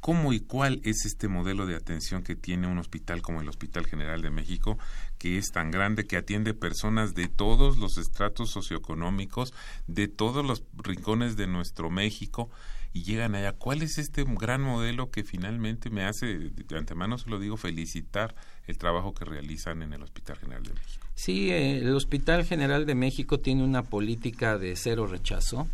¿Cómo 0.00 0.32
y 0.32 0.40
cuál 0.40 0.80
es 0.84 1.04
este 1.04 1.26
modelo 1.26 1.66
de 1.66 1.74
atención 1.74 2.22
que 2.22 2.36
tiene 2.36 2.68
un 2.68 2.78
hospital 2.78 3.20
como 3.20 3.40
el 3.40 3.48
Hospital 3.48 3.84
General 3.86 4.22
de 4.22 4.30
México, 4.30 4.78
que 5.18 5.38
es 5.38 5.50
tan 5.50 5.72
grande, 5.72 6.06
que 6.06 6.16
atiende 6.16 6.54
personas 6.54 7.14
de 7.14 7.26
todos 7.26 7.78
los 7.78 7.98
estratos 7.98 8.50
socioeconómicos, 8.50 9.52
de 9.88 10.06
todos 10.06 10.46
los 10.46 10.62
rincones 10.74 11.36
de 11.36 11.48
nuestro 11.48 11.90
México, 11.90 12.48
y 12.92 13.02
llegan 13.02 13.34
allá? 13.34 13.52
¿Cuál 13.52 13.82
es 13.82 13.98
este 13.98 14.24
gran 14.24 14.62
modelo 14.62 15.10
que 15.10 15.24
finalmente 15.24 15.90
me 15.90 16.04
hace, 16.04 16.26
de 16.26 16.78
antemano 16.78 17.18
se 17.18 17.30
lo 17.30 17.38
digo, 17.38 17.56
felicitar 17.56 18.34
el 18.66 18.78
trabajo 18.78 19.14
que 19.14 19.24
realizan 19.24 19.82
en 19.82 19.92
el 19.92 20.02
Hospital 20.02 20.36
General 20.38 20.62
de 20.62 20.74
México? 20.74 21.06
Sí, 21.14 21.50
eh, 21.50 21.78
el 21.78 21.94
Hospital 21.94 22.44
General 22.44 22.86
de 22.86 22.94
México 22.94 23.38
tiene 23.38 23.62
una 23.62 23.82
política 23.82 24.58
de 24.58 24.76
cero 24.76 25.06
rechazo 25.06 25.68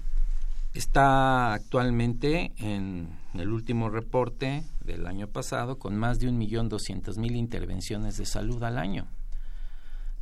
Está 0.74 1.54
actualmente 1.54 2.50
en 2.56 3.08
el 3.34 3.52
último 3.52 3.90
reporte 3.90 4.64
del 4.84 5.06
año 5.06 5.28
pasado 5.28 5.78
con 5.78 5.96
más 5.96 6.18
de 6.18 6.28
un 6.28 6.36
millón 6.36 6.68
doscientos 6.68 7.16
mil 7.16 7.36
intervenciones 7.36 8.16
de 8.16 8.26
salud 8.26 8.60
al 8.64 8.78
año. 8.78 9.06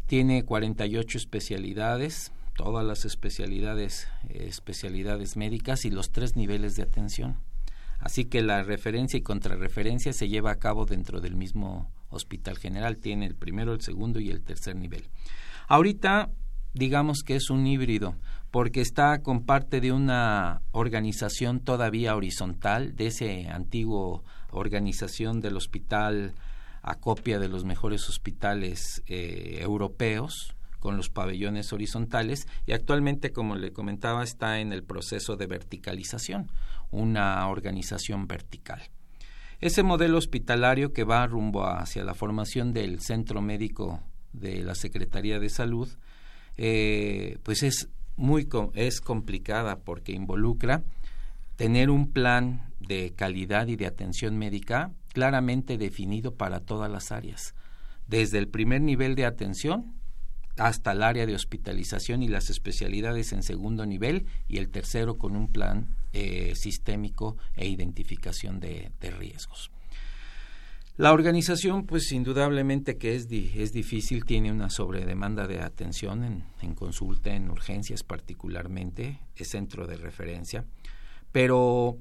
Tiene 0.07 0.45
48 0.45 1.17
especialidades, 1.17 2.33
todas 2.57 2.85
las 2.85 3.05
especialidades, 3.05 4.09
especialidades 4.29 5.37
médicas 5.37 5.85
y 5.85 5.91
los 5.91 6.13
tres 6.13 6.37
niveles 6.37 6.77
de 6.77 6.83
atención. 6.83 7.39
Así 7.99 8.25
que 8.25 8.43
la 8.43 8.63
referencia 8.63 9.17
y 9.17 9.23
contrarreferencia 9.23 10.13
se 10.13 10.29
lleva 10.29 10.51
a 10.51 10.59
cabo 10.59 10.87
dentro 10.87 11.21
del 11.21 11.37
mismo 11.37 11.91
hospital 12.09 12.59
general. 12.59 12.97
Tiene 12.97 13.27
el 13.27 13.37
primero, 13.37 13.73
el 13.73 13.81
segundo 13.81 14.19
y 14.19 14.31
el 14.31 14.43
tercer 14.43 14.75
nivel. 14.75 15.09
Ahorita 15.69 16.31
digamos 16.75 17.23
que 17.23 17.37
es 17.37 17.51
un 17.51 17.67
híbrido 17.67 18.17
porque 18.51 18.81
está 18.81 19.23
con 19.23 19.45
parte 19.45 19.81
de 19.81 19.93
una 19.93 20.63
organización 20.73 21.61
todavía 21.61 22.15
horizontal, 22.15 22.95
de 22.97 23.07
ese 23.07 23.49
antiguo 23.49 24.25
organización 24.51 25.41
del 25.41 25.57
hospital 25.57 26.35
a 26.83 26.97
copia 26.97 27.39
de 27.39 27.49
los 27.49 27.65
mejores 27.65 28.09
hospitales 28.09 29.03
eh, 29.07 29.59
europeos, 29.63 30.55
con 30.83 30.97
los 30.97 31.11
pabellones 31.11 31.73
horizontales, 31.73 32.49
y 32.67 32.73
actualmente, 32.73 33.31
como 33.31 33.55
le 33.55 33.73
comentaba, 33.73 34.25
está 34.25 34.59
en 34.59 34.73
el 34.73 34.83
proceso 34.83 35.37
de 35.37 35.47
verticalización, 35.47 36.51
una 36.91 37.47
organización 37.47 38.27
vertical. 38.27 38.83
Ese 39.61 39.85
modelo 39.85 40.19
hospitalario 40.19 40.93
que 40.93 41.05
va 41.05 41.25
rumbo 41.29 41.65
hacia 41.65 42.03
la 42.03 42.15
formación 42.15 42.73
del 42.73 42.99
centro 42.99 43.41
médico 43.41 44.01
de 44.33 44.65
la 44.65 44.75
Secretaría 44.75 45.39
de 45.39 45.51
Salud, 45.51 45.89
eh, 46.57 47.39
pues 47.45 47.63
es 47.63 47.89
muy 48.17 48.49
es 48.75 49.01
complicada 49.01 49.79
porque 49.79 50.11
involucra 50.11 50.83
tener 51.55 51.91
un 51.91 52.11
plan 52.11 52.73
de 52.81 53.13
calidad 53.15 53.69
y 53.69 53.77
de 53.77 53.87
atención 53.87 54.37
médica 54.37 54.91
claramente 55.13 55.79
definido 55.79 56.35
para 56.35 56.59
todas 56.59 56.91
las 56.91 57.13
áreas, 57.13 57.55
desde 58.09 58.39
el 58.39 58.49
primer 58.49 58.81
nivel 58.81 59.15
de 59.15 59.27
atención 59.27 60.02
hasta 60.57 60.93
el 60.93 61.03
área 61.03 61.27
de 61.27 61.35
hospitalización 61.35 62.23
y 62.23 62.29
las 62.29 62.51
especialidades 62.51 63.33
en 63.33 63.43
segundo 63.43 63.87
nivel 63.87 64.27
y 64.49 64.59
el 64.59 64.69
tercero 64.69 65.17
con 65.17 65.37
un 65.37 65.49
plan 65.49 65.97
eh, 66.13 66.55
sistémico 66.57 67.37
e 67.57 67.69
identificación 67.69 68.61
de 68.61 68.93
riesgos. 69.19 69.71
La 70.99 71.13
organización, 71.13 71.87
pues 71.87 72.13
indudablemente 72.13 72.99
que 72.99 73.15
es, 73.15 73.27
es 73.31 73.73
difícil, 73.73 74.27
tiene 74.27 74.53
una 74.53 74.69
sobredemanda 74.69 75.47
de 75.47 75.61
atención 75.61 76.23
en, 76.23 76.45
en, 76.61 76.75
consulta, 76.75 77.35
en 77.35 77.51
urgencias 77.51 78.03
particularmente, 78.03 79.19
es 79.35 79.49
centro 79.49 79.87
de 79.87 79.97
referencia, 79.97 80.67
pero 81.33 81.97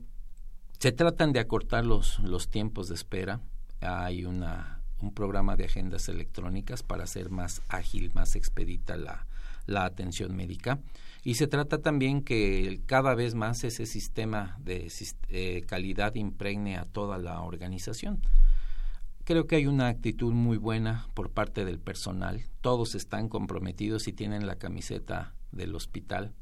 se 0.77 0.91
tratan 0.91 1.31
de 1.31 1.39
acortar 1.39 1.85
los, 1.85 2.19
los 2.19 2.49
tiempos 2.49 2.89
de 2.89 2.95
espera. 2.95 3.39
Hay 3.79 4.25
una, 4.25 4.80
un 5.01 5.13
programa 5.13 5.55
de 5.55 5.65
agendas 5.65 6.09
electrónicas 6.09 6.83
para 6.83 7.03
hacer 7.03 7.29
más 7.29 7.61
ágil, 7.67 8.11
más 8.13 8.35
expedita 8.35 8.97
la, 8.97 9.25
la 9.65 9.85
atención 9.85 10.35
médica. 10.35 10.79
Y 11.23 11.35
se 11.35 11.47
trata 11.47 11.79
también 11.79 12.23
que 12.23 12.81
cada 12.85 13.13
vez 13.13 13.35
más 13.35 13.63
ese 13.63 13.85
sistema 13.85 14.57
de 14.59 14.91
eh, 15.29 15.63
calidad 15.67 16.15
impregne 16.15 16.77
a 16.77 16.85
toda 16.85 17.17
la 17.17 17.41
organización 17.41 18.21
Creo 19.23 19.45
que 19.45 19.55
hay 19.55 19.67
una 19.67 19.87
actitud 19.87 20.33
muy 20.33 20.57
buena 20.57 21.07
por 21.13 21.29
parte 21.29 21.63
del 21.63 21.79
personal. 21.79 22.43
Todos 22.59 22.95
están 22.95 23.29
comprometidos 23.29 24.07
y 24.07 24.13
tienen 24.13 24.47
la 24.47 24.55
camiseta 24.55 25.35
del 25.51 25.75
hospital 25.75 26.33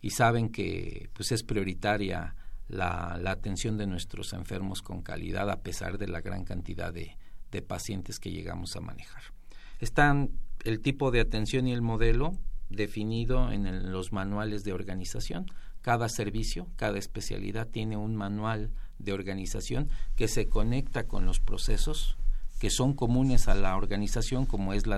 y 0.00 0.10
saben 0.10 0.48
que 0.48 1.10
pues 1.12 1.30
es 1.32 1.44
prioritaria 1.44 2.34
la, 2.66 3.18
la 3.22 3.30
atención 3.30 3.78
de 3.78 3.86
nuestros 3.86 4.32
enfermos 4.32 4.82
con 4.82 5.02
calidad 5.02 5.48
a 5.48 5.62
pesar 5.62 5.96
de 5.96 6.08
la 6.08 6.20
gran 6.20 6.44
cantidad 6.44 6.92
de, 6.92 7.16
de 7.50 7.62
pacientes 7.62 8.20
que 8.20 8.30
llegamos 8.30 8.76
a 8.76 8.80
manejar. 8.80 9.22
Están 9.80 10.30
el 10.64 10.80
tipo 10.80 11.10
de 11.10 11.20
atención 11.20 11.66
y 11.68 11.72
el 11.72 11.82
modelo 11.82 12.32
definido 12.68 13.50
en 13.50 13.92
los 13.92 14.12
manuales 14.12 14.64
de 14.64 14.72
organización. 14.72 15.46
Cada 15.80 16.08
servicio, 16.08 16.68
cada 16.76 16.98
especialidad 16.98 17.68
tiene 17.68 17.96
un 17.96 18.16
manual 18.16 18.72
de 18.98 19.12
organización 19.12 19.88
que 20.16 20.28
se 20.28 20.48
conecta 20.48 21.06
con 21.06 21.24
los 21.24 21.40
procesos 21.40 22.18
que 22.58 22.70
son 22.70 22.94
comunes 22.94 23.48
a 23.48 23.54
la 23.54 23.76
organización, 23.76 24.46
como 24.46 24.72
es 24.72 24.86
la, 24.86 24.96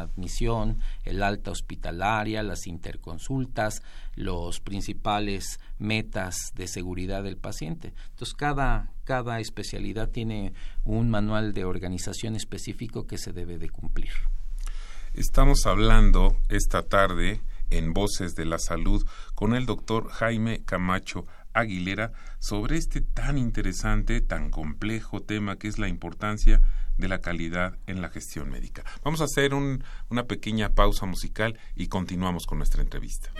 admisión, 0.00 0.78
el 1.04 1.22
alta 1.22 1.50
hospitalaria, 1.50 2.42
las 2.42 2.66
interconsultas, 2.66 3.82
los 4.14 4.60
principales 4.60 5.58
metas 5.78 6.52
de 6.54 6.68
seguridad 6.68 7.22
del 7.22 7.36
paciente. 7.36 7.94
Entonces, 8.10 8.34
cada, 8.34 8.92
cada 9.04 9.40
especialidad 9.40 10.10
tiene 10.10 10.52
un 10.84 11.10
manual 11.10 11.52
de 11.54 11.64
organización 11.64 12.36
específico 12.36 13.06
que 13.06 13.18
se 13.18 13.32
debe 13.32 13.58
de 13.58 13.70
cumplir. 13.70 14.12
Estamos 15.14 15.64
hablando 15.64 16.36
esta 16.50 16.82
tarde 16.82 17.40
en 17.70 17.94
Voces 17.94 18.34
de 18.34 18.44
la 18.44 18.58
Salud 18.58 19.04
con 19.34 19.54
el 19.54 19.64
doctor 19.66 20.08
Jaime 20.10 20.62
Camacho 20.64 21.26
Aguilera 21.56 22.12
sobre 22.38 22.76
este 22.76 23.00
tan 23.00 23.38
interesante, 23.38 24.20
tan 24.20 24.50
complejo 24.50 25.22
tema 25.22 25.56
que 25.56 25.68
es 25.68 25.78
la 25.78 25.88
importancia 25.88 26.60
de 26.98 27.08
la 27.08 27.20
calidad 27.20 27.78
en 27.86 28.02
la 28.02 28.10
gestión 28.10 28.50
médica. 28.50 28.84
Vamos 29.02 29.20
a 29.20 29.24
hacer 29.24 29.54
una 29.54 30.24
pequeña 30.26 30.74
pausa 30.74 31.06
musical 31.06 31.58
y 31.74 31.88
continuamos 31.88 32.46
con 32.46 32.58
nuestra 32.58 32.82
entrevista. 32.82 33.30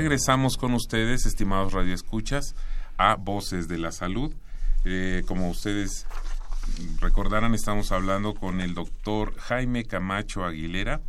Regresamos 0.00 0.56
con 0.56 0.72
ustedes, 0.72 1.26
estimados 1.26 1.74
radioescuchas, 1.74 2.56
a 2.96 3.16
Voces 3.16 3.68
de 3.68 3.76
la 3.76 3.92
Salud. 3.92 4.34
Eh, 4.86 5.24
como 5.26 5.50
ustedes 5.50 6.06
recordarán, 7.02 7.52
estamos 7.52 7.92
hablando 7.92 8.34
con 8.34 8.62
el 8.62 8.72
doctor 8.72 9.36
Jaime 9.36 9.84
Camacho 9.84 10.46
Aguilera, 10.46 11.02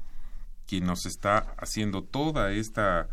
quien 0.67 0.87
nos 0.87 1.05
está 1.05 1.53
haciendo 1.57 2.03
toda 2.03 2.51
esta 2.51 3.07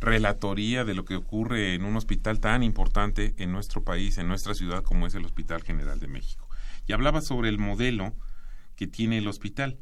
relatoría 0.00 0.86
de 0.86 0.94
lo 0.94 1.04
que 1.04 1.16
ocurre 1.16 1.74
en 1.74 1.84
un 1.84 1.98
hospital 1.98 2.40
tan 2.40 2.62
importante 2.62 3.34
en 3.36 3.52
nuestro 3.52 3.84
país, 3.84 4.16
en 4.16 4.28
nuestra 4.28 4.54
ciudad, 4.54 4.82
como 4.82 5.06
es 5.06 5.14
el 5.14 5.26
Hospital 5.26 5.62
General 5.62 6.00
de 6.00 6.08
México. 6.08 6.48
Y 6.86 6.94
hablaba 6.94 7.20
sobre 7.20 7.50
el 7.50 7.58
modelo 7.58 8.14
que 8.76 8.86
tiene 8.86 9.18
el 9.18 9.28
hospital 9.28 9.76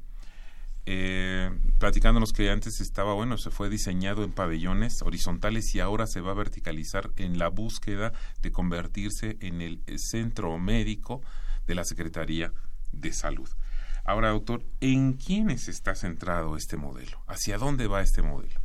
eh, 0.86 1.50
platicándonos 1.78 2.32
que 2.32 2.50
antes 2.50 2.80
estaba, 2.80 3.14
bueno, 3.14 3.38
se 3.38 3.50
fue 3.50 3.68
diseñado 3.68 4.24
en 4.24 4.32
pabellones 4.32 5.02
horizontales 5.02 5.74
y 5.74 5.80
ahora 5.80 6.06
se 6.06 6.20
va 6.20 6.30
a 6.30 6.34
verticalizar 6.34 7.10
en 7.16 7.38
la 7.38 7.48
búsqueda 7.48 8.12
de 8.40 8.52
convertirse 8.52 9.36
en 9.40 9.60
el 9.60 9.82
centro 9.98 10.56
médico 10.58 11.22
de 11.66 11.74
la 11.74 11.84
Secretaría 11.84 12.52
de 12.92 13.12
Salud. 13.12 13.48
Ahora, 14.04 14.30
doctor, 14.30 14.62
¿en 14.80 15.14
quiénes 15.14 15.66
está 15.66 15.96
centrado 15.96 16.56
este 16.56 16.76
modelo? 16.76 17.18
¿Hacia 17.26 17.58
dónde 17.58 17.88
va 17.88 18.02
este 18.02 18.22
modelo? 18.22 18.60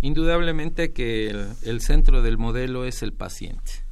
Indudablemente 0.00 0.94
que 0.94 1.28
el, 1.62 1.80
centro 1.82 2.22
del 2.22 2.38
modelo 2.38 2.86
es 2.86 3.02
el 3.02 3.12
paciente. 3.12 3.84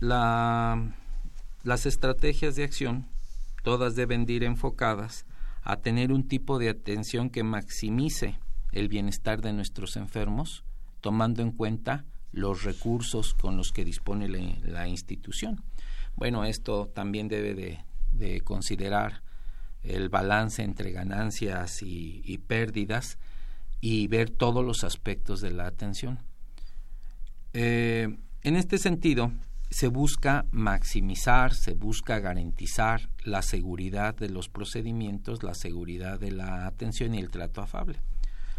La, 0.00 0.96
las 1.62 1.86
estrategias 1.86 2.56
de 2.56 2.64
acción, 2.64 3.06
todas 3.62 3.94
deben 3.94 4.28
ir 4.28 4.42
enfocadas 4.42 5.26
a 5.64 5.76
tener 5.76 6.12
un 6.12 6.28
tipo 6.28 6.58
de 6.58 6.68
atención 6.68 7.30
que 7.30 7.42
maximice 7.42 8.38
el 8.72 8.88
bienestar 8.88 9.40
de 9.40 9.52
nuestros 9.52 9.96
enfermos, 9.96 10.62
tomando 11.00 11.42
en 11.42 11.52
cuenta 11.52 12.04
los 12.32 12.64
recursos 12.64 13.32
con 13.34 13.56
los 13.56 13.72
que 13.72 13.84
dispone 13.84 14.28
la, 14.28 14.88
institución. 14.88 15.64
Bueno, 16.16 16.44
esto 16.44 16.88
también 16.88 17.28
debe 17.28 17.54
de, 18.12 18.40
considerar 18.42 19.22
el 19.82 20.08
balance 20.10 20.62
entre 20.62 20.92
ganancias 20.92 21.82
y, 21.82 22.38
pérdidas 22.46 23.18
y 23.80 24.06
ver 24.08 24.30
todos 24.30 24.64
los 24.64 24.84
aspectos 24.84 25.40
de 25.40 25.50
la 25.50 25.66
atención. 25.66 26.18
Eh, 27.52 28.18
en 28.42 28.56
este 28.56 28.78
sentido, 28.78 29.30
se 29.74 29.88
busca 29.88 30.46
maximizar, 30.52 31.52
se 31.52 31.74
busca 31.74 32.20
garantizar 32.20 33.10
la 33.24 33.42
seguridad 33.42 34.14
de 34.14 34.28
los 34.28 34.48
procedimientos, 34.48 35.42
la 35.42 35.54
seguridad 35.54 36.20
de 36.20 36.30
la 36.30 36.68
atención 36.68 37.12
y 37.12 37.18
el 37.18 37.32
trato 37.32 37.60
afable. 37.60 37.98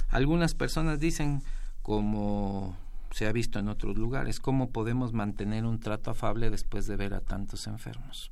Algunas 0.09 0.55
personas 0.55 0.99
dicen, 0.99 1.41
como 1.81 2.75
se 3.11 3.27
ha 3.27 3.31
visto 3.31 3.59
en 3.59 3.69
otros 3.69 3.97
lugares, 3.97 4.41
cómo 4.41 4.71
podemos 4.71 5.13
mantener 5.13 5.63
un 5.63 5.79
trato 5.79 6.11
afable 6.11 6.49
después 6.49 6.85
de 6.85 6.97
ver 6.97 7.13
a 7.13 7.21
tantos 7.21 7.65
enfermos. 7.67 8.29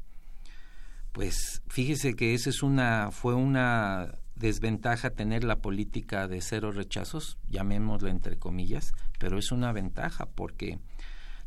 Pues 1.13 1.61
fíjese 1.69 2.15
que 2.15 2.33
esa 2.33 2.49
es 2.49 2.63
una 2.63 3.11
fue 3.11 3.33
una 3.33 4.13
desventaja 4.35 5.09
tener 5.09 5.45
la 5.45 5.59
política 5.59 6.27
de 6.27 6.41
cero 6.41 6.73
rechazos, 6.73 7.37
llamémosla 7.47 8.09
entre 8.09 8.37
comillas, 8.37 8.91
pero 9.19 9.37
es 9.37 9.53
una 9.53 9.71
ventaja 9.71 10.25
porque 10.25 10.79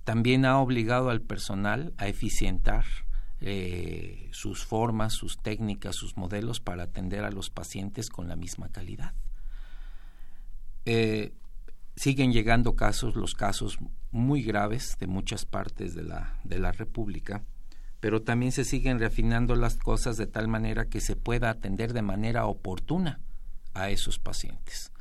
también 0.06 0.44
ha 0.44 0.60
obligado 0.60 1.10
al 1.10 1.20
personal 1.20 1.92
a 1.98 2.06
eficientar 2.06 2.84
eh, 3.40 4.28
sus 4.30 4.64
formas, 4.64 5.14
sus 5.14 5.36
técnicas, 5.36 5.96
sus 5.96 6.16
modelos 6.16 6.60
para 6.60 6.84
atender 6.84 7.24
a 7.24 7.32
los 7.32 7.50
pacientes 7.50 8.08
con 8.08 8.28
la 8.28 8.36
misma 8.36 8.68
calidad. 8.68 9.14
Eh, 10.84 11.32
siguen 11.96 12.32
llegando 12.32 12.76
casos, 12.76 13.16
los 13.16 13.34
casos 13.34 13.78
muy 14.12 14.44
graves 14.44 14.96
de 15.00 15.08
muchas 15.08 15.44
partes 15.44 15.96
de 15.96 16.04
la, 16.04 16.38
de 16.44 16.60
la 16.60 16.70
República, 16.70 17.42
pero 17.98 18.22
también 18.22 18.52
se 18.52 18.64
siguen 18.64 19.00
refinando 19.00 19.56
las 19.56 19.76
cosas 19.76 20.16
de 20.16 20.28
tal 20.28 20.46
manera 20.46 20.84
que 20.84 21.00
se 21.00 21.16
pueda 21.16 21.50
atender 21.50 21.92
de 21.92 22.02
manera 22.02 22.46
oportuna 22.46 23.18
a 23.74 23.90
esos 23.90 24.20
pacientes. 24.20 24.92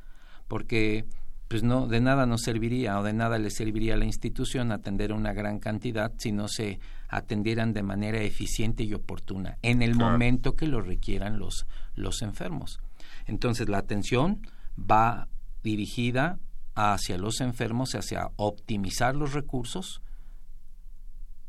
Porque 0.47 1.05
pues 1.47 1.63
no, 1.63 1.87
de 1.87 2.01
nada 2.01 2.25
nos 2.25 2.41
serviría 2.41 2.99
o 2.99 3.03
de 3.03 3.13
nada 3.13 3.37
le 3.37 3.51
serviría 3.51 3.93
a 3.93 3.97
la 3.97 4.05
institución 4.05 4.71
atender 4.71 5.13
una 5.13 5.33
gran 5.33 5.59
cantidad 5.59 6.11
si 6.17 6.31
no 6.31 6.47
se 6.47 6.79
atendieran 7.07 7.73
de 7.73 7.83
manera 7.83 8.19
eficiente 8.19 8.83
y 8.83 8.93
oportuna 8.93 9.57
en 9.61 9.81
el 9.81 9.95
momento 9.95 10.55
que 10.55 10.67
lo 10.67 10.81
requieran 10.81 11.37
los, 11.37 11.67
los 11.93 12.21
enfermos. 12.23 12.79
Entonces 13.27 13.69
la 13.69 13.77
atención 13.77 14.41
va 14.79 15.27
dirigida 15.63 16.39
hacia 16.73 17.17
los 17.17 17.39
enfermos, 17.41 17.93
hacia 17.93 18.29
optimizar 18.35 19.15
los 19.15 19.33
recursos 19.33 20.01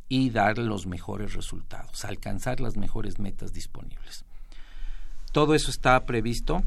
y 0.09 0.30
dar 0.30 0.59
los 0.59 0.86
mejores 0.86 1.34
resultados, 1.34 2.05
alcanzar 2.05 2.61
las 2.61 2.76
mejores 2.76 3.18
metas 3.18 3.53
disponibles. 3.53 4.24
Todo 5.32 5.55
eso 5.55 5.70
está 5.70 6.05
previsto 6.05 6.62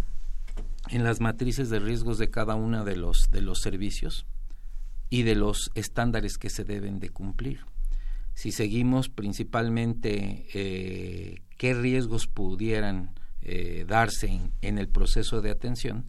en 0.92 1.04
las 1.04 1.20
matrices 1.20 1.70
de 1.70 1.80
riesgos 1.80 2.18
de 2.18 2.30
cada 2.30 2.56
uno 2.56 2.84
de 2.84 2.96
los, 2.96 3.30
de 3.32 3.42
los 3.42 3.60
servicios 3.60 4.26
y 5.10 5.24
de 5.24 5.36
los 5.36 5.72
estándares 5.76 6.38
que 6.38 6.50
se 6.50 6.64
deben 6.64 7.00
de 7.00 7.10
cumplir. 7.10 7.66
Si 8.34 8.52
seguimos 8.52 9.10
principalmente 9.10 10.48
eh, 10.54 11.42
qué 11.58 11.74
riesgos 11.74 12.28
pudieran 12.28 13.12
eh, 13.42 13.86
darse 13.88 14.40
en, 14.62 14.78
el 14.78 14.88
proceso 14.88 15.42
de 15.42 15.52
atención, 15.52 16.08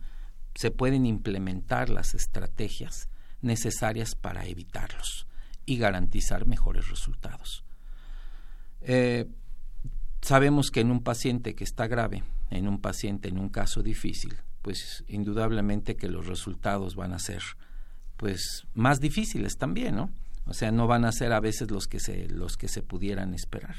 se 0.54 0.70
pueden 0.70 1.06
implementar 1.06 1.90
las 1.90 2.14
estrategias 2.14 3.08
necesarias 3.40 4.14
para 4.14 4.46
evitarlos 4.46 5.26
y 5.66 5.78
garantizar 5.78 6.46
mejores 6.46 6.88
resultados. 6.88 7.64
Eh, 8.82 9.26
sabemos 10.20 10.70
que 10.70 10.80
en 10.80 10.90
un 10.90 11.02
paciente 11.02 11.54
que 11.54 11.64
está 11.64 11.86
grave, 11.86 12.22
en 12.50 12.68
un 12.68 12.80
paciente 12.80 13.28
en 13.28 13.38
un 13.38 13.48
caso 13.48 13.82
difícil, 13.82 14.36
pues 14.62 15.04
indudablemente 15.08 15.96
que 15.96 16.08
los 16.08 16.26
resultados 16.26 16.94
van 16.94 17.12
a 17.12 17.18
ser 17.18 17.42
pues 18.16 18.66
más 18.74 19.00
difíciles 19.00 19.56
también, 19.56 19.96
¿no? 19.96 20.10
O 20.46 20.52
sea, 20.52 20.70
no 20.72 20.86
van 20.86 21.04
a 21.04 21.12
ser 21.12 21.32
a 21.32 21.40
veces 21.40 21.70
los 21.70 21.86
que 21.86 22.00
se 22.00 22.28
los 22.28 22.56
que 22.56 22.68
se 22.68 22.82
pudieran 22.82 23.34
esperar. 23.34 23.76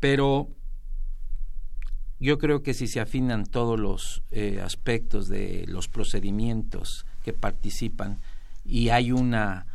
Pero 0.00 0.48
yo 2.20 2.38
creo 2.38 2.62
que 2.62 2.74
si 2.74 2.88
se 2.88 3.00
afinan 3.00 3.46
todos 3.46 3.78
los 3.78 4.22
eh, 4.30 4.60
aspectos 4.60 5.28
de 5.28 5.64
los 5.68 5.88
procedimientos 5.88 7.06
que 7.22 7.32
participan 7.32 8.20
y 8.64 8.88
hay 8.90 9.12
una 9.12 9.66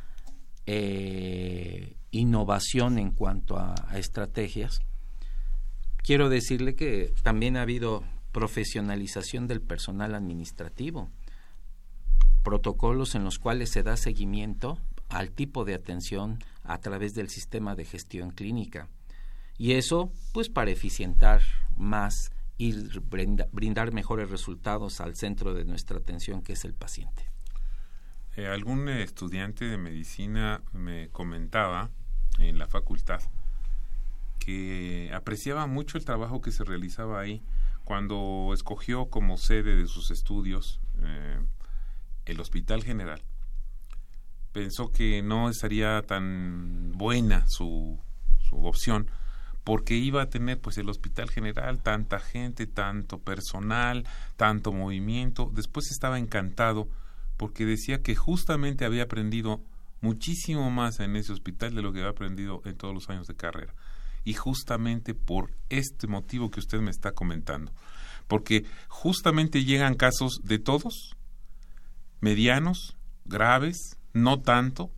eh, 0.65 1.95
innovación 2.11 2.99
en 2.99 3.11
cuanto 3.11 3.57
a 3.57 3.75
estrategias, 3.95 4.81
quiero 6.03 6.29
decirle 6.29 6.75
que 6.75 7.13
también 7.23 7.57
ha 7.57 7.61
habido 7.61 8.03
profesionalización 8.33 9.47
del 9.47 9.61
personal 9.61 10.15
administrativo, 10.15 11.09
protocolos 12.43 13.15
en 13.15 13.23
los 13.23 13.39
cuales 13.39 13.69
se 13.69 13.83
da 13.83 13.95
seguimiento 13.95 14.77
al 15.07 15.31
tipo 15.31 15.63
de 15.63 15.75
atención 15.75 16.39
a 16.63 16.79
través 16.79 17.13
del 17.13 17.29
sistema 17.29 17.75
de 17.75 17.85
gestión 17.85 18.31
clínica. 18.31 18.89
Y 19.57 19.73
eso, 19.73 20.11
pues, 20.33 20.49
para 20.49 20.71
eficientar 20.71 21.41
más 21.77 22.31
y 22.57 22.73
brindar 23.51 23.93
mejores 23.93 24.29
resultados 24.29 24.99
al 24.99 25.15
centro 25.15 25.53
de 25.53 25.63
nuestra 25.63 25.97
atención, 25.97 26.41
que 26.41 26.53
es 26.53 26.65
el 26.65 26.73
paciente. 26.73 27.31
Eh, 28.35 28.47
algún 28.47 28.89
estudiante 28.89 29.65
de 29.65 29.77
medicina 29.77 30.63
me 30.73 31.09
comentaba 31.09 31.91
en 32.39 32.57
la 32.57 32.67
facultad 32.67 33.21
que 34.39 35.11
apreciaba 35.13 35.67
mucho 35.67 35.97
el 35.97 36.05
trabajo 36.05 36.41
que 36.41 36.51
se 36.51 36.63
realizaba 36.63 37.19
ahí 37.19 37.43
cuando 37.83 38.51
escogió 38.53 39.07
como 39.07 39.37
sede 39.37 39.75
de 39.75 39.87
sus 39.87 40.11
estudios 40.11 40.79
eh, 41.01 41.39
el 42.25 42.39
Hospital 42.39 42.83
General. 42.83 43.21
Pensó 44.51 44.91
que 44.91 45.21
no 45.21 45.49
estaría 45.49 46.01
tan 46.03 46.91
buena 46.93 47.45
su, 47.47 47.99
su 48.49 48.65
opción 48.65 49.09
porque 49.63 49.95
iba 49.95 50.21
a 50.21 50.29
tener 50.29 50.59
pues 50.59 50.77
el 50.77 50.89
Hospital 50.89 51.29
General 51.29 51.81
tanta 51.81 52.19
gente, 52.19 52.67
tanto 52.67 53.19
personal, 53.19 54.05
tanto 54.35 54.71
movimiento. 54.71 55.51
Después 55.53 55.89
estaba 55.91 56.19
encantado 56.19 56.87
porque 57.37 57.65
decía 57.65 58.01
que 58.01 58.15
justamente 58.15 58.85
había 58.85 59.03
aprendido 59.03 59.61
muchísimo 60.01 60.69
más 60.69 60.99
en 60.99 61.15
ese 61.15 61.31
hospital 61.31 61.73
de 61.73 61.81
lo 61.81 61.93
que 61.93 61.99
había 61.99 62.11
aprendido 62.11 62.61
en 62.65 62.75
todos 62.75 62.93
los 62.93 63.09
años 63.09 63.25
de 63.27 63.35
carrera 63.35 63.73
y 64.23 64.33
justamente 64.33 65.13
por 65.13 65.51
este 65.69 66.07
motivo 66.07 66.49
que 66.51 66.59
usted 66.59 66.79
me 66.79 66.91
está 66.91 67.11
comentando. 67.11 67.71
Porque 68.27 68.65
justamente 68.87 69.63
llegan 69.63 69.95
casos 69.95 70.41
de 70.43 70.59
todos, 70.59 71.15
medianos, 72.21 72.95
graves, 73.25 73.97
no 74.13 74.39
tanto, 74.41 74.91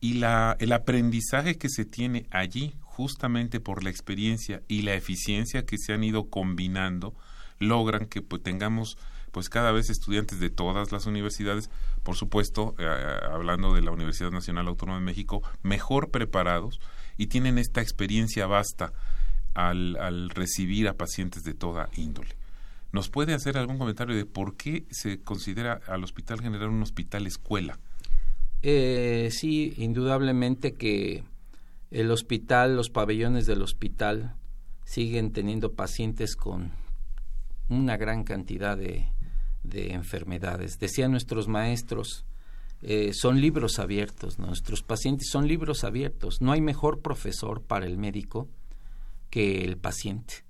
y 0.00 0.14
la, 0.14 0.56
el 0.60 0.72
aprendizaje 0.72 1.58
que 1.58 1.68
se 1.68 1.84
tiene 1.84 2.26
allí, 2.30 2.74
justamente 2.80 3.60
por 3.60 3.84
la 3.84 3.90
experiencia 3.90 4.62
y 4.68 4.82
la 4.82 4.94
eficiencia 4.94 5.66
que 5.66 5.78
se 5.78 5.92
han 5.92 6.04
ido 6.04 6.30
combinando, 6.30 7.14
logran 7.58 8.06
que 8.06 8.22
pues, 8.22 8.42
tengamos 8.42 8.96
pues 9.30 9.48
cada 9.48 9.72
vez 9.72 9.90
estudiantes 9.90 10.40
de 10.40 10.50
todas 10.50 10.90
las 10.90 11.06
universidades, 11.06 11.70
por 12.02 12.16
supuesto, 12.16 12.74
eh, 12.78 12.86
hablando 13.30 13.74
de 13.74 13.82
la 13.82 13.90
Universidad 13.90 14.30
Nacional 14.30 14.68
Autónoma 14.68 14.98
de 14.98 15.04
México, 15.04 15.42
mejor 15.62 16.10
preparados 16.10 16.80
y 17.18 17.26
tienen 17.26 17.58
esta 17.58 17.82
experiencia 17.82 18.46
vasta 18.46 18.92
al, 19.52 20.30
recibir 20.30 20.88
a 20.88 20.96
pacientes 20.96 21.42
de 21.42 21.52
toda 21.52 21.90
índole. 21.96 22.36
¿Nos 22.92 23.10
puede 23.10 23.34
hacer 23.34 23.58
algún 23.58 23.76
comentario 23.76 24.16
de 24.16 24.24
por 24.24 24.56
qué 24.56 24.86
se 24.90 25.20
considera 25.20 25.80
al 25.88 26.04
Hospital 26.04 26.40
General 26.40 26.70
un 26.70 26.82
hospital 26.82 27.26
escuela? 27.26 27.78
Eh, 28.62 29.28
sí, 29.30 29.74
indudablemente 29.76 30.74
que 30.74 31.24
el 31.90 32.10
hospital, 32.10 32.76
los 32.76 32.88
pabellones 32.88 33.46
del 33.46 33.62
hospital 33.62 34.36
siguen 34.84 35.32
teniendo 35.32 35.74
pacientes 35.74 36.34
con 36.34 36.72
una 37.68 37.98
gran 37.98 38.24
cantidad 38.24 38.76
de, 38.78 39.08
de 39.64 39.92
enfermedades. 39.92 40.78
Decían 40.78 41.10
nuestros 41.10 41.46
maestros, 41.48 42.24
eh, 42.80 43.12
son 43.12 43.40
libros 43.40 43.78
abiertos, 43.78 44.38
nuestros 44.38 44.82
pacientes 44.82 45.28
son 45.30 45.48
libros 45.48 45.82
abiertos. 45.84 46.40
No 46.40 46.52
hay 46.52 46.60
mejor 46.60 47.00
profesor 47.00 47.62
para 47.62 47.86
el 47.86 47.98
médico 47.98 48.48
que 49.30 49.64
el 49.64 49.76
paciente. 49.76 50.44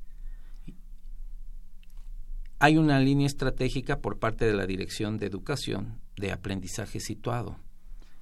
Hay 2.59 2.77
una 2.77 3.01
línea 3.01 3.27
estratégica 3.27 4.01
por 4.01 4.19
parte 4.19 4.45
de 4.45 4.53
la 4.53 4.67
Dirección 4.67 5.17
de 5.17 5.27
Educación 5.27 6.01
de 6.17 6.33
aprendizaje 6.33 7.01
situado, 7.01 7.57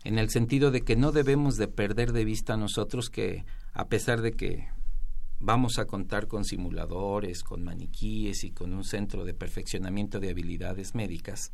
en 0.04 0.18
el 0.18 0.28
sentido 0.28 0.70
de 0.70 0.82
que 0.82 0.94
no 0.94 1.10
debemos 1.10 1.56
de 1.56 1.68
perder 1.68 2.12
de 2.12 2.24
vista 2.24 2.56
nosotros 2.56 3.08
que, 3.08 3.44
a 3.72 3.88
pesar 3.88 4.20
de 4.20 4.32
que 4.32 4.68
vamos 5.40 5.78
a 5.78 5.86
contar 5.86 6.28
con 6.28 6.44
simuladores, 6.44 7.42
con 7.42 7.64
maniquíes 7.64 8.44
y 8.44 8.50
con 8.50 8.74
un 8.74 8.84
centro 8.84 9.24
de 9.24 9.34
perfeccionamiento 9.34 10.20
de 10.20 10.30
habilidades 10.30 10.94
médicas, 10.94 11.52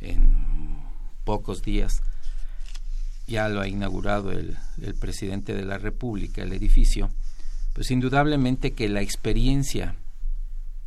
en 0.00 0.84
pocos 1.24 1.62
días. 1.62 2.02
Ya 3.26 3.48
lo 3.48 3.60
ha 3.60 3.68
inaugurado 3.68 4.32
el, 4.32 4.56
presidente 4.98 5.54
de 5.54 5.64
la 5.64 5.78
República, 5.78 6.42
el 6.42 6.52
edificio. 6.52 7.10
Pues 7.72 7.90
indudablemente 7.90 8.72
que 8.72 8.88
la 8.88 9.02
experiencia 9.02 9.94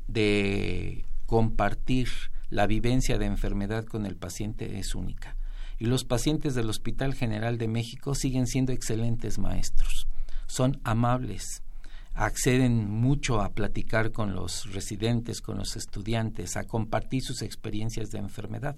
de 0.08 1.06
compartir 1.26 2.10
la 2.50 2.68
vivencia 2.68 3.18
de 3.18 3.26
enfermedad 3.26 3.86
con 3.86 4.06
el 4.06 4.16
paciente 4.16 4.78
es 4.80 4.94
única. 4.94 5.36
Y 5.80 5.86
los 5.86 6.04
pacientes 6.04 6.54
del 6.54 6.70
Hospital 6.70 7.14
General 7.14 7.58
de 7.58 7.68
México 7.68 8.14
siguen 8.14 8.46
siendo 8.46 8.74
excelentes 8.74 9.40
maestros. 9.40 10.08
Son 10.46 10.80
amables, 10.84 11.64
acceden 12.14 12.90
mucho 12.90 13.42
a 13.42 13.54
platicar 13.54 14.12
con 14.12 14.34
los 14.36 14.72
residentes, 14.72 15.42
con 15.42 15.58
los 15.58 15.76
estudiantes, 15.76 16.58
a 16.58 16.66
compartir 16.66 17.24
sus 17.24 17.42
experiencias 17.42 18.10
de 18.10 18.20
enfermedad. 18.20 18.76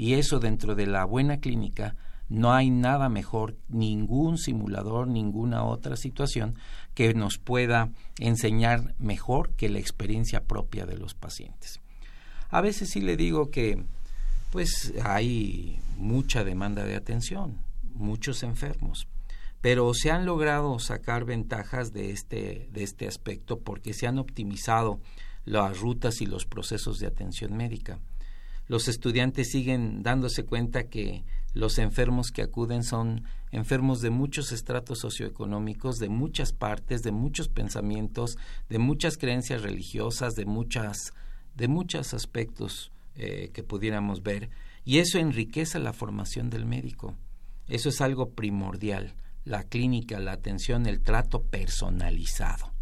Y 0.00 0.14
eso 0.14 0.40
dentro 0.40 0.74
de 0.74 0.86
la 0.86 1.04
buena 1.04 1.40
clínica 1.40 1.94
no 2.30 2.54
hay 2.54 2.70
nada 2.70 3.10
mejor, 3.10 3.58
ningún 3.68 4.38
simulador, 4.38 5.06
ninguna 5.06 5.62
otra 5.62 5.94
situación 5.94 6.54
que 6.94 7.12
nos 7.12 7.36
pueda 7.36 7.90
enseñar 8.18 8.94
mejor 8.98 9.50
que 9.56 9.68
la 9.68 9.78
experiencia 9.78 10.42
propia 10.42 10.86
de 10.86 10.96
los 10.96 11.12
pacientes. 11.12 11.82
A 12.48 12.62
veces 12.62 12.88
sí 12.88 13.02
le 13.02 13.18
digo 13.18 13.50
que 13.50 13.84
pues 14.50 14.94
hay 15.04 15.78
mucha 15.98 16.44
demanda 16.44 16.84
de 16.84 16.96
atención, 16.96 17.58
muchos 17.92 18.42
enfermos, 18.42 19.06
pero 19.60 19.92
se 19.92 20.10
han 20.10 20.24
logrado 20.24 20.78
sacar 20.78 21.26
ventajas 21.26 21.92
de 21.92 22.10
este, 22.12 22.70
de 22.72 22.84
este 22.84 23.06
aspecto 23.06 23.58
porque 23.58 23.92
se 23.92 24.06
han 24.06 24.18
optimizado 24.18 24.98
las 25.44 25.78
rutas 25.78 26.22
y 26.22 26.24
los 26.24 26.46
procesos 26.46 27.00
de 27.00 27.06
atención 27.06 27.54
médica 27.54 28.00
los 28.70 28.86
estudiantes 28.86 29.50
siguen 29.50 30.04
dándose 30.04 30.44
cuenta 30.44 30.84
que 30.84 31.24
los 31.54 31.78
enfermos 31.78 32.30
que 32.30 32.42
acuden 32.42 32.84
son 32.84 33.24
enfermos 33.50 34.00
de 34.00 34.10
muchos 34.10 34.52
estratos 34.52 35.00
socioeconómicos, 35.00 35.96
de 35.96 36.08
muchas 36.08 36.52
partes, 36.52 37.02
de 37.02 37.10
muchos 37.10 37.48
pensamientos, 37.48 38.38
de 38.68 38.78
muchas 38.78 39.18
creencias 39.18 39.62
religiosas, 39.62 40.36
de 40.36 40.44
muchas, 40.44 41.14
de 41.56 41.66
muchos 41.66 42.14
aspectos 42.14 42.92
eh, 43.16 43.50
que 43.52 43.64
pudiéramos 43.64 44.22
ver 44.22 44.50
Y 44.84 44.98
eso 44.98 45.18
enriquece 45.18 45.80
la 45.80 45.92
formación 45.92 46.48
del 46.48 46.64
médico. 46.64 47.16
Eso 47.66 47.88
es 47.88 48.00
algo 48.00 48.34
primordial. 48.34 49.16
La 49.44 49.64
clínica, 49.64 50.20
la 50.20 50.30
atención, 50.30 50.86
el 50.86 51.00
trato 51.00 51.42
personalizado. 51.42 52.72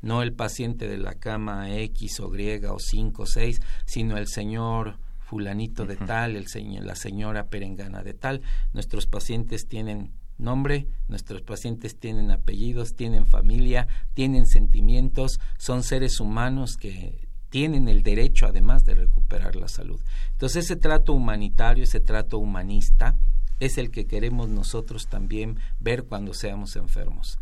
No 0.00 0.22
el 0.22 0.32
paciente 0.32 0.86
de 0.86 0.98
la 0.98 1.14
cama 1.16 1.76
X 1.76 2.20
o 2.20 2.32
Y 2.36 2.64
o 2.66 2.78
5 2.78 3.22
o 3.24 3.26
6, 3.26 3.60
sino 3.84 4.16
el 4.16 4.28
señor 4.28 5.02
fulanito 5.24 5.86
de 5.86 5.96
tal, 5.96 6.36
el 6.36 6.46
señor, 6.46 6.84
la 6.84 6.94
señora 6.94 7.48
perengana 7.48 8.02
de 8.02 8.14
tal. 8.14 8.42
Nuestros 8.72 9.06
pacientes 9.06 9.66
tienen 9.66 10.12
nombre, 10.38 10.86
nuestros 11.08 11.42
pacientes 11.42 11.98
tienen 11.98 12.30
apellidos, 12.30 12.94
tienen 12.94 13.26
familia, 13.26 13.88
tienen 14.14 14.46
sentimientos, 14.46 15.40
son 15.58 15.82
seres 15.82 16.20
humanos 16.20 16.76
que 16.76 17.28
tienen 17.48 17.88
el 17.88 18.02
derecho 18.02 18.46
además 18.46 18.84
de 18.84 18.94
recuperar 18.94 19.54
la 19.54 19.68
salud. 19.68 20.00
Entonces 20.32 20.64
ese 20.64 20.76
trato 20.76 21.12
humanitario, 21.12 21.84
ese 21.84 22.00
trato 22.00 22.38
humanista, 22.38 23.16
es 23.60 23.78
el 23.78 23.90
que 23.90 24.06
queremos 24.06 24.48
nosotros 24.48 25.06
también 25.06 25.58
ver 25.78 26.04
cuando 26.04 26.34
seamos 26.34 26.76
enfermos. 26.76 27.38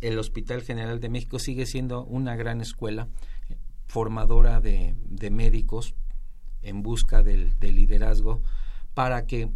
el 0.00 0.18
Hospital 0.18 0.62
General 0.62 1.00
de 1.00 1.08
México 1.08 1.38
sigue 1.38 1.66
siendo 1.66 2.04
una 2.04 2.36
gran 2.36 2.60
escuela 2.60 3.08
eh, 3.48 3.56
formadora 3.86 4.60
de, 4.60 4.94
médicos 5.30 5.94
en 6.62 6.82
busca 6.82 7.22
del 7.22 7.54
liderazgo 7.60 8.42
para 8.94 9.26
que 9.26 9.50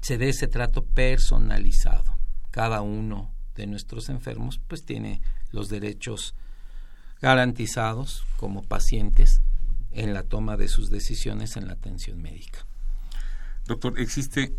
se 0.00 0.18
dé 0.18 0.30
ese 0.30 0.48
trato 0.48 0.84
personalizado. 0.84 2.16
Cada 2.50 2.82
uno 2.82 3.32
de 3.54 3.66
nuestros 3.66 4.08
enfermos 4.08 4.60
pues 4.66 4.84
tiene 4.84 5.20
los 5.50 5.68
derechos 5.68 6.34
garantizados 7.20 8.24
como 8.36 8.62
pacientes 8.62 9.40
en 9.92 10.14
la 10.14 10.22
toma 10.24 10.56
de 10.56 10.68
sus 10.68 10.90
decisiones 10.90 11.56
en 11.56 11.68
la 11.68 11.74
atención 11.74 12.20
médica. 12.20 12.66
Doctor, 13.66 13.98
¿existe 14.00 14.54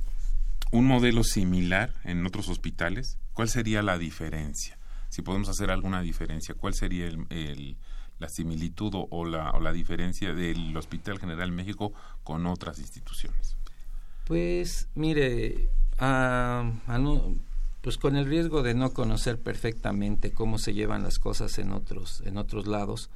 un 0.72 0.86
modelo 0.86 1.24
similar 1.24 1.94
en 2.04 2.26
otros 2.26 2.48
hospitales? 2.50 3.18
¿Cuál 3.34 3.50
sería 3.50 3.82
la 3.82 3.98
diferencia? 3.98 4.78
Si 5.10 5.22
podemos 5.22 5.50
hacer 5.50 5.70
alguna 5.70 6.02
diferencia, 6.02 6.56
¿cuál 6.56 6.74
sería 6.74 7.06
el, 7.06 7.78
la 8.20 8.30
similitud 8.30 8.94
o 9.10 9.26
la, 9.26 9.52
o 9.52 9.60
la 9.60 9.72
diferencia 9.72 10.34
del 10.34 10.76
Hospital 10.76 11.20
General 11.20 11.52
México 11.52 11.94
con 12.24 12.46
otras 12.46 12.80
instituciones? 12.80 13.58
Pues 14.26 14.88
mire, 14.96 15.70
pues 17.82 17.98
con 17.98 18.16
el 18.16 18.26
riesgo 18.26 18.64
de 18.64 18.74
no 18.74 18.94
conocer 18.94 19.40
perfectamente 19.40 20.32
cómo 20.32 20.58
se 20.58 20.74
llevan 20.74 21.04
las 21.04 21.20
cosas 21.20 21.58
en 21.60 21.72
otros, 21.74 22.22
en 22.26 22.38
otros 22.38 22.66
lados, 22.66 23.10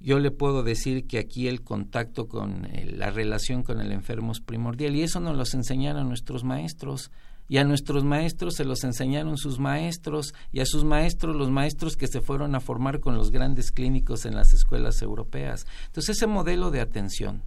yo 0.00 0.18
le 0.18 0.30
puedo 0.30 0.62
decir 0.62 1.06
que 1.06 1.18
aquí 1.18 1.48
el 1.48 1.62
contacto 1.62 2.28
con 2.28 2.68
la 2.84 3.10
relación 3.10 3.62
con 3.62 3.80
el 3.80 3.92
enfermo 3.92 4.32
es 4.32 4.40
primordial 4.40 4.94
y 4.94 5.02
eso 5.02 5.20
nos 5.20 5.36
lo 5.36 5.44
enseñaron 5.58 6.08
nuestros 6.08 6.44
maestros 6.44 7.10
y 7.48 7.58
a 7.58 7.64
nuestros 7.64 8.04
maestros 8.04 8.54
se 8.54 8.64
los 8.64 8.82
enseñaron 8.84 9.36
sus 9.36 9.58
maestros 9.58 10.34
y 10.52 10.60
a 10.60 10.66
sus 10.66 10.84
maestros 10.84 11.36
los 11.36 11.50
maestros 11.50 11.96
que 11.96 12.08
se 12.08 12.20
fueron 12.20 12.54
a 12.54 12.60
formar 12.60 13.00
con 13.00 13.16
los 13.16 13.30
grandes 13.30 13.70
clínicos 13.70 14.26
en 14.26 14.34
las 14.34 14.52
escuelas 14.52 15.00
europeas. 15.02 15.66
Entonces 15.86 16.16
ese 16.16 16.26
modelo 16.26 16.70
de 16.70 16.80
atención 16.80 17.42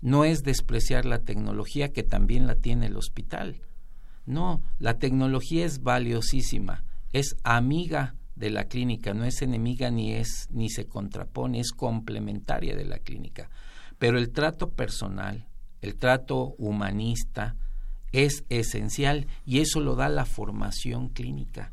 no 0.00 0.24
es 0.24 0.42
despreciar 0.42 1.04
la 1.04 1.20
tecnología 1.20 1.92
que 1.92 2.02
también 2.02 2.46
la 2.46 2.54
tiene 2.54 2.86
el 2.86 2.96
hospital. 2.96 3.60
No, 4.24 4.62
la 4.78 4.98
tecnología 4.98 5.64
es 5.64 5.82
valiosísima, 5.82 6.84
es 7.12 7.36
amiga 7.42 8.14
de 8.36 8.50
la 8.50 8.64
clínica, 8.64 9.14
no 9.14 9.24
es 9.24 9.42
enemiga 9.42 9.90
ni 9.90 10.12
es 10.12 10.48
ni 10.50 10.68
se 10.68 10.86
contrapone, 10.86 11.60
es 11.60 11.72
complementaria 11.72 12.76
de 12.76 12.84
la 12.84 12.98
clínica. 12.98 13.50
Pero 13.98 14.18
el 14.18 14.30
trato 14.30 14.70
personal, 14.70 15.48
el 15.80 15.96
trato 15.96 16.54
humanista 16.58 17.56
es 18.12 18.44
esencial 18.48 19.26
y 19.44 19.60
eso 19.60 19.80
lo 19.80 19.94
da 19.94 20.08
la 20.08 20.24
formación 20.24 21.08
clínica. 21.08 21.72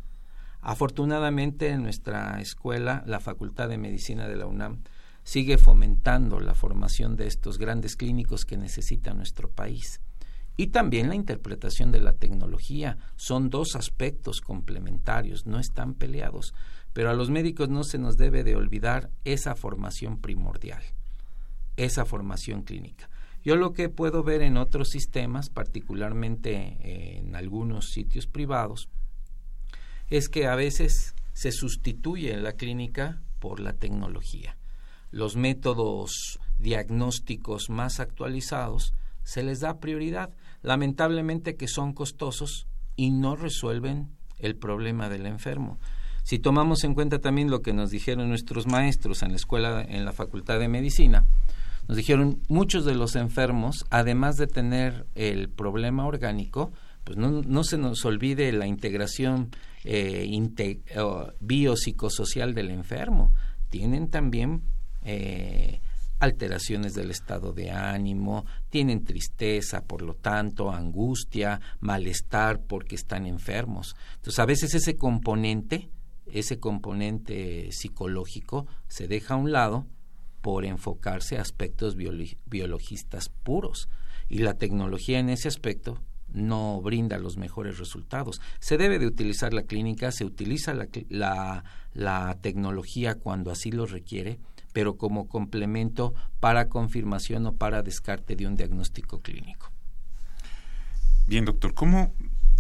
Afortunadamente 0.62 1.70
en 1.70 1.84
nuestra 1.84 2.40
escuela, 2.42 3.04
la 3.06 3.20
Facultad 3.20 3.70
de 3.70 3.78
Medicina 3.78 4.28
de 4.28 4.36
la 4.36 4.48
UNAM, 4.48 4.82
sigue 5.24 5.58
fomentando 5.58 6.40
la 6.40 6.54
formación 6.54 7.16
de 7.16 7.28
estos 7.28 7.58
grandes 7.58 7.96
clínicos 7.96 8.46
que 8.46 8.58
necesita 8.58 9.14
nuestro 9.14 9.50
país. 9.50 10.02
Y 10.58 10.68
también 10.68 11.10
la 11.10 11.16
interpretación 11.16 11.92
de 11.92 12.00
la 12.00 12.14
tecnología. 12.14 12.98
Son 13.16 13.50
dos 13.50 13.76
aspectos 13.76 14.40
complementarios, 14.40 15.46
no 15.46 15.60
están 15.60 15.96
peleados. 15.96 16.54
Pero 16.94 17.10
a 17.10 17.14
los 17.14 17.30
médicos 17.30 17.70
no 17.70 17.84
se 17.84 17.98
nos 17.98 18.16
debe 18.16 18.44
de 18.44 18.56
olvidar 18.56 19.12
esa 19.26 19.56
formación 19.56 20.22
primordial, 20.22 20.82
esa 21.76 22.06
formación 22.06 22.62
clínica. 22.62 23.10
Yo 23.46 23.56
lo 23.56 23.72
que 23.72 23.88
puedo 23.88 24.24
ver 24.24 24.42
en 24.42 24.58
otros 24.58 24.90
sistemas, 24.90 25.50
particularmente 25.50 27.20
en 27.20 27.36
algunos 27.36 27.92
sitios 27.92 28.28
privados, 28.28 28.90
es 30.10 30.28
que 30.28 30.48
a 30.48 30.56
veces 30.56 31.16
se 31.32 31.54
sustituye 31.54 32.36
la 32.36 32.54
clínica 32.54 33.22
por 33.40 33.62
la 33.62 33.72
tecnología 33.74 34.58
los 35.16 35.38
métodos 35.38 36.40
diagnósticos 36.60 37.70
más 37.70 38.02
actualizados, 38.02 38.94
se 39.24 39.44
les 39.44 39.62
da 39.62 39.80
prioridad. 39.80 40.32
Lamentablemente 40.62 41.56
que 41.56 41.70
son 41.70 41.94
costosos 41.94 42.68
y 42.98 43.12
no 43.12 43.38
resuelven 43.38 44.10
el 44.40 44.58
problema 44.58 45.08
del 45.08 45.26
enfermo. 45.26 45.80
Si 46.24 46.38
tomamos 46.38 46.84
en 46.84 46.96
cuenta 46.96 47.20
también 47.20 47.50
lo 47.50 47.62
que 47.62 47.72
nos 47.72 47.92
dijeron 47.92 48.28
nuestros 48.28 48.68
maestros 48.68 49.24
en 49.24 49.30
la 49.30 49.38
escuela, 49.38 49.86
en 49.88 50.04
la 50.04 50.12
Facultad 50.12 50.60
de 50.60 50.68
Medicina, 50.68 51.26
nos 51.88 51.98
dijeron 51.98 52.42
muchos 52.50 52.86
de 52.86 52.96
los 52.96 53.16
enfermos, 53.16 53.86
además 53.90 54.38
de 54.38 54.48
tener 54.48 55.06
el 55.16 55.50
problema 55.50 56.06
orgánico, 56.06 56.72
pues 57.04 57.18
no, 57.18 57.42
no 57.44 57.64
se 57.64 57.78
nos 57.78 58.04
olvide 58.06 58.52
la 58.52 58.66
integración 58.66 59.52
eh, 59.84 60.28
biopsicosocial 61.40 62.54
del 62.56 62.72
enfermo. 62.72 63.32
Tienen 63.70 64.10
también 64.10 64.64
eh, 65.04 65.82
alteraciones 66.20 66.94
del 66.96 67.12
estado 67.12 67.54
de 67.54 67.70
ánimo, 67.70 68.46
tienen 68.70 69.04
tristeza, 69.04 69.82
por 69.82 70.02
lo 70.02 70.16
tanto, 70.16 70.72
angustia, 70.72 71.62
malestar 71.80 72.62
porque 72.62 72.96
están 72.96 73.28
enfermos. 73.28 73.96
Entonces, 74.16 74.40
a 74.40 74.46
veces 74.46 74.74
ese 74.74 74.96
componente, 74.96 75.90
ese 76.26 76.60
componente 76.60 77.70
psicológico, 77.72 78.66
se 78.88 79.08
deja 79.08 79.36
a 79.36 79.38
un 79.38 79.52
lado 79.52 79.86
por 80.46 80.64
enfocarse 80.64 81.40
a 81.40 81.42
aspectos 81.42 81.96
biologistas 81.96 83.30
puros. 83.30 83.90
Y 84.30 84.38
la 84.44 84.54
tecnología 84.54 85.18
en 85.18 85.30
ese 85.30 85.48
aspecto 85.48 85.98
no 86.28 86.80
brinda 86.84 87.18
los 87.18 87.36
mejores 87.36 87.80
resultados. 87.80 88.40
Se 88.60 88.78
debe 88.78 89.00
de 89.00 89.08
utilizar 89.08 89.56
la 89.56 89.64
clínica, 89.64 90.12
se 90.12 90.24
utiliza 90.24 90.76
la, 90.76 91.64
la 91.96 92.38
tecnología 92.44 93.16
cuando 93.16 93.50
así 93.50 93.72
lo 93.72 93.88
requiere, 93.88 94.38
pero 94.72 94.98
como 94.98 95.28
complemento 95.28 96.14
para 96.40 96.70
confirmación 96.70 97.48
o 97.48 97.56
para 97.56 97.82
descarte 97.82 98.36
de 98.36 98.46
un 98.46 98.56
diagnóstico 98.56 99.22
clínico. 99.22 99.72
Bien, 101.26 101.46
doctor, 101.46 101.74
¿cómo, 101.74 102.14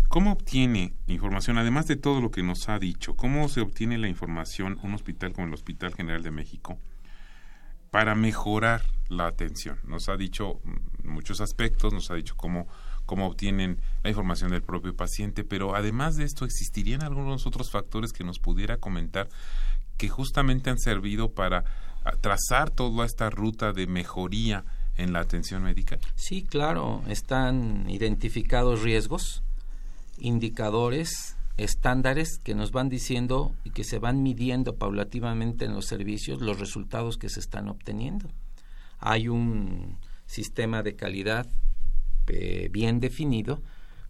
cómo 0.08 0.32
obtiene 0.32 0.96
información, 1.06 1.60
además 1.60 1.86
de 1.86 1.98
todo 1.98 2.20
lo 2.20 2.32
que 2.32 2.42
nos 2.42 2.68
ha 2.68 2.80
dicho, 2.80 3.16
cómo 3.16 3.48
se 3.48 3.62
obtiene 3.62 4.00
la 4.00 4.08
información 4.08 4.80
un 4.82 4.96
hospital 4.96 5.34
como 5.34 5.46
el 5.46 5.54
Hospital 5.54 5.94
General 5.94 6.24
de 6.24 6.32
México 6.32 6.80
para 7.92 8.16
mejorar 8.16 8.82
la 9.10 9.28
atención? 9.28 9.80
Nos 9.84 10.10
ha 10.10 10.18
dicho 10.18 10.60
muchos 11.04 11.42
aspectos, 11.42 11.94
nos 11.94 12.12
ha 12.12 12.16
dicho 12.16 12.36
cómo, 12.36 12.68
cómo 13.06 13.28
obtienen 13.28 13.80
la 14.04 14.10
información 14.10 14.52
del 14.52 14.64
propio 14.64 14.96
paciente, 14.96 15.44
pero 15.44 15.76
además 15.76 16.16
de 16.16 16.26
esto, 16.26 16.46
¿existirían 16.46 17.04
algunos 17.04 17.46
otros 17.46 17.72
factores 17.72 18.14
que 18.14 18.24
nos 18.24 18.40
pudiera 18.40 18.78
comentar 18.78 19.30
que 19.98 20.10
justamente 20.10 20.70
han 20.70 20.80
servido 20.80 21.32
para 21.32 21.64
trazar 22.22 22.70
toda 22.70 23.06
esta 23.06 23.30
ruta 23.30 23.74
de 23.74 23.88
mejoría 23.88 24.66
en 24.98 25.14
la 25.14 25.20
atención 25.20 25.64
médica? 25.64 25.98
Sí, 26.16 26.44
claro, 26.44 27.04
están 27.08 27.90
identificados 27.90 28.82
riesgos, 28.82 29.44
indicadores, 30.18 31.35
estándares 31.58 32.39
que 32.39 32.56
nos 32.56 32.72
van 32.72 32.89
diciendo 32.89 33.56
y 33.64 33.70
que 33.70 33.84
se 33.84 33.99
van 33.99 34.24
midiendo 34.24 34.76
paulativamente 34.76 35.66
en 35.66 35.74
los 35.74 35.86
servicios 35.86 36.41
los 36.41 36.60
resultados 36.60 37.18
que 37.18 37.30
se 37.30 37.39
están 37.39 37.70
obteniendo. 37.70 38.30
Hay 38.99 39.28
un 39.28 39.97
sistema 40.26 40.84
de 40.84 40.95
calidad 40.95 41.47
eh, 42.28 42.70
bien 42.72 42.99
definido 42.99 43.62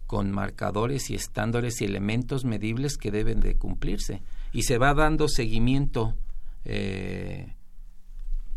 con 0.06 0.30
marcadores 0.30 1.10
y 1.10 1.14
estándares 1.14 1.80
y 1.80 1.84
elementos 1.84 2.44
medibles 2.44 2.96
que 2.96 3.10
deben 3.10 3.40
de 3.40 3.56
cumplirse 3.56 4.22
y 4.52 4.62
se 4.62 4.78
va 4.78 4.94
dando 4.94 5.28
seguimiento 5.28 6.16
eh, 6.64 7.54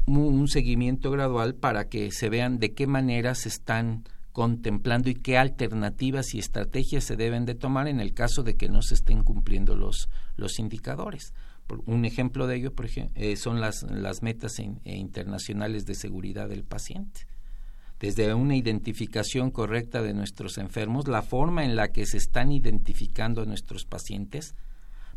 un 0.07 0.47
seguimiento 0.47 1.11
gradual 1.11 1.53
para 1.53 1.87
que 1.87 2.11
se 2.11 2.29
vean 2.29 2.57
de 2.57 2.73
qué 2.73 2.87
manera 2.87 3.35
se 3.35 3.49
están 3.49 4.05
contemplando 4.31 5.09
y 5.09 5.15
qué 5.15 5.37
alternativas 5.37 6.33
y 6.33 6.39
estrategias 6.39 7.03
se 7.03 7.15
deben 7.15 7.45
de 7.45 7.55
tomar 7.55 7.87
en 7.87 7.99
el 7.99 8.13
caso 8.13 8.43
de 8.43 8.55
que 8.55 8.69
no 8.69 8.81
se 8.81 8.93
estén 8.95 9.23
cumpliendo 9.23 9.75
los, 9.75 10.09
los 10.35 10.59
indicadores. 10.59 11.33
Un 11.85 12.05
ejemplo 12.05 12.47
de 12.47 12.55
ello 12.55 12.73
por 12.73 12.85
ejemplo, 12.85 13.13
eh, 13.15 13.35
son 13.35 13.61
las, 13.61 13.83
las 13.83 14.23
metas 14.23 14.59
e 14.59 14.95
internacionales 14.95 15.85
de 15.85 15.95
seguridad 15.95 16.49
del 16.49 16.63
paciente, 16.63 17.27
desde 17.99 18.33
una 18.33 18.55
identificación 18.55 19.51
correcta 19.51 20.01
de 20.01 20.13
nuestros 20.13 20.57
enfermos, 20.57 21.07
la 21.07 21.21
forma 21.21 21.65
en 21.65 21.75
la 21.75 21.89
que 21.89 22.05
se 22.05 22.17
están 22.17 22.51
identificando 22.51 23.41
a 23.41 23.45
nuestros 23.45 23.85
pacientes, 23.85 24.55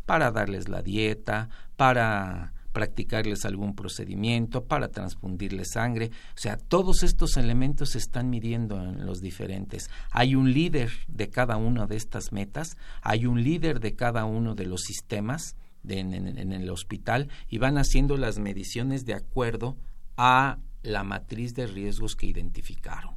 para 0.05 0.31
darles 0.31 0.67
la 0.67 0.81
dieta, 0.81 1.49
para 1.77 2.53
practicarles 2.73 3.45
algún 3.45 3.75
procedimiento, 3.75 4.65
para 4.65 4.89
transfundirles 4.89 5.71
sangre. 5.71 6.11
O 6.35 6.37
sea, 6.37 6.57
todos 6.57 7.03
estos 7.03 7.37
elementos 7.37 7.91
se 7.91 7.99
están 7.99 8.29
midiendo 8.29 8.81
en 8.81 9.05
los 9.05 9.21
diferentes. 9.21 9.89
Hay 10.11 10.35
un 10.35 10.51
líder 10.51 10.91
de 11.07 11.29
cada 11.29 11.55
una 11.55 11.85
de 11.85 11.95
estas 11.95 12.33
metas, 12.33 12.75
hay 13.01 13.25
un 13.25 13.41
líder 13.41 13.79
de 13.79 13.95
cada 13.95 14.25
uno 14.25 14.55
de 14.55 14.65
los 14.65 14.81
sistemas 14.81 15.55
en, 15.87 16.13
en 16.13 16.51
el 16.51 16.69
hospital 16.69 17.29
y 17.47 17.59
van 17.59 17.77
haciendo 17.77 18.17
las 18.17 18.39
mediciones 18.39 19.05
de 19.05 19.13
acuerdo 19.13 19.77
a 20.17 20.57
la 20.81 21.03
matriz 21.03 21.53
de 21.53 21.67
riesgos 21.67 22.15
que 22.15 22.25
identificaron. 22.25 23.15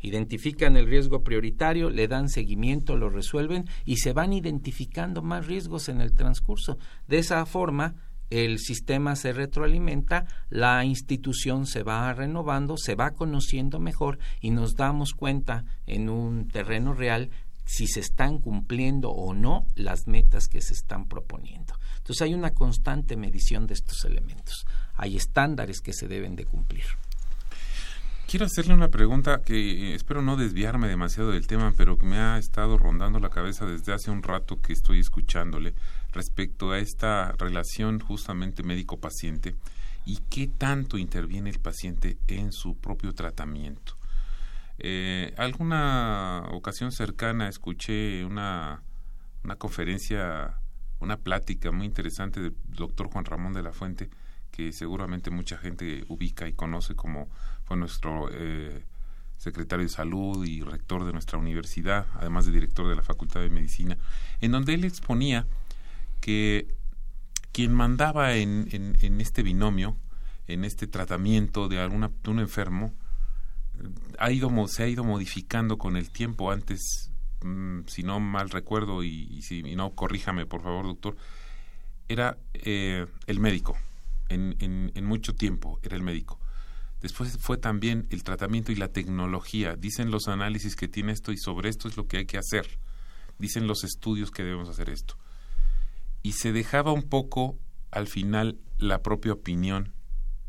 Identifican 0.00 0.76
el 0.76 0.86
riesgo 0.86 1.24
prioritario, 1.24 1.90
le 1.90 2.06
dan 2.06 2.28
seguimiento, 2.28 2.96
lo 2.96 3.10
resuelven 3.10 3.68
y 3.84 3.96
se 3.96 4.12
van 4.12 4.32
identificando 4.32 5.22
más 5.22 5.46
riesgos 5.46 5.88
en 5.88 6.00
el 6.00 6.14
transcurso. 6.14 6.78
De 7.08 7.18
esa 7.18 7.44
forma, 7.46 7.96
el 8.30 8.58
sistema 8.58 9.16
se 9.16 9.32
retroalimenta, 9.32 10.26
la 10.50 10.84
institución 10.84 11.66
se 11.66 11.82
va 11.82 12.12
renovando, 12.12 12.76
se 12.76 12.94
va 12.94 13.12
conociendo 13.12 13.80
mejor 13.80 14.18
y 14.40 14.50
nos 14.50 14.74
damos 14.74 15.12
cuenta 15.12 15.64
en 15.86 16.08
un 16.08 16.48
terreno 16.48 16.94
real 16.94 17.30
si 17.64 17.86
se 17.86 18.00
están 18.00 18.38
cumpliendo 18.38 19.10
o 19.10 19.34
no 19.34 19.66
las 19.74 20.06
metas 20.06 20.48
que 20.48 20.62
se 20.62 20.72
están 20.72 21.06
proponiendo. 21.06 21.74
Entonces 21.98 22.22
hay 22.22 22.34
una 22.34 22.54
constante 22.54 23.16
medición 23.16 23.66
de 23.66 23.74
estos 23.74 24.04
elementos. 24.06 24.66
Hay 24.94 25.16
estándares 25.16 25.80
que 25.80 25.92
se 25.92 26.08
deben 26.08 26.34
de 26.34 26.46
cumplir. 26.46 26.84
Quiero 28.26 28.44
hacerle 28.44 28.74
una 28.74 28.88
pregunta 28.88 29.40
que 29.42 29.54
eh, 29.54 29.94
espero 29.94 30.20
no 30.20 30.36
desviarme 30.36 30.86
demasiado 30.86 31.30
del 31.30 31.46
tema, 31.46 31.72
pero 31.76 31.96
que 31.96 32.04
me 32.04 32.18
ha 32.18 32.36
estado 32.36 32.76
rondando 32.76 33.20
la 33.20 33.30
cabeza 33.30 33.64
desde 33.64 33.94
hace 33.94 34.10
un 34.10 34.22
rato 34.22 34.60
que 34.60 34.74
estoy 34.74 35.00
escuchándole 35.00 35.74
respecto 36.12 36.72
a 36.72 36.78
esta 36.78 37.32
relación 37.32 38.00
justamente 38.00 38.62
médico-paciente 38.62 39.54
y 40.04 40.18
qué 40.30 40.46
tanto 40.46 40.96
interviene 40.96 41.50
el 41.50 41.58
paciente 41.58 42.18
en 42.28 42.52
su 42.52 42.76
propio 42.76 43.12
tratamiento. 43.12 43.94
Eh, 44.78 45.34
alguna 45.36 46.44
ocasión 46.52 46.92
cercana 46.92 47.48
escuché 47.48 48.24
una, 48.24 48.82
una 49.44 49.56
conferencia, 49.56 50.54
una 51.00 51.18
plática 51.18 51.70
muy 51.72 51.86
interesante 51.86 52.40
del 52.40 52.54
doctor 52.68 53.10
Juan 53.10 53.24
Ramón 53.24 53.52
de 53.52 53.62
la 53.62 53.72
Fuente, 53.72 54.08
que 54.50 54.72
seguramente 54.72 55.30
mucha 55.30 55.58
gente 55.58 56.04
ubica 56.08 56.48
y 56.48 56.52
conoce 56.52 56.94
como 56.94 57.28
fue 57.64 57.76
nuestro 57.76 58.28
eh, 58.32 58.84
secretario 59.36 59.84
de 59.84 59.90
salud 59.90 60.44
y 60.44 60.62
rector 60.62 61.04
de 61.04 61.12
nuestra 61.12 61.38
universidad, 61.38 62.06
además 62.14 62.46
de 62.46 62.52
director 62.52 62.88
de 62.88 62.96
la 62.96 63.02
Facultad 63.02 63.40
de 63.40 63.50
Medicina, 63.50 63.98
en 64.40 64.52
donde 64.52 64.74
él 64.74 64.84
exponía 64.84 65.46
que 66.20 66.78
quien 67.52 67.74
mandaba 67.74 68.36
en, 68.36 68.68
en, 68.70 69.20
este 69.20 69.42
binomio, 69.42 69.96
en 70.46 70.64
este 70.64 70.86
tratamiento 70.86 71.68
de, 71.68 71.80
alguna, 71.80 72.10
de 72.22 72.30
un 72.30 72.38
enfermo, 72.38 72.94
ha 74.18 74.30
ido, 74.30 74.50
se 74.68 74.84
ha 74.84 74.88
ido 74.88 75.04
modificando 75.04 75.76
con 75.76 75.96
el 75.96 76.10
tiempo. 76.10 76.52
Antes, 76.52 77.10
mm, 77.42 77.80
si 77.86 78.02
no 78.02 78.20
mal 78.20 78.50
recuerdo, 78.50 79.02
y, 79.02 79.42
si 79.42 79.62
no, 79.74 79.90
corríjame 79.90 80.46
por 80.46 80.62
favor, 80.62 80.86
doctor, 80.86 81.16
era 82.08 82.38
eh, 82.54 83.06
el 83.26 83.40
médico. 83.40 83.76
En, 84.28 84.54
en, 84.60 84.92
en, 84.94 85.04
mucho 85.04 85.34
tiempo 85.34 85.80
era 85.82 85.96
el 85.96 86.02
médico. 86.02 86.38
Después 87.00 87.38
fue 87.38 87.56
también 87.56 88.06
el 88.10 88.22
tratamiento 88.22 88.70
y 88.70 88.76
la 88.76 88.88
tecnología. 88.88 89.74
Dicen 89.74 90.12
los 90.12 90.28
análisis 90.28 90.76
que 90.76 90.86
tiene 90.86 91.10
esto 91.10 91.32
y 91.32 91.38
sobre 91.38 91.70
esto 91.70 91.88
es 91.88 91.96
lo 91.96 92.06
que 92.06 92.18
hay 92.18 92.26
que 92.26 92.38
hacer. 92.38 92.78
Dicen 93.36 93.66
los 93.66 93.82
estudios 93.82 94.30
que 94.30 94.44
debemos 94.44 94.68
hacer 94.68 94.90
esto. 94.90 95.16
Y 96.22 96.32
se 96.32 96.52
dejaba 96.52 96.92
un 96.92 97.02
poco 97.02 97.58
al 97.90 98.06
final 98.06 98.58
la 98.78 99.02
propia 99.02 99.32
opinión 99.32 99.94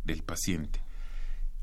del 0.04 0.24
paciente. 0.24 0.82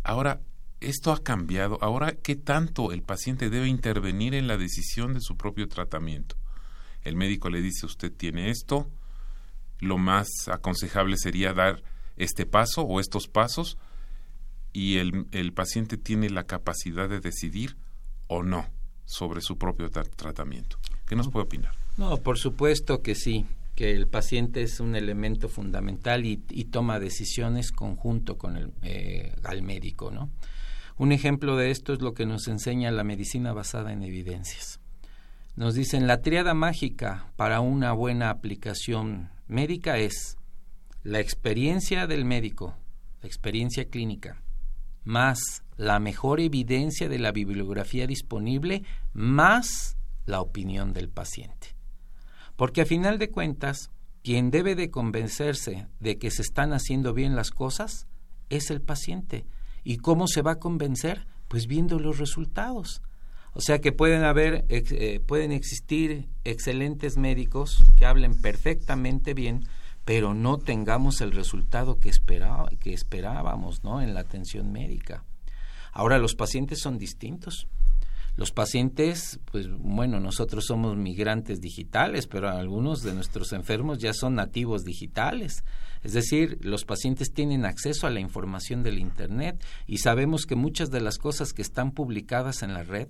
Ahora, 0.02 0.40
esto 0.80 1.12
ha 1.12 1.22
cambiado. 1.22 1.78
Ahora, 1.80 2.12
¿qué 2.12 2.36
tanto 2.36 2.92
el 2.92 3.02
paciente 3.02 3.50
debe 3.50 3.68
intervenir 3.68 4.34
en 4.34 4.46
la 4.46 4.56
decisión 4.56 5.14
de 5.14 5.20
su 5.20 5.36
propio 5.36 5.68
tratamiento? 5.68 6.36
El 7.02 7.16
médico 7.16 7.50
le 7.50 7.62
dice, 7.62 7.86
usted 7.86 8.12
tiene 8.12 8.50
esto, 8.50 8.90
lo 9.78 9.98
más 9.98 10.28
aconsejable 10.48 11.16
sería 11.16 11.52
dar 11.52 11.82
este 12.16 12.46
paso 12.46 12.82
o 12.82 13.00
estos 13.00 13.28
pasos, 13.28 13.78
y 14.72 14.98
el, 14.98 15.26
el 15.32 15.52
paciente 15.52 15.96
tiene 15.96 16.30
la 16.30 16.44
capacidad 16.44 17.08
de 17.08 17.20
decidir 17.20 17.76
o 18.26 18.42
no 18.42 18.68
sobre 19.04 19.40
su 19.40 19.56
propio 19.56 19.88
tratamiento. 19.90 20.78
¿Qué 21.06 21.16
nos 21.16 21.28
puede 21.28 21.46
opinar? 21.46 21.72
No, 21.96 22.16
por 22.18 22.38
supuesto 22.38 23.02
que 23.02 23.14
sí, 23.14 23.46
que 23.76 23.92
el 23.92 24.08
paciente 24.08 24.62
es 24.62 24.80
un 24.80 24.96
elemento 24.96 25.48
fundamental 25.48 26.24
y, 26.24 26.38
toma 26.64 26.98
decisiones 26.98 27.70
conjunto 27.70 28.38
con 28.38 28.56
el 28.56 28.72
eh, 28.82 29.34
al 29.44 29.62
médico, 29.62 30.10
¿no? 30.10 30.30
Un 30.96 31.12
ejemplo 31.12 31.56
de 31.56 31.70
esto 31.70 31.92
es 31.92 32.00
lo 32.00 32.14
que 32.14 32.24
nos 32.24 32.48
enseña 32.48 32.90
la 32.90 33.04
medicina 33.04 33.52
basada 33.52 33.92
en 33.92 34.02
evidencias. 34.02 34.80
Nos 35.54 35.74
dicen 35.74 36.06
la 36.06 36.22
triada 36.22 36.54
mágica 36.54 37.30
para 37.36 37.60
una 37.60 37.92
buena 37.92 38.30
aplicación 38.30 39.30
médica 39.46 39.98
es 39.98 40.38
la 41.02 41.20
experiencia 41.20 42.06
del 42.06 42.24
médico, 42.24 42.74
la 43.20 43.28
experiencia 43.28 43.90
clínica, 43.90 44.42
más 45.04 45.62
la 45.76 46.00
mejor 46.00 46.40
evidencia 46.40 47.10
de 47.10 47.18
la 47.18 47.30
bibliografía 47.30 48.06
disponible, 48.06 48.84
más 49.12 49.98
la 50.24 50.40
opinión 50.40 50.94
del 50.94 51.10
paciente. 51.10 51.75
Porque 52.56 52.80
a 52.80 52.86
final 52.86 53.18
de 53.18 53.30
cuentas, 53.30 53.90
quien 54.22 54.50
debe 54.50 54.74
de 54.74 54.90
convencerse 54.90 55.86
de 56.00 56.18
que 56.18 56.30
se 56.30 56.42
están 56.42 56.72
haciendo 56.72 57.14
bien 57.14 57.36
las 57.36 57.50
cosas 57.50 58.06
es 58.48 58.70
el 58.70 58.80
paciente. 58.80 59.44
¿Y 59.84 59.98
cómo 59.98 60.26
se 60.26 60.42
va 60.42 60.52
a 60.52 60.58
convencer? 60.58 61.26
Pues 61.48 61.66
viendo 61.66 61.98
los 62.00 62.18
resultados. 62.18 63.02
O 63.52 63.60
sea 63.60 63.80
que 63.80 63.92
pueden 63.92 64.24
haber, 64.24 64.64
eh, 64.68 65.20
pueden 65.20 65.52
existir 65.52 66.28
excelentes 66.44 67.16
médicos 67.16 67.84
que 67.96 68.04
hablen 68.04 68.34
perfectamente 68.40 69.32
bien, 69.32 69.64
pero 70.04 70.34
no 70.34 70.58
tengamos 70.58 71.20
el 71.20 71.32
resultado 71.32 71.98
que, 71.98 72.08
esperaba, 72.08 72.68
que 72.80 72.92
esperábamos 72.92 73.82
¿no? 73.82 74.02
en 74.02 74.12
la 74.12 74.20
atención 74.20 74.72
médica. 74.72 75.24
Ahora 75.92 76.18
los 76.18 76.34
pacientes 76.34 76.80
son 76.80 76.98
distintos. 76.98 77.66
Los 78.36 78.52
pacientes, 78.52 79.40
pues 79.50 79.66
bueno, 79.70 80.20
nosotros 80.20 80.66
somos 80.66 80.94
migrantes 80.96 81.58
digitales, 81.58 82.26
pero 82.26 82.50
algunos 82.50 83.02
de 83.02 83.14
nuestros 83.14 83.52
enfermos 83.54 83.98
ya 83.98 84.12
son 84.12 84.34
nativos 84.34 84.84
digitales. 84.84 85.64
Es 86.02 86.12
decir, 86.12 86.58
los 86.60 86.84
pacientes 86.84 87.32
tienen 87.32 87.64
acceso 87.64 88.06
a 88.06 88.10
la 88.10 88.20
información 88.20 88.82
del 88.82 88.98
Internet 88.98 89.64
y 89.86 89.98
sabemos 89.98 90.44
que 90.44 90.54
muchas 90.54 90.90
de 90.90 91.00
las 91.00 91.16
cosas 91.16 91.54
que 91.54 91.62
están 91.62 91.92
publicadas 91.92 92.62
en 92.62 92.74
la 92.74 92.82
red 92.82 93.08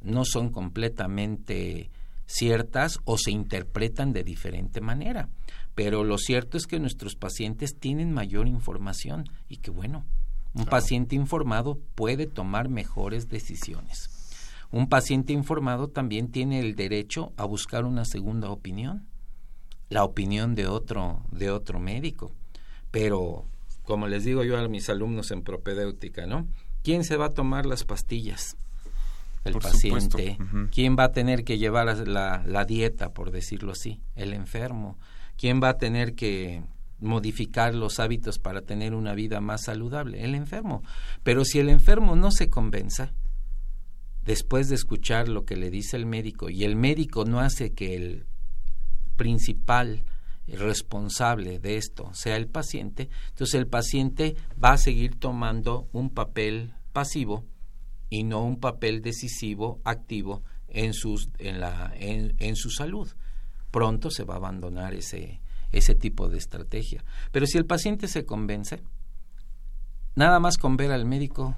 no 0.00 0.24
son 0.24 0.50
completamente 0.50 1.90
ciertas 2.26 3.00
o 3.04 3.18
se 3.18 3.32
interpretan 3.32 4.12
de 4.12 4.22
diferente 4.22 4.80
manera. 4.80 5.28
Pero 5.74 6.04
lo 6.04 6.18
cierto 6.18 6.56
es 6.56 6.68
que 6.68 6.78
nuestros 6.78 7.16
pacientes 7.16 7.76
tienen 7.78 8.12
mayor 8.12 8.46
información 8.46 9.24
y 9.48 9.56
que 9.56 9.72
bueno, 9.72 10.04
un 10.54 10.66
paciente 10.66 11.16
informado 11.16 11.80
puede 11.96 12.26
tomar 12.26 12.68
mejores 12.68 13.28
decisiones. 13.28 14.25
Un 14.70 14.88
paciente 14.88 15.32
informado 15.32 15.88
también 15.88 16.30
tiene 16.30 16.60
el 16.60 16.74
derecho 16.74 17.32
a 17.36 17.44
buscar 17.44 17.84
una 17.84 18.04
segunda 18.04 18.50
opinión, 18.50 19.06
la 19.88 20.04
opinión 20.04 20.54
de 20.54 20.66
otro 20.66 21.22
de 21.30 21.50
otro 21.50 21.78
médico. 21.78 22.32
Pero 22.90 23.46
como 23.82 24.08
les 24.08 24.24
digo 24.24 24.42
yo 24.44 24.58
a 24.58 24.68
mis 24.68 24.88
alumnos 24.90 25.30
en 25.30 25.42
propedéutica, 25.42 26.26
¿no? 26.26 26.46
¿Quién 26.82 27.04
se 27.04 27.16
va 27.16 27.26
a 27.26 27.30
tomar 27.30 27.66
las 27.66 27.84
pastillas? 27.84 28.56
El 29.44 29.54
paciente. 29.54 30.38
¿Quién 30.72 30.96
va 30.98 31.04
a 31.04 31.12
tener 31.12 31.44
que 31.44 31.58
llevar 31.58 31.86
la, 32.08 32.42
la 32.44 32.64
dieta, 32.64 33.12
por 33.12 33.30
decirlo 33.30 33.72
así? 33.72 34.00
El 34.16 34.32
enfermo. 34.32 34.98
¿Quién 35.36 35.60
va 35.62 35.70
a 35.70 35.78
tener 35.78 36.14
que 36.14 36.64
modificar 36.98 37.74
los 37.74 38.00
hábitos 38.00 38.38
para 38.38 38.62
tener 38.62 38.94
una 38.94 39.14
vida 39.14 39.40
más 39.40 39.64
saludable? 39.64 40.24
El 40.24 40.34
enfermo. 40.34 40.82
Pero 41.22 41.44
si 41.44 41.60
el 41.60 41.68
enfermo 41.68 42.16
no 42.16 42.32
se 42.32 42.50
convenza, 42.50 43.12
después 44.26 44.68
de 44.68 44.74
escuchar 44.74 45.28
lo 45.28 45.44
que 45.44 45.56
le 45.56 45.70
dice 45.70 45.96
el 45.96 46.06
médico, 46.06 46.50
y 46.50 46.64
el 46.64 46.76
médico 46.76 47.24
no 47.24 47.40
hace 47.40 47.72
que 47.72 47.94
el 47.94 48.26
principal 49.16 50.04
responsable 50.46 51.58
de 51.58 51.76
esto 51.76 52.10
sea 52.12 52.36
el 52.36 52.48
paciente, 52.48 53.08
entonces 53.30 53.54
el 53.54 53.66
paciente 53.66 54.36
va 54.62 54.72
a 54.72 54.78
seguir 54.78 55.18
tomando 55.18 55.88
un 55.92 56.10
papel 56.10 56.74
pasivo 56.92 57.44
y 58.10 58.24
no 58.24 58.44
un 58.44 58.60
papel 58.60 59.02
decisivo, 59.02 59.80
activo 59.84 60.42
en, 60.68 60.92
sus, 60.92 61.30
en, 61.38 61.60
la, 61.60 61.92
en 61.96 62.56
su 62.56 62.70
salud 62.70 63.08
pronto 63.76 64.10
se 64.10 64.24
va 64.24 64.34
a 64.34 64.38
abandonar 64.38 64.94
ese, 64.94 65.42
ese 65.70 65.94
tipo 65.94 66.30
de 66.30 66.38
estrategia. 66.38 67.04
Pero 67.30 67.46
si 67.46 67.58
el 67.58 67.66
paciente 67.66 68.08
se 68.08 68.24
convence, 68.24 68.82
nada 70.14 70.40
más 70.40 70.56
con 70.56 70.78
ver 70.78 70.92
al 70.92 71.04
médico, 71.04 71.56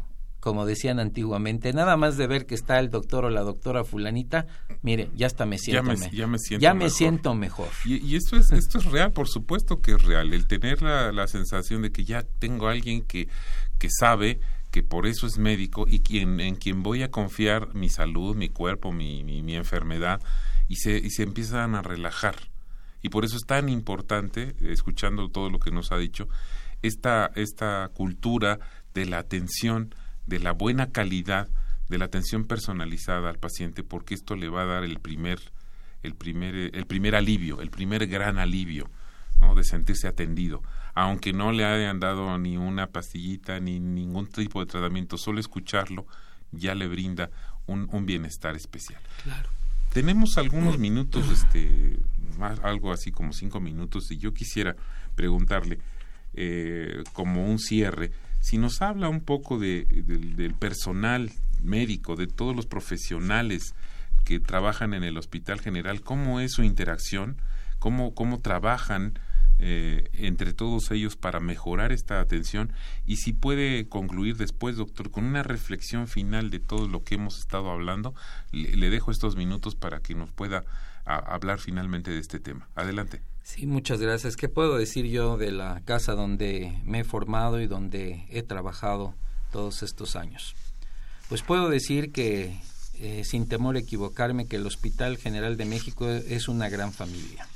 como 0.48 0.64
decían 0.64 0.98
antiguamente, 0.98 1.74
nada 1.74 1.98
más 1.98 2.16
de 2.16 2.26
ver 2.26 2.46
que 2.46 2.54
está 2.54 2.78
el 2.78 2.88
doctor 2.88 3.26
o 3.26 3.30
la 3.30 3.42
doctora 3.42 3.84
fulanita, 3.84 4.46
mire, 4.80 5.10
ya 5.14 5.26
hasta 5.26 5.44
me 5.44 5.58
siento, 5.58 5.82
ya 5.82 6.26
me, 6.26 6.38
siento 6.38 6.62
ya 6.62 6.72
mejor. 6.72 6.84
me 6.84 6.90
siento 6.90 7.34
mejor. 7.34 7.68
Y, 7.84 8.16
esto 8.16 8.36
es 8.36 8.50
esto 8.50 8.78
es 8.78 8.86
real, 8.86 9.12
por 9.12 9.28
supuesto 9.28 9.82
que 9.82 9.92
es 9.92 10.02
real, 10.02 10.32
el 10.32 10.46
tener 10.46 10.80
la, 10.80 11.12
la 11.12 11.26
sensación 11.26 11.82
de 11.82 11.92
que 11.92 12.06
ya 12.06 12.22
tengo 12.38 12.66
a 12.66 12.70
alguien 12.70 13.02
que, 13.02 13.28
que 13.78 13.90
sabe 13.90 14.40
que 14.70 14.82
por 14.82 15.06
eso 15.06 15.26
es 15.26 15.36
médico 15.36 15.84
y 15.86 16.00
quien, 16.00 16.40
en 16.40 16.54
quien 16.54 16.82
voy 16.82 17.02
a 17.02 17.10
confiar 17.10 17.74
mi 17.74 17.90
salud, 17.90 18.34
mi 18.34 18.48
cuerpo, 18.48 18.90
mi, 18.90 19.22
mi, 19.22 19.42
mi 19.42 19.54
enfermedad, 19.54 20.22
y 20.66 20.76
se, 20.76 20.96
y 20.96 21.10
se 21.10 21.24
empiezan 21.24 21.74
a 21.74 21.82
relajar. 21.82 22.36
Y 23.02 23.10
por 23.10 23.26
eso 23.26 23.36
es 23.36 23.44
tan 23.44 23.68
importante, 23.68 24.56
escuchando 24.62 25.28
todo 25.28 25.50
lo 25.50 25.60
que 25.60 25.70
nos 25.70 25.92
ha 25.92 25.98
dicho, 25.98 26.26
esta, 26.80 27.30
esta 27.34 27.90
cultura 27.92 28.60
de 28.94 29.06
la 29.06 29.18
atención, 29.18 29.94
de 30.28 30.38
la 30.38 30.52
buena 30.52 30.90
calidad, 30.90 31.48
de 31.88 31.98
la 31.98 32.04
atención 32.04 32.44
personalizada 32.44 33.30
al 33.30 33.38
paciente, 33.38 33.82
porque 33.82 34.14
esto 34.14 34.36
le 34.36 34.48
va 34.48 34.62
a 34.62 34.66
dar 34.66 34.84
el 34.84 35.00
primer, 35.00 35.40
el 36.02 36.14
primer, 36.14 36.54
el 36.54 36.86
primer 36.86 37.14
alivio, 37.14 37.62
el 37.62 37.70
primer 37.70 38.06
gran 38.06 38.38
alivio, 38.38 38.90
¿no? 39.40 39.54
de 39.54 39.64
sentirse 39.64 40.06
atendido. 40.06 40.62
Aunque 40.94 41.32
no 41.32 41.52
le 41.52 41.64
hayan 41.64 41.98
dado 41.98 42.36
ni 42.38 42.56
una 42.56 42.88
pastillita 42.88 43.58
ni 43.58 43.80
ningún 43.80 44.26
tipo 44.26 44.60
de 44.60 44.66
tratamiento, 44.66 45.16
solo 45.16 45.40
escucharlo 45.40 46.06
ya 46.52 46.74
le 46.74 46.88
brinda 46.88 47.30
un, 47.66 47.88
un 47.92 48.06
bienestar 48.06 48.54
especial. 48.56 49.00
Claro. 49.22 49.48
Tenemos 49.92 50.36
algunos 50.36 50.78
minutos, 50.78 51.28
este, 51.32 51.98
más, 52.38 52.58
algo 52.60 52.92
así 52.92 53.10
como 53.10 53.32
cinco 53.32 53.60
minutos, 53.60 54.10
y 54.10 54.18
yo 54.18 54.34
quisiera 54.34 54.76
preguntarle, 55.14 55.78
eh, 56.34 57.02
como 57.12 57.46
un 57.46 57.58
cierre, 57.58 58.12
si 58.40 58.58
nos 58.58 58.82
habla 58.82 59.08
un 59.08 59.20
poco 59.20 59.58
de, 59.58 59.84
del 59.84 60.54
personal 60.54 61.30
médico, 61.62 62.16
de 62.16 62.26
todos 62.26 62.54
los 62.54 62.66
profesionales 62.66 63.74
que 64.24 64.40
trabajan 64.40 64.94
en 64.94 65.04
el 65.04 65.16
Hospital 65.16 65.60
General, 65.60 66.00
cómo 66.02 66.40
es 66.40 66.52
su 66.52 66.62
interacción, 66.62 67.36
cómo, 67.78 68.14
cómo 68.14 68.38
trabajan 68.38 69.18
eh, 69.60 70.08
entre 70.12 70.54
todos 70.54 70.92
ellos 70.92 71.16
para 71.16 71.40
mejorar 71.40 71.90
esta 71.90 72.20
atención 72.20 72.72
y 73.06 73.16
si 73.16 73.32
puede 73.32 73.88
concluir 73.88 74.36
después, 74.36 74.76
doctor, 74.76 75.10
con 75.10 75.24
una 75.24 75.42
reflexión 75.42 76.06
final 76.06 76.50
de 76.50 76.60
todo 76.60 76.86
lo 76.86 77.02
que 77.02 77.16
hemos 77.16 77.40
estado 77.40 77.72
hablando, 77.72 78.14
le, 78.52 78.88
dejo 78.88 79.10
estos 79.10 79.34
minutos 79.34 79.74
para 79.74 79.98
que 79.98 80.14
nos 80.14 80.30
pueda 80.30 80.64
hablar 81.04 81.58
finalmente 81.58 82.12
de 82.12 82.20
este 82.20 82.38
tema. 82.38 82.68
Adelante. 82.76 83.20
Sí, 83.48 83.66
muchas 83.66 83.98
gracias. 83.98 84.36
¿Qué 84.36 84.50
puedo 84.50 84.76
decir 84.76 85.06
yo 85.06 85.38
de 85.38 85.50
la 85.50 85.80
casa 85.86 86.12
donde 86.12 86.78
me 86.84 87.00
he 87.00 87.04
formado 87.04 87.62
y 87.62 87.66
donde 87.66 88.26
he 88.28 88.42
trabajado 88.42 89.14
todos 89.50 89.82
estos 89.82 90.16
años? 90.16 90.54
Pues 91.30 91.40
puedo 91.40 91.70
decir 91.70 92.12
que, 92.12 92.60
eh, 92.98 93.24
sin 93.24 93.48
temor 93.48 93.76
a 93.76 93.78
equivocarme, 93.78 94.46
que 94.46 94.56
el 94.56 94.66
Hospital 94.66 95.16
General 95.16 95.56
de 95.56 95.64
México 95.64 96.06
es 96.06 96.46
una 96.48 96.68
gran 96.68 96.92
familia. 96.92 97.48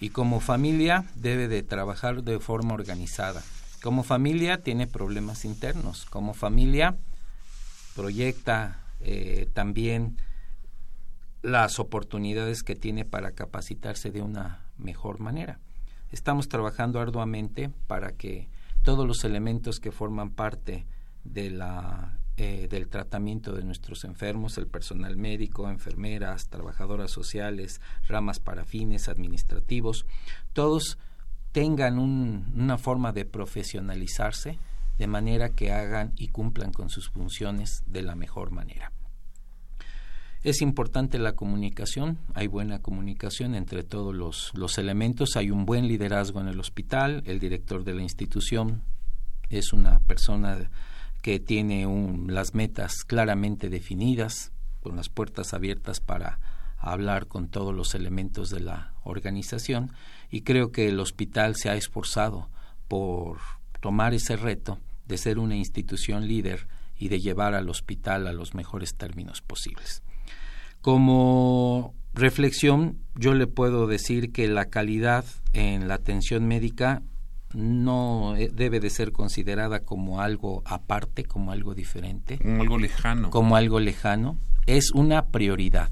Y 0.00 0.08
como 0.08 0.40
familia 0.40 1.04
debe 1.14 1.46
de 1.46 1.62
trabajar 1.62 2.22
de 2.22 2.40
forma 2.40 2.72
organizada. 2.72 3.42
Como 3.82 4.02
familia 4.02 4.62
tiene 4.62 4.86
problemas 4.86 5.44
internos. 5.44 6.06
Como 6.06 6.32
familia 6.32 6.96
proyecta 7.94 8.80
eh, 9.00 9.46
también 9.52 10.16
las 11.42 11.80
oportunidades 11.80 12.62
que 12.62 12.76
tiene 12.76 13.04
para 13.04 13.32
capacitarse 13.32 14.10
de 14.10 14.22
una 14.22 14.65
mejor 14.78 15.20
manera. 15.20 15.60
Estamos 16.10 16.48
trabajando 16.48 17.00
arduamente 17.00 17.70
para 17.86 18.12
que 18.12 18.48
todos 18.82 19.06
los 19.06 19.24
elementos 19.24 19.80
que 19.80 19.90
forman 19.90 20.30
parte 20.30 20.86
de 21.24 21.50
la, 21.50 22.18
eh, 22.36 22.68
del 22.70 22.88
tratamiento 22.88 23.52
de 23.52 23.64
nuestros 23.64 24.04
enfermos, 24.04 24.58
el 24.58 24.66
personal 24.66 25.16
médico, 25.16 25.68
enfermeras, 25.68 26.48
trabajadoras 26.48 27.10
sociales, 27.10 27.80
ramas 28.06 28.38
para 28.38 28.64
fines 28.64 29.08
administrativos, 29.08 30.06
todos 30.52 30.98
tengan 31.52 31.98
una 31.98 32.78
forma 32.78 33.12
de 33.12 33.24
profesionalizarse 33.24 34.58
de 34.98 35.06
manera 35.06 35.48
que 35.48 35.72
hagan 35.72 36.12
y 36.16 36.28
cumplan 36.28 36.72
con 36.72 36.90
sus 36.90 37.08
funciones 37.08 37.82
de 37.86 38.02
la 38.02 38.14
mejor 38.14 38.50
manera. 38.50 38.92
Es 40.42 40.62
importante 40.62 41.18
la 41.18 41.32
comunicación, 41.32 42.18
hay 42.34 42.46
buena 42.46 42.80
comunicación 42.80 43.54
entre 43.54 43.82
todos 43.82 44.14
los, 44.14 44.78
elementos, 44.78 45.36
hay 45.36 45.50
un 45.50 45.66
buen 45.66 45.88
liderazgo 45.88 46.40
en 46.40 46.48
el 46.48 46.60
hospital, 46.60 47.22
el 47.26 47.40
director 47.40 47.84
de 47.84 47.94
la 47.94 48.02
institución 48.02 48.82
es 49.50 49.72
una 49.72 50.00
persona 50.00 50.70
que 51.22 51.40
tiene 51.40 51.86
las 52.28 52.54
metas 52.54 53.04
claramente 53.04 53.68
definidas, 53.68 54.52
con 54.80 54.96
las 54.96 55.08
puertas 55.08 55.52
abiertas 55.52 55.98
para 56.00 56.38
hablar 56.78 57.26
con 57.26 57.48
todos 57.48 57.74
los 57.74 57.94
elementos 57.96 58.50
de 58.50 58.60
la 58.60 58.92
organización 59.02 59.92
y 60.30 60.42
creo 60.42 60.70
que 60.70 60.88
el 60.88 61.00
hospital 61.00 61.56
se 61.56 61.70
ha 61.70 61.74
esforzado 61.74 62.48
por 62.86 63.38
tomar 63.80 64.14
ese 64.14 64.36
reto 64.36 64.78
de 65.06 65.18
ser 65.18 65.38
una 65.38 65.56
institución 65.56 66.28
líder 66.28 66.68
y 66.98 67.08
de 67.08 67.20
llevar 67.20 67.54
al 67.54 67.68
hospital 67.68 68.26
a 68.26 68.32
los 68.32 68.54
mejores 68.54 68.94
términos 68.94 69.42
posibles. 69.42 70.02
Como 70.86 71.96
reflexión, 72.14 73.00
yo 73.16 73.34
le 73.34 73.48
puedo 73.48 73.88
decir 73.88 74.30
que 74.30 74.46
la 74.46 74.66
calidad 74.66 75.24
en 75.52 75.88
la 75.88 75.94
atención 75.94 76.46
médica 76.46 77.02
no 77.52 78.36
eh, 78.36 78.52
debe 78.54 78.78
de 78.78 78.90
ser 78.90 79.10
considerada 79.10 79.80
como 79.80 80.20
algo 80.20 80.62
aparte, 80.64 81.24
como 81.24 81.50
algo 81.50 81.74
diferente. 81.74 82.38
Como 82.38 82.62
algo 82.62 82.78
lejano. 82.78 83.30
Como 83.30 83.56
algo 83.56 83.80
lejano. 83.80 84.38
Es 84.66 84.92
una 84.92 85.26
prioridad. 85.26 85.90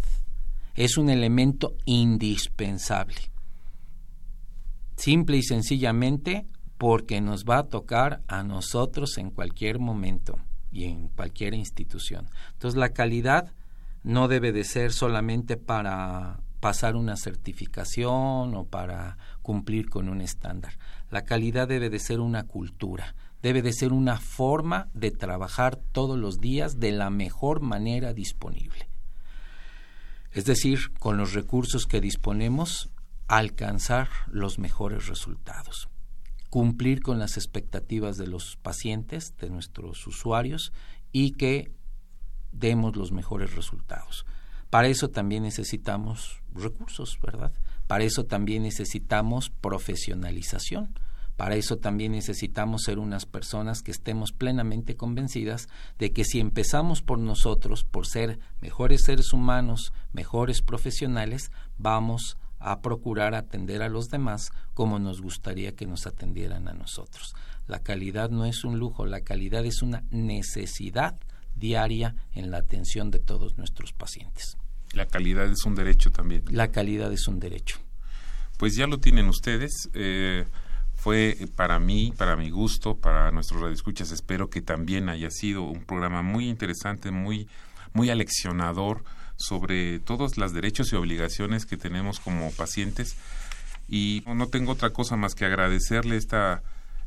Es 0.77 0.97
un 0.97 1.11
elemento 1.11 1.75
indispensable. 1.87 3.33
Simple 4.95 5.39
y 5.39 5.43
sencillamente 5.43 6.47
porque 6.79 7.21
nos 7.21 7.45
va 7.45 7.59
a 7.59 7.67
tocar 7.67 8.23
a 8.29 8.45
nosotros 8.45 9.19
en 9.19 9.33
cualquier 9.33 9.81
momento 9.81 10.39
y 10.71 10.85
en 10.85 11.09
cualquier 11.09 11.55
institución. 11.55 12.29
Entonces 12.53 12.79
la 12.79 12.91
calidad 12.91 13.53
no 14.05 14.29
debe 14.29 14.53
de 14.53 14.65
ser 14.65 14.93
solamente 14.93 15.57
para 15.57 16.41
pasar 16.61 16.95
una 16.95 17.17
certificación 17.17 18.55
o 18.55 18.67
para 18.71 19.19
cumplir 19.43 19.89
con 19.91 20.09
un 20.09 20.21
estándar. 20.21 20.79
La 21.11 21.25
calidad 21.25 21.69
debe 21.69 21.91
de 21.91 21.99
ser 21.99 22.21
una 22.21 22.45
cultura, 22.45 23.15
debe 23.43 23.61
de 23.61 23.73
ser 23.73 23.93
una 23.93 24.19
forma 24.19 24.89
de 24.95 25.11
trabajar 25.11 25.77
todos 25.77 26.19
los 26.19 26.39
días 26.39 26.79
de 26.79 26.93
la 26.93 27.11
mejor 27.11 27.61
manera 27.61 28.13
disponible. 28.13 28.89
Es 30.33 30.45
decir, 30.45 30.93
con 30.99 31.17
los 31.17 31.33
recursos 31.33 31.87
que 31.87 32.01
disponemos, 32.01 32.91
alcanzar 33.27 34.09
los 34.27 34.59
mejores 34.59 35.07
resultados, 35.07 35.89
cumplir 36.51 37.01
con 37.01 37.19
las 37.19 37.37
expectativas 37.37 38.17
de 38.17 38.27
los 38.27 38.57
pacientes, 38.57 39.35
de 39.39 39.49
nuestros 39.49 40.07
usuarios 40.07 40.73
y 41.13 41.33
que 41.33 41.73
demos 42.55 42.97
los 42.97 43.13
mejores 43.13 43.55
resultados. 43.55 44.25
Para 44.71 44.89
eso 44.89 45.09
también 45.09 45.43
necesitamos 45.45 46.43
recursos, 46.55 47.19
¿verdad? 47.23 47.53
Para 47.87 48.05
eso 48.05 48.25
también 48.25 48.63
necesitamos 48.63 49.51
profesionalización. 49.51 50.99
Para 51.37 51.57
eso 51.57 51.79
también 51.79 52.13
necesitamos 52.13 52.83
ser 52.83 53.01
unas 53.01 53.27
personas 53.27 53.83
que 53.83 53.91
estemos 53.91 54.33
plenamente 54.33 54.97
convencidas 54.97 55.69
de 55.99 56.13
que 56.13 56.25
si 56.25 56.39
empezamos 56.39 57.03
por 57.03 57.19
nosotros, 57.19 57.83
por 57.83 58.07
ser 58.07 58.39
mejores 58.61 59.03
seres 59.05 59.33
humanos, 59.33 59.93
mejores 60.13 60.63
profesionales, 60.63 61.51
vamos 61.77 62.39
a 62.61 62.81
procurar 62.81 63.35
atender 63.35 63.83
a 63.83 63.89
los 63.89 64.09
demás 64.09 64.53
como 64.75 64.99
nos 64.99 65.21
gustaría 65.21 65.73
que 65.73 65.87
nos 65.87 66.07
atendieran 66.07 66.69
a 66.69 66.73
nosotros. 66.73 67.35
La 67.67 67.81
calidad 67.81 68.31
no 68.31 68.45
es 68.45 68.65
un 68.65 68.79
lujo, 68.79 69.05
la 69.05 69.21
calidad 69.21 69.67
es 69.67 69.83
una 69.83 70.05
necesidad 70.11 71.17
diaria 71.55 72.15
en 72.33 72.51
la 72.51 72.59
atención 72.59 73.11
de 73.11 73.19
todos 73.19 73.57
nuestros 73.57 73.93
pacientes. 73.93 74.57
La 74.93 75.07
calidad 75.07 75.47
es 75.47 75.65
un 75.65 75.75
derecho 75.75 76.11
también. 76.11 76.45
La 76.51 76.71
calidad 76.71 77.13
es 77.13 77.27
un 77.27 77.41
derecho. 77.41 77.79
Pues 78.59 78.77
ya 78.77 78.87
lo 78.87 78.99
tienen 78.99 79.27
ustedes. 79.29 79.91
Eh, 79.95 80.45
fue 80.95 81.37
para 81.57 81.79
mí, 81.81 82.13
para 82.17 82.37
mi 82.37 82.51
gusto, 82.51 82.97
para 82.97 83.31
nuestros 83.33 83.61
radioescuchas, 83.61 84.13
espero 84.13 84.49
que 84.49 84.63
también 84.63 85.09
haya 85.09 85.31
sido 85.31 85.63
un 85.63 85.85
programa 85.85 86.23
muy 86.23 86.49
interesante, 86.49 87.11
muy, 87.11 87.49
muy 87.93 88.11
aleccionador 88.11 89.05
sobre 89.37 89.99
todos 89.99 90.39
los 90.39 90.53
derechos 90.53 90.93
y 90.93 90.97
obligaciones 90.97 91.67
que 91.67 91.77
tenemos 91.77 92.21
como 92.21 92.51
pacientes. 92.53 93.17
Y 93.89 94.23
no 94.27 94.47
tengo 94.49 94.73
otra 94.73 94.91
cosa 94.91 95.17
más 95.17 95.35
que 95.35 95.45
agradecerle 95.45 96.17
esta, 96.17 96.63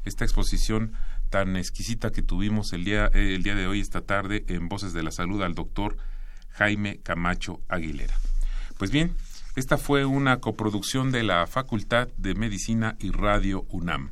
esta 0.06 0.26
exposición 0.26 0.94
tan 1.30 1.56
exquisita 1.58 2.12
que 2.12 2.22
tuvimos 2.22 2.74
el 2.74 2.84
día, 2.84 3.10
eh, 3.14 3.36
el 3.36 3.44
día 3.44 3.56
de 3.56 3.68
hoy, 3.68 3.80
esta 3.80 4.02
tarde, 4.02 4.46
en 4.48 4.70
Voces 4.70 4.94
de 4.94 5.04
la 5.04 5.12
Salud 5.12 5.42
al 5.44 5.56
doctor 5.56 5.98
Jaime 6.52 7.00
Camacho 7.04 7.62
Aguilera. 7.68 8.16
Pues 8.78 8.92
bien, 8.92 9.16
esta 9.56 9.78
fue 9.78 10.06
una 10.06 10.40
coproducción 10.40 11.12
de 11.12 11.24
la 11.24 11.48
Facultad 11.48 12.10
de 12.18 12.36
Medicina 12.36 12.96
y 13.00 13.12
Radio 13.12 13.66
UNAM. 13.70 14.12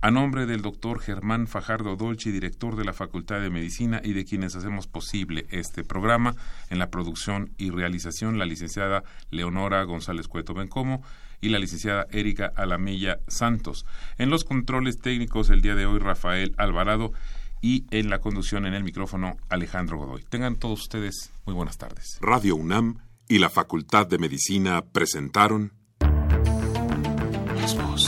A 0.00 0.10
nombre 0.10 0.46
del 0.46 0.62
doctor 0.62 1.00
Germán 1.00 1.48
Fajardo 1.48 1.96
Dolci, 1.96 2.30
director 2.30 2.76
de 2.76 2.84
la 2.84 2.92
Facultad 2.92 3.40
de 3.40 3.50
Medicina 3.50 4.00
y 4.04 4.12
de 4.12 4.24
quienes 4.24 4.54
hacemos 4.54 4.86
posible 4.86 5.46
este 5.50 5.82
programa, 5.82 6.36
en 6.70 6.78
la 6.78 6.88
producción 6.88 7.52
y 7.58 7.70
realización, 7.70 8.38
la 8.38 8.46
licenciada 8.46 9.02
Leonora 9.30 9.82
González 9.82 10.28
Cueto 10.28 10.54
Bencomo 10.54 11.02
y 11.40 11.48
la 11.50 11.58
licenciada 11.58 12.06
Erika 12.10 12.52
Alamilla 12.56 13.20
Santos. 13.28 13.86
En 14.18 14.30
los 14.30 14.44
controles 14.44 14.98
técnicos 14.98 15.50
el 15.50 15.62
día 15.62 15.74
de 15.74 15.86
hoy, 15.86 15.98
Rafael 15.98 16.54
Alvarado 16.56 17.12
y 17.60 17.86
en 17.90 18.10
la 18.10 18.20
conducción 18.20 18.66
en 18.66 18.74
el 18.74 18.84
micrófono 18.84 19.36
Alejandro 19.48 19.98
Godoy. 19.98 20.24
Tengan 20.28 20.56
todos 20.56 20.82
ustedes 20.82 21.32
muy 21.44 21.54
buenas 21.54 21.78
tardes. 21.78 22.18
Radio 22.20 22.56
UNAM 22.56 22.98
y 23.28 23.38
la 23.38 23.50
Facultad 23.50 24.06
de 24.06 24.18
Medicina 24.18 24.82
presentaron 24.82 25.72
Las 26.00 27.76
voces. 27.76 27.88
Voces. 27.88 28.07